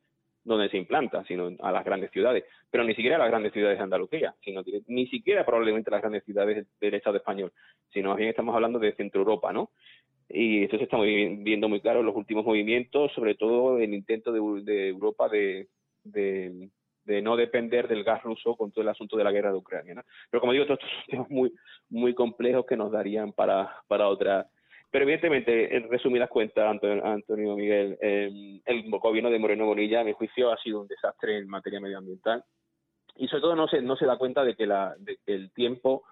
[0.44, 2.44] donde se implanta sino a las grandes ciudades.
[2.70, 6.02] Pero ni siquiera a las grandes ciudades de Andalucía sino ni siquiera probablemente a las
[6.02, 7.54] grandes ciudades del Estado español
[7.94, 9.70] sino más bien estamos hablando de Centro Europa no
[10.34, 15.30] y se está viendo muy claro los últimos movimientos, sobre todo el intento de, Europa
[15.30, 15.68] de,
[16.04, 20.04] de, no depender del gas ruso con todo el asunto de la guerra de Ucrania.
[20.30, 21.54] Pero como digo, estos son temas muy,
[21.90, 24.48] muy complejos que nos darían para, para otra.
[24.90, 26.66] Pero evidentemente, en resumidas cuentas,
[27.04, 31.38] Antonio, Miguel, eh, el gobierno de Moreno Bonilla, a mi juicio, ha sido un desastre
[31.38, 32.44] en materia medioambiental
[33.16, 35.52] y sobre todo no se, no se da cuenta de que, la, de que el
[35.52, 36.04] tiempo,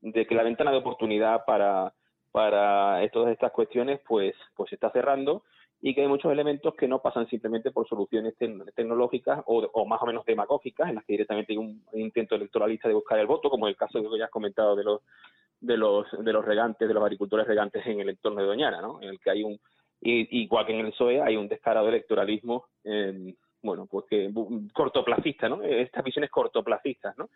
[0.00, 1.92] de que la ventana de oportunidad para
[2.32, 5.42] para todas estas cuestiones pues pues se está cerrando
[5.84, 10.06] y que hay muchos elementos que no pasan simplemente por soluciones tecnológicas o, más o
[10.06, 13.66] menos demagógicas en las que directamente hay un, intento electoralista de buscar el voto como
[13.66, 15.00] el caso que ya has comentado de los
[15.60, 19.02] de los de los regantes de los agricultores regantes en el entorno de Doñana ¿no?
[19.02, 19.58] en el que hay un
[20.00, 22.66] igual que en el PSOE hay un descarado electoralismo
[23.62, 24.32] bueno pues que
[24.72, 27.28] cortoplacista no estas visiones cortoplacistas no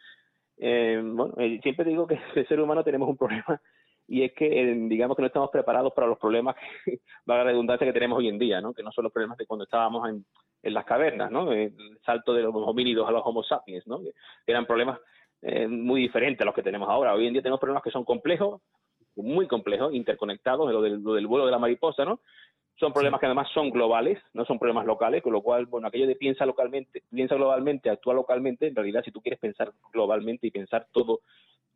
[0.58, 3.60] eh, bueno siempre digo que el ser humano tenemos un problema
[4.08, 6.56] y es que eh, digamos que no estamos preparados para los problemas
[7.28, 8.72] va la redundancia que tenemos hoy en día, ¿no?
[8.72, 10.24] Que no son los problemas de cuando estábamos en,
[10.62, 11.52] en las cavernas, ¿no?
[11.52, 14.00] El salto de los homínidos a los homo sapiens, ¿no?
[14.00, 14.12] Que
[14.46, 15.00] eran problemas
[15.42, 17.14] eh, muy diferentes a los que tenemos ahora.
[17.14, 18.60] Hoy en día tenemos problemas que son complejos,
[19.16, 22.20] muy complejos, interconectados, lo del, lo del vuelo de la mariposa, ¿no?
[22.78, 26.06] Son problemas que además son globales, no son problemas locales, con lo cual, bueno, aquello
[26.06, 30.50] de piensa localmente, piensa globalmente, actúa localmente, en realidad si tú quieres pensar globalmente y
[30.50, 31.20] pensar todo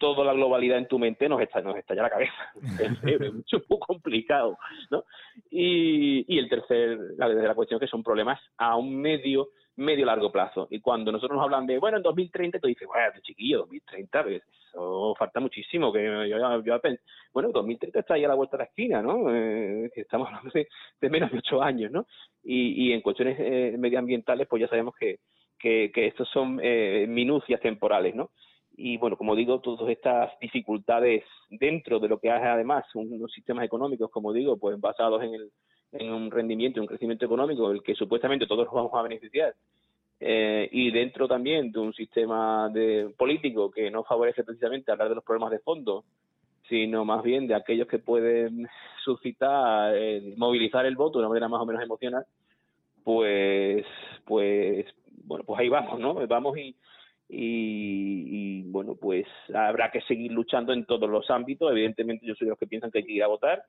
[0.00, 2.52] toda la globalidad en tu mente nos, está, nos estalla la cabeza.
[3.04, 4.58] es mucho muy complicado,
[4.90, 5.04] ¿no?
[5.50, 10.06] Y, y el tercer, la, la cuestión es que son problemas a un medio, medio
[10.06, 10.66] largo plazo.
[10.70, 14.42] Y cuando nosotros nos hablan de, bueno, en 2030, tú dices, bueno, chiquillo, 2030, pues,
[14.70, 15.92] eso falta muchísimo.
[15.92, 16.80] que yo, yo,
[17.34, 19.34] Bueno, 2030 está ahí a la vuelta de la esquina, ¿no?
[19.34, 22.06] Eh, estamos hablando de, menos de ocho años, ¿no?
[22.42, 25.18] Y, en cuestiones eh, medioambientales, pues ya sabemos que,
[25.58, 28.30] que, que estos son eh, minucias temporales, ¿no?
[28.82, 33.66] Y bueno, como digo, todas estas dificultades dentro de lo que es además unos sistemas
[33.66, 35.50] económicos, como digo, pues basados en, el,
[35.92, 39.54] en un rendimiento, un crecimiento económico, el que supuestamente todos nos vamos a beneficiar,
[40.18, 45.16] eh, y dentro también de un sistema de político que no favorece precisamente hablar de
[45.16, 46.04] los problemas de fondo,
[46.66, 48.66] sino más bien de aquellos que pueden
[49.04, 52.24] suscitar, eh, movilizar el voto de una manera más o menos emocional,
[53.04, 53.84] pues,
[54.24, 54.86] pues,
[55.24, 56.14] bueno, pues ahí vamos, ¿no?
[56.26, 56.74] Vamos y,
[57.32, 61.70] y, bueno, pues habrá que seguir luchando en todos los ámbitos.
[61.70, 63.62] Evidentemente yo soy de los que piensan que hay que ir a votar,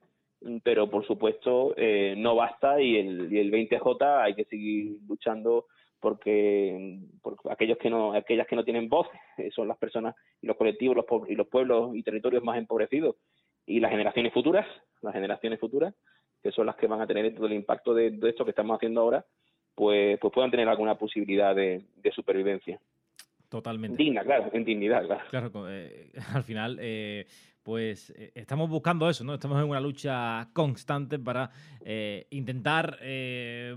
[0.64, 5.68] pero por supuesto eh, no basta y el, y el 20J hay que seguir luchando
[6.00, 9.08] porque, porque aquellos que no, aquellas que no tienen voz
[9.38, 13.18] eh, son las personas y los colectivos los, y los pueblos y territorios más empobrecidos
[13.68, 14.66] y las generaciones futuras,
[15.02, 15.94] las generaciones futuras,
[16.42, 19.02] que son las que van a tener todo el impacto de, esto que estamos haciendo
[19.02, 19.24] ahora,
[19.76, 21.86] pues, pues puedan tener alguna posibilidad de
[22.16, 22.80] supervivencia.
[23.52, 24.02] Totalmente.
[24.02, 25.24] Digna, claro, en dignidad, claro.
[25.30, 27.28] Claro, eh, al final, eh,
[27.64, 29.34] pues eh, estamos buscando eso, ¿no?
[29.34, 31.52] Estamos en una lucha constante para
[32.30, 32.98] intentar,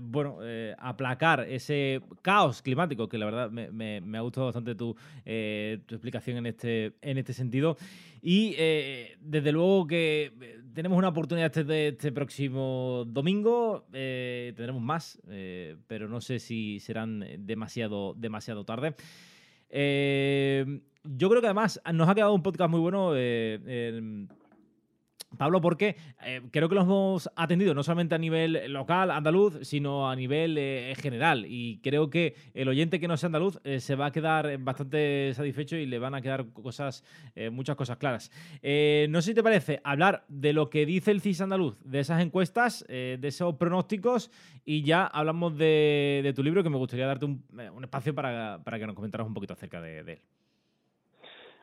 [0.01, 0.37] bueno,
[0.77, 6.45] aplacar ese caos climático, que la verdad me, ha gustado bastante tu, tu, explicación en
[6.45, 7.75] este, en este sentido.
[8.21, 8.55] Y
[9.19, 10.31] desde luego que
[10.73, 15.21] tenemos una oportunidad este, este próximo domingo, tendremos más,
[15.87, 18.95] pero no sé si serán demasiado, demasiado tarde.
[19.77, 23.11] Eh, yo creo que además nos ha quedado un podcast muy bueno.
[23.13, 24.25] Eh,
[25.35, 30.09] Pablo, porque eh, creo que lo hemos atendido no solamente a nivel local, andaluz, sino
[30.09, 30.55] a nivel
[30.97, 31.45] general.
[31.47, 35.75] Y creo que el oyente que no sea andaluz se va a quedar bastante satisfecho
[35.75, 37.03] y le van a quedar cosas,
[37.51, 38.31] muchas cosas claras.
[38.61, 42.21] no sé si te parece hablar de lo que dice el CIS andaluz, de esas
[42.21, 44.31] encuestas, de esos pronósticos,
[44.63, 47.43] y ya hablamos de, tu libro, que me gustaría darte un,
[47.83, 50.19] espacio para, que nos comentaras un poquito acerca de él.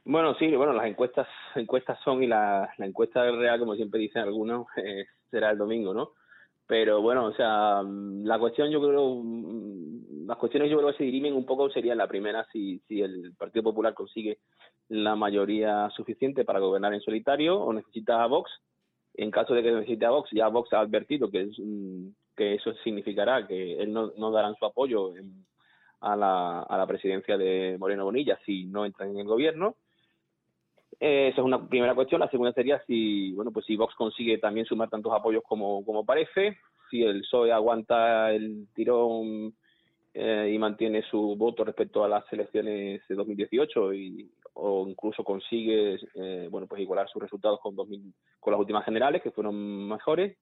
[0.04, 4.22] Bueno, sí, bueno, las encuestas encuestas son y la, la encuesta real, como siempre dicen
[4.22, 6.12] algunos, eh, será el domingo, ¿no?
[6.66, 10.98] Pero bueno, o sea, mm, la cuestión yo creo, mm, las cuestiones yo creo que
[10.98, 14.38] se dirimen un poco sería la primera si, si el Partido Popular consigue
[14.88, 18.50] la mayoría suficiente para gobernar en solitario o necesita a Vox.
[19.14, 21.56] En caso de que necesite a Vox, ya Vox ha advertido que, es,
[22.36, 25.12] que eso significará que él no, no darán su apoyo
[26.00, 29.76] a, la, a la presidencia de Moreno Bonilla si no entran en el gobierno
[31.04, 32.20] eh, esa es una primera cuestión.
[32.20, 36.06] La segunda sería si, bueno, pues si Vox consigue también sumar tantos apoyos como, como
[36.06, 36.58] parece,
[36.88, 39.52] si el PSOE aguanta el tirón
[40.14, 45.98] eh, y mantiene su voto respecto a las elecciones de 2018 y, o incluso consigue,
[46.14, 50.36] eh, bueno, pues igualar sus resultados con, 2000, con las últimas generales, que fueron mejores.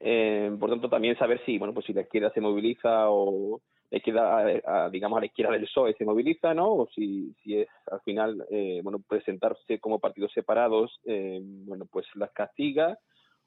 [0.00, 3.60] por tanto, también saber si, bueno, pues si la izquierda se moviliza o
[3.90, 6.72] la izquierda, digamos, a la izquierda del PSOE se moviliza, ¿no?
[6.72, 12.06] O si, si es al final, eh, bueno, presentarse como partidos separados, eh, bueno, pues
[12.14, 12.98] las castiga,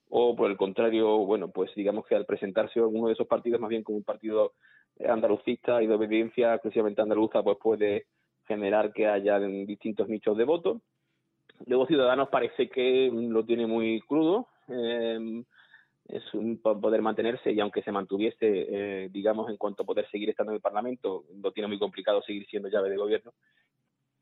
[0.10, 3.70] o por el contrario, bueno, pues digamos que al presentarse uno de esos partidos más
[3.70, 4.54] bien como un partido
[5.08, 8.06] andalucista y de obediencia exclusivamente andaluza, pues puede
[8.46, 10.82] generar que haya distintos nichos de voto.
[11.66, 14.48] Luego Ciudadanos parece que lo tiene muy crudo.
[14.68, 15.44] Eh,
[16.08, 20.30] es un poder mantenerse y aunque se mantuviese, eh, digamos, en cuanto a poder seguir
[20.30, 23.34] estando en el Parlamento, lo tiene muy complicado seguir siendo llave de gobierno.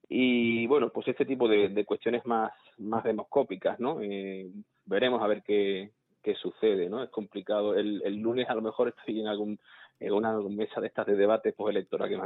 [0.07, 4.01] Y bueno, pues este tipo de, cuestiones más, más demoscópicas, ¿no?
[4.01, 4.51] Eh,
[4.85, 5.91] veremos a ver qué,
[6.21, 7.01] qué sucede, ¿no?
[7.01, 7.75] Es complicado.
[7.75, 9.57] El, el lunes a lo mejor estoy en algún
[10.01, 12.23] en una mesa de estas de debate postelectoral que me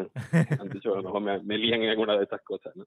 [0.59, 2.73] han, dicho a lo mejor me, lían en alguna de estas cosas.
[2.75, 2.85] ¿no?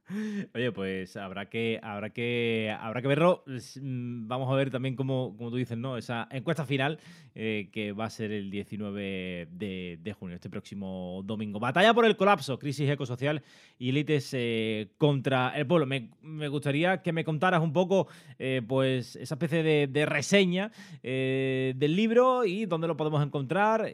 [0.55, 3.44] Oye, pues habrá que, habrá que, habrá que verlo.
[3.47, 5.98] Mm, vamos a ver también como, como tú dices, ¿no?
[5.98, 6.98] Esa encuesta final
[7.35, 11.60] eh, que va a ser el 19 de, junio, este próximo domingo.
[11.60, 13.43] Batalla por el colapso, crisis ecosocial
[13.78, 15.85] y élites eh, contra el pueblo.
[15.85, 18.09] Me, me, gustaría que me contaras un poco,
[18.39, 23.90] eh, pues, esa especie de, de reseña del libro y dónde lo podemos encontrar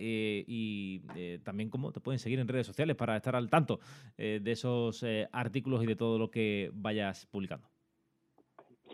[0.84, 3.80] y eh, también cómo te pueden seguir en redes sociales para estar al tanto
[4.18, 7.66] eh, de esos eh, artículos y de todo lo que vayas publicando.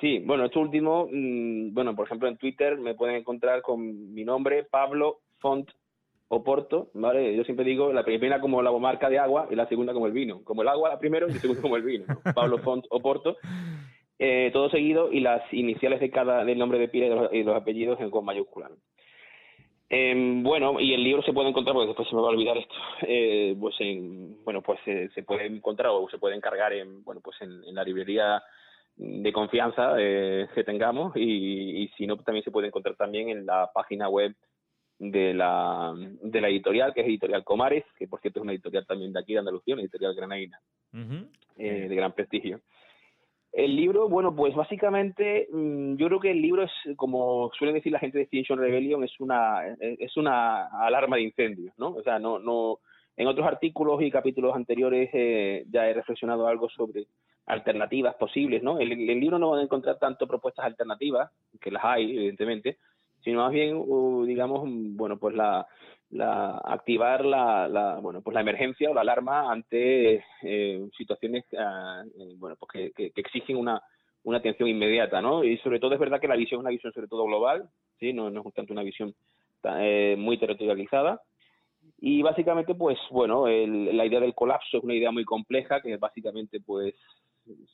[0.00, 4.24] Sí, bueno, esto último, mm, bueno, por ejemplo en Twitter me pueden encontrar con mi
[4.24, 5.68] nombre, Pablo Font
[6.28, 7.36] Oporto, ¿vale?
[7.36, 10.12] Yo siempre digo la primera como la marca de agua y la segunda como el
[10.12, 10.44] vino.
[10.44, 12.04] Como el agua la primero y la segunda como el vino.
[12.36, 13.36] Pablo Font Oporto.
[14.52, 18.10] todo seguido y las iniciales de cada del nombre de pila y los, apellidos en,
[18.10, 18.70] con mayúsculas.
[19.92, 22.56] Eh, bueno, y el libro se puede encontrar, porque después se me va a olvidar
[22.56, 27.02] esto, eh, pues en, bueno, pues eh, se puede encontrar o se puede encargar en,
[27.02, 28.40] bueno, pues en, la librería
[28.96, 33.44] de confianza eh, que tengamos y, y, si no, también se puede encontrar también en
[33.46, 34.32] la página web
[35.00, 38.86] de la, de la editorial, que es Editorial Comares, que por cierto es una editorial
[38.86, 40.60] también de aquí de Andalucía, una editorial granadina,
[41.56, 42.60] eh, de gran prestigio.
[43.52, 47.92] El libro, bueno, pues básicamente mm, yo creo que el libro es, como suelen decir
[47.92, 51.88] la gente de Extinction Rebellion, es una, es una alarma de incendios, ¿no?
[51.88, 52.78] O sea, no, no,
[53.16, 57.06] en otros artículos y capítulos anteriores eh, ya he reflexionado algo sobre
[57.46, 58.78] alternativas posibles, ¿no?
[58.78, 62.78] El, el libro no va a encontrar tanto propuestas alternativas, que las hay, evidentemente,
[63.24, 63.84] sino más bien,
[64.26, 64.62] digamos,
[64.96, 65.66] bueno, pues la,
[66.10, 72.02] la activar la, la, bueno, pues la emergencia o la alarma ante eh, situaciones, ah,
[72.18, 73.80] eh, bueno, pues que, que, exigen una,
[74.24, 75.44] una atención inmediata, ¿no?
[75.44, 77.68] Y sobre todo es verdad que la visión es una visión sobre todo global,
[78.00, 78.12] ¿sí?
[78.12, 79.14] No, no es tanto una visión
[79.62, 81.22] eh, muy territorializada.
[81.98, 86.60] Y básicamente, pues, bueno, la idea del colapso es una idea muy compleja que básicamente,
[86.60, 86.94] pues,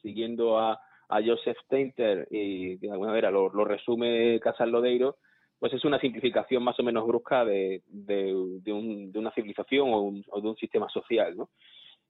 [0.02, 5.16] siguiendo a, a Joseph Tainter y de alguna manera lo, lo resume Casal Lodeiro,
[5.58, 8.32] pues es una simplificación más o menos brusca de, de,
[8.72, 11.48] un, de una civilización o, o, de un sistema social, ¿no?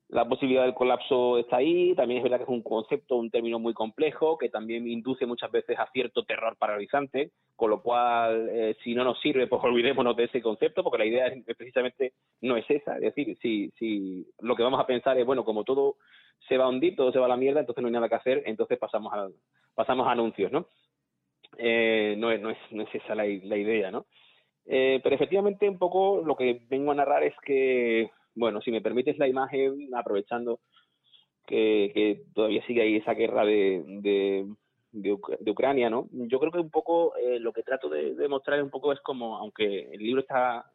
[0.08, 3.58] La posibilidad del colapso está ahí, también es verdad que es un concepto, un término
[3.58, 8.76] muy complejo, que también induce muchas veces a cierto terror paralizante, con lo cual, eh,
[8.84, 12.56] si no nos sirve, pues olvidémonos de ese concepto, porque la idea es, precisamente no
[12.56, 12.94] es esa.
[12.96, 15.96] Es decir, si, si lo que vamos a pensar es, bueno, como todo
[16.48, 18.14] se va a hundir, todo se va a la mierda, entonces no hay nada que
[18.14, 19.28] hacer, entonces pasamos a,
[19.74, 20.68] pasamos a anuncios, ¿no?
[21.58, 24.06] Eh, no, es, no, es, no es esa la, idea, ¿no?
[24.66, 28.80] Eh, pero efectivamente un poco lo que vengo a narrar es que, bueno, si me
[28.80, 30.60] permites la imagen, aprovechando
[31.46, 34.46] que, que todavía sigue ahí esa guerra de, de,
[34.92, 36.08] de, Ucrania, ¿no?
[36.10, 39.00] Yo creo que un poco eh, lo que trato de, de mostrar un poco es
[39.00, 40.70] como, aunque el libro está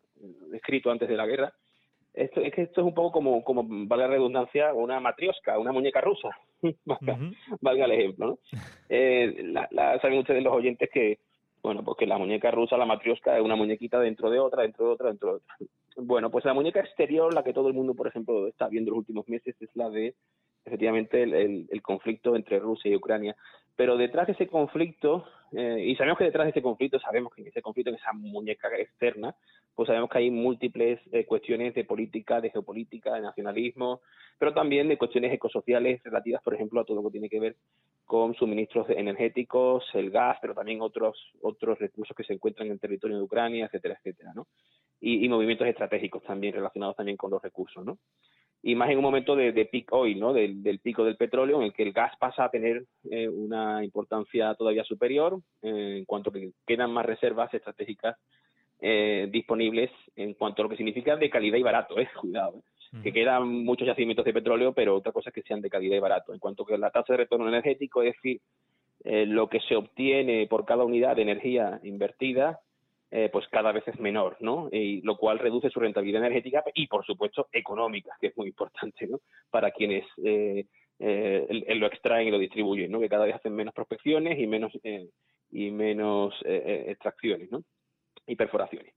[0.54, 1.54] escrito antes de la guerra,
[2.14, 5.72] esto, es que esto es un poco como, como valga la redundancia, una matriosca, una
[5.72, 6.30] muñeca rusa,
[7.62, 8.40] valga, el ejemplo, ¿no?
[8.90, 11.20] Eh, la, la, saben ustedes los oyentes que,
[11.64, 14.92] bueno, porque la muñeca rusa, la matriosca, es una muñequita dentro de otra, dentro de
[14.94, 15.56] otra, dentro de otra.
[15.98, 19.00] Bueno, pues la muñeca exterior, la que todo el mundo, por ejemplo, está viendo los
[19.00, 20.16] últimos meses, es la de,
[20.66, 23.36] efectivamente, el, el conflicto entre Rusia y Ucrania.
[23.76, 27.42] Pero detrás de ese conflicto, eh, y sabemos que detrás de ese conflicto, sabemos que
[27.42, 29.36] en ese conflicto, en esa muñeca externa,
[29.76, 34.02] pues sabemos que hay múltiples eh, cuestiones de política, de geopolítica, de nacionalismo,
[34.38, 37.56] pero también de cuestiones ecosociales relativas, por ejemplo, a todo lo que tiene que ver
[38.06, 42.80] con suministros energéticos, el gas, pero también otros otros recursos que se encuentran en el
[42.80, 44.48] territorio de Ucrania, etcétera, etcétera, ¿no?
[45.00, 47.98] Y, y movimientos estratégicos también relacionados también con los recursos, ¿no?
[48.64, 50.34] Y más en un momento de, de peak oil, ¿no?
[50.34, 53.84] Del, del, pico del petróleo, en el que el gas pasa a tener eh, una
[53.84, 58.18] importancia todavía superior, eh, en cuanto que quedan más reservas estratégicas
[58.80, 62.10] eh, disponibles en cuanto a lo que significa de calidad y barato, ¿eh?
[62.20, 62.98] cuidado, ¿eh?
[63.04, 66.00] que quedan muchos yacimientos de petróleo, pero otra cosa es que sean de calidad y
[66.00, 66.34] barato.
[66.34, 68.42] En cuanto que la tasa de retorno energético, es decir,
[69.04, 72.60] eh, lo que se obtiene por cada unidad de energía invertida,
[73.14, 74.70] eh, pues cada vez es menor, ¿no?
[74.72, 79.06] Y lo cual reduce su rentabilidad energética y, por supuesto, económica, que es muy importante,
[79.06, 79.20] ¿no?
[79.50, 80.66] Para quienes eh,
[80.98, 83.02] eh, lo extraen y lo distribuyen, ¿no?
[83.02, 84.72] Que cada vez hacen menos prospecciones y menos
[85.52, 87.64] y menos extracciones, ¿no?
[88.26, 88.94] Y perforaciones.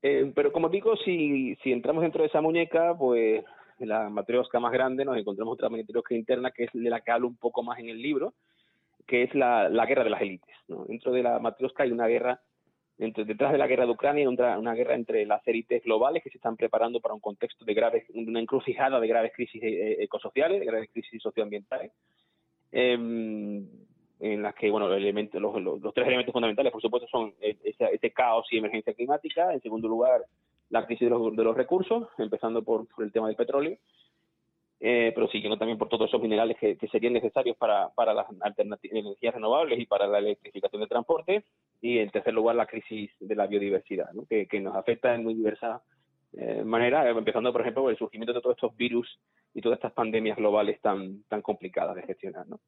[0.00, 3.44] pero como digo, si, si entramos dentro de esa muñeca, pues
[3.78, 7.10] en la matriosca más grande nos encontramos otra matriosca interna que es de la que
[7.10, 8.32] hablo un poco más en el libro,
[9.06, 10.86] que es la, la guerra de las élites, ¿no?
[10.86, 12.40] Dentro de la matriosca hay una guerra
[12.98, 16.38] detrás de la guerra de Ucrania una, una guerra entre las élites globales que se
[16.38, 20.66] están preparando para un contexto de graves, una encrucijada de graves crisis eh, ecosociales, de
[20.66, 21.92] graves crisis socioambientales,
[22.70, 22.92] eh,
[24.22, 27.86] en las que, bueno, los, elementos, los, los, tres elementos fundamentales, por supuesto, son ese,
[27.92, 30.22] ese, caos y emergencia climática, en segundo lugar,
[30.70, 33.76] la crisis de los, de recursos, empezando por, por el tema del petróleo,
[34.84, 38.26] eh, pero siguiendo también por todos esos minerales que, que serían necesarios para, para las
[38.82, 41.44] energías renovables y para la electrificación del transporte.
[41.80, 44.26] Y en tercer lugar, la crisis de la biodiversidad, ¿no?
[44.26, 45.80] que, que, nos afecta en muy diversas
[46.36, 49.20] eh, maneras, empezando, por ejemplo, por el surgimiento de todos estos virus
[49.54, 52.48] y todas estas pandemias globales tan, tan complicadas de gestionar.
[52.48, 52.58] ¿no?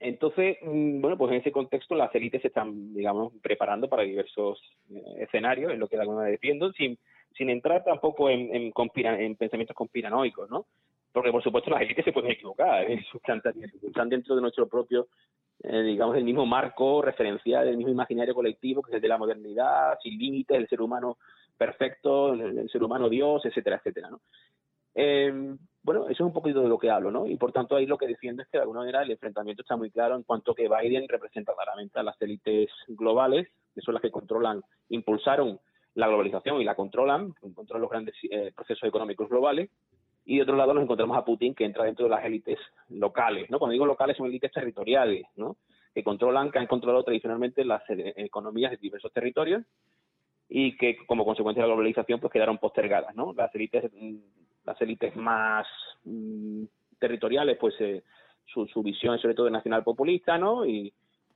[0.00, 4.60] Entonces, mm, bueno, pues en ese contexto las élites se están, digamos, preparando para diversos
[4.90, 6.98] eh, escenarios, es lo que de alguna manera defiendo, sin,
[7.38, 10.66] sin entrar tampoco en, en, en pensamientos conspiranoicos, ¿no?
[11.12, 13.04] Porque por supuesto las élites se pueden equivocar, ¿eh?
[13.82, 15.08] están dentro de nuestro propio,
[15.62, 19.18] eh, digamos, el mismo marco referencial, el mismo imaginario colectivo, que es el de la
[19.18, 21.18] modernidad, sin límites, el ser humano
[21.56, 24.20] perfecto, el, el ser humano Dios, etcétera, etcétera, ¿no?
[24.94, 27.26] Eh, bueno, eso es un poquito de lo que hablo, ¿no?
[27.26, 29.76] Y por tanto ahí lo que defiendo es que de alguna manera el enfrentamiento está
[29.76, 34.02] muy claro en cuanto que Biden representa claramente a las élites globales, que son las
[34.02, 35.58] que controlan, impulsaron
[35.94, 39.70] la globalización y la controlan, controlan los grandes eh, procesos económicos globales,
[40.24, 42.58] y de otro lado nos encontramos a Putin que entra dentro de las élites
[42.88, 43.58] locales, ¿no?
[43.58, 45.56] Cuando digo locales son élites territoriales, ¿no?
[45.94, 49.62] Que controlan, que han controlado tradicionalmente las eh, economías de diversos territorios
[50.48, 53.32] y que como consecuencia de la globalización pues quedaron postergadas, ¿no?
[53.32, 54.16] Las élites, mm,
[54.64, 55.66] las élites más
[56.04, 56.64] mm,
[56.98, 58.04] territoriales, pues eh,
[58.46, 60.64] su, su visión sobre todo nacional populista, ¿no?
[60.64, 60.92] Y,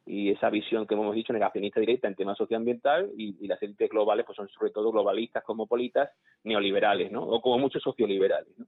[0.07, 3.91] y esa visión que hemos dicho negacionista directa en temas socioambiental y, y las élites
[3.91, 6.11] globales pues son sobre todo globalistas, cosmopolitas,
[6.45, 7.25] neoliberales, ¿no?
[7.25, 8.67] O como muchos socioliberales, ¿no?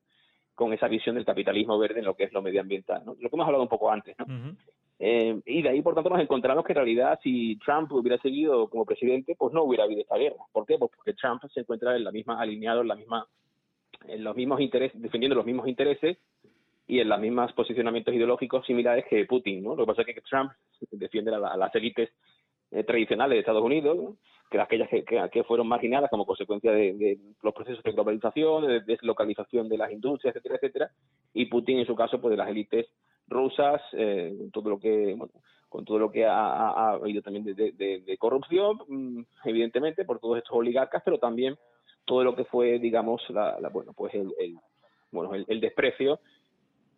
[0.57, 3.15] Con esa visión del capitalismo verde en lo que es lo medioambiental, ¿no?
[3.21, 4.57] Lo que hemos hablado un poco antes, ¿no?
[4.99, 8.69] eh, y de ahí, por tanto, nos encontramos que en realidad si Trump hubiera seguido
[8.69, 10.43] como presidente, pues no hubiera habido esta guerra.
[10.51, 10.77] ¿Por qué?
[10.77, 13.29] Pues porque Trump se encuentra en la misma, alineado en la misma,
[14.09, 16.19] en los mismos intereses, defendiendo los mismos intereses
[16.89, 19.77] y en los mismos posicionamientos ideológicos similares que Putin, ¿no?
[19.77, 20.51] Lo que pasa es que Trump
[20.91, 22.11] defiende a, las élites
[22.71, 24.17] eh, tradicionales de Estados Unidos,
[24.51, 29.77] que aquellas que, fueron marginadas como consecuencia de, los procesos de globalización, de deslocalización de
[29.77, 30.91] las industrias, etcétera, etcétera,
[31.35, 32.87] y Putin en su caso pues de las élites
[33.29, 35.15] rusas, eh, todo lo que
[35.69, 40.19] con todo lo que ha, ha, habido también de, de, de, corrupción, mm, evidentemente por
[40.19, 41.59] todos estos oligarcas, pero también
[42.07, 44.33] todo lo que fue, digamos, la, la bueno, pues el,
[45.13, 46.21] bueno el desprecio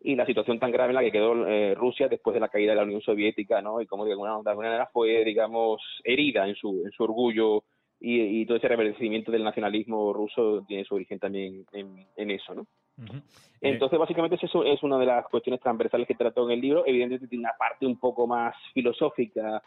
[0.03, 2.73] y la situación tan grave en la que quedó eh, Rusia después de la caída
[2.73, 3.81] de la Unión Soviética, ¿no?
[3.81, 7.65] Y como de alguna, de alguna manera fue, digamos, herida en su, en su orgullo
[8.01, 12.55] y, y, todo ese reverenciamiento del nacionalismo ruso tiene su origen también en, en eso,
[12.55, 12.63] ¿no?
[12.97, 13.23] Uh -huh.
[13.61, 16.83] Entonces, básicamente, eso es una de las cuestiones transversales que trató en el libro.
[16.87, 19.63] Evidentemente, tiene una parte un poco más filosófica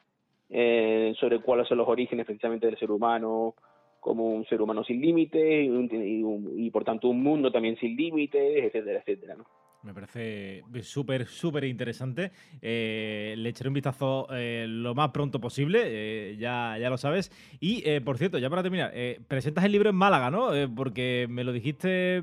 [0.49, 3.53] eh, sobre cuáles son los orígenes precisamente del ser humano,
[3.99, 7.95] como un ser humano sin límites y, y, y, por tanto, un mundo también sin
[7.95, 9.45] límites, etcétera, etcétera, ¿no?
[9.83, 12.31] Me parece súper, súper interesante.
[12.61, 17.31] Eh, le echaré un vistazo eh, lo más pronto posible, eh, ya, ya lo sabes.
[17.59, 18.93] Y, por cierto, ya para terminar,
[19.27, 20.51] presentas el libro en Málaga, ¿no?
[20.75, 22.21] porque me lo dijiste,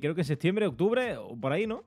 [0.00, 1.84] creo que en septiembre, octubre, o por ahí, ¿no?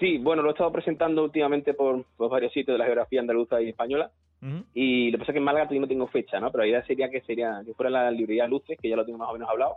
[0.00, 3.60] Sí, bueno, lo he estado presentando últimamente por, por varios sitios de la geografía andaluza
[3.60, 4.10] y española.
[4.42, 4.64] Uh -huh.
[4.72, 6.50] Y lo que pasa es que en Málaga todavía no tengo fecha, ¿no?
[6.50, 9.18] Pero la idea sería que sería que fuera la librería Luces, que ya lo tengo
[9.18, 9.76] más o menos hablado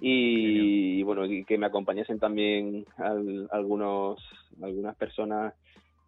[0.00, 4.20] y, y bueno y que me acompañasen también al, algunos
[4.62, 5.54] algunas personas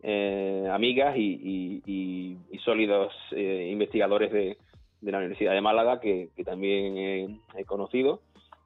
[0.03, 4.57] eh, amigas y, y, sólidos eh, investigadores de,
[5.01, 8.21] de, la Universidad de Málaga que, que también he, he, conocido.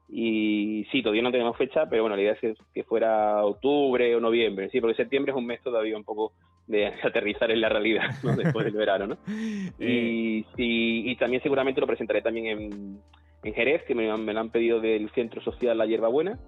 [0.09, 4.15] Y sí todavía no tenemos fecha pero bueno la idea es que, que, fuera octubre
[4.15, 4.69] o noviembre.
[4.69, 6.31] Sí porque septiembre es un mes todavía un poco
[6.65, 8.35] de aterrizar en la realidad ¿no?
[8.35, 9.17] después del verano no
[9.79, 12.99] y, y, y también seguramente lo presentaré también en
[13.47, 16.39] en Jerez, que me, me, lo han pedido del Centro Social La Hierbabuena.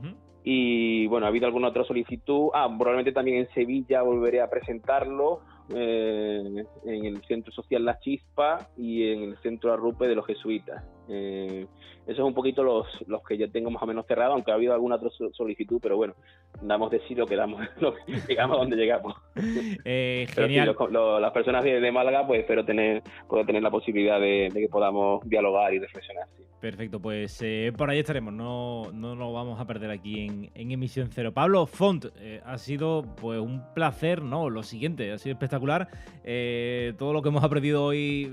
[0.00, 0.14] Uh -huh.
[0.44, 2.50] Y bueno, ha habido alguna otra solicitud.
[2.52, 5.40] Ah, probablemente también en Sevilla volveré a presentarlo,
[5.74, 10.84] eh, en el Centro Social La Chispa y en el Centro Arrupe de los Jesuitas.
[11.08, 11.66] Eh,
[12.06, 14.54] eso es un poquito los, los que yo tengo más o menos cerrado, aunque ha
[14.54, 16.14] habido alguna otra solicitud, pero bueno,
[16.60, 19.14] damos de sí lo que damos, lo que llegamos a donde llegamos.
[19.86, 20.68] Eh, genial.
[20.68, 24.18] Sí, lo, lo, las personas de, de, Málaga, pues espero tener, poder tener la posibilidad
[24.18, 26.26] de, de que podamos dialogar y reflexionar.
[26.36, 26.44] Sí.
[26.60, 30.70] Perfecto, pues eh, por ahí estaremos, no, no nos vamos a perder aquí en, en
[30.70, 31.32] Emisión Cero.
[31.34, 34.48] Pablo Font, eh, ha sido pues un placer, ¿no?
[34.48, 35.88] Lo siguiente, ha sido espectacular.
[36.24, 38.32] Eh, todo lo que hemos aprendido hoy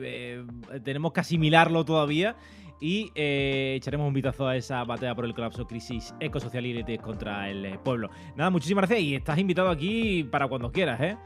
[0.83, 2.37] tenemos que asimilarlo todavía
[2.81, 7.49] y eh, echaremos un vistazo a esa batalla por el colapso, crisis ecosocial y contra
[7.49, 8.09] el eh, pueblo.
[8.35, 11.17] Nada, muchísimas gracias y estás invitado aquí para cuando quieras, ¿eh?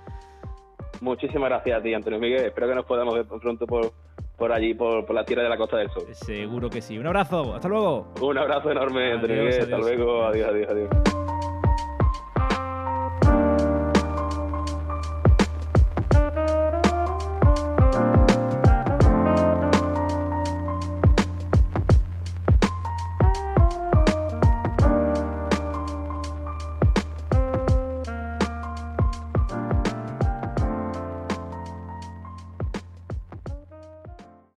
[1.02, 2.46] Muchísimas gracias a ti, Antonio Miguel.
[2.46, 3.94] Espero que nos podamos ver pronto por,
[4.38, 6.04] por allí, por, por, la tierra de la Costa del Sol.
[6.12, 6.98] Seguro que sí.
[6.98, 8.14] Un abrazo, hasta luego.
[8.22, 9.62] Un abrazo enorme, Antonio Miguel.
[9.62, 10.90] Hasta luego, adiós, adiós, adiós.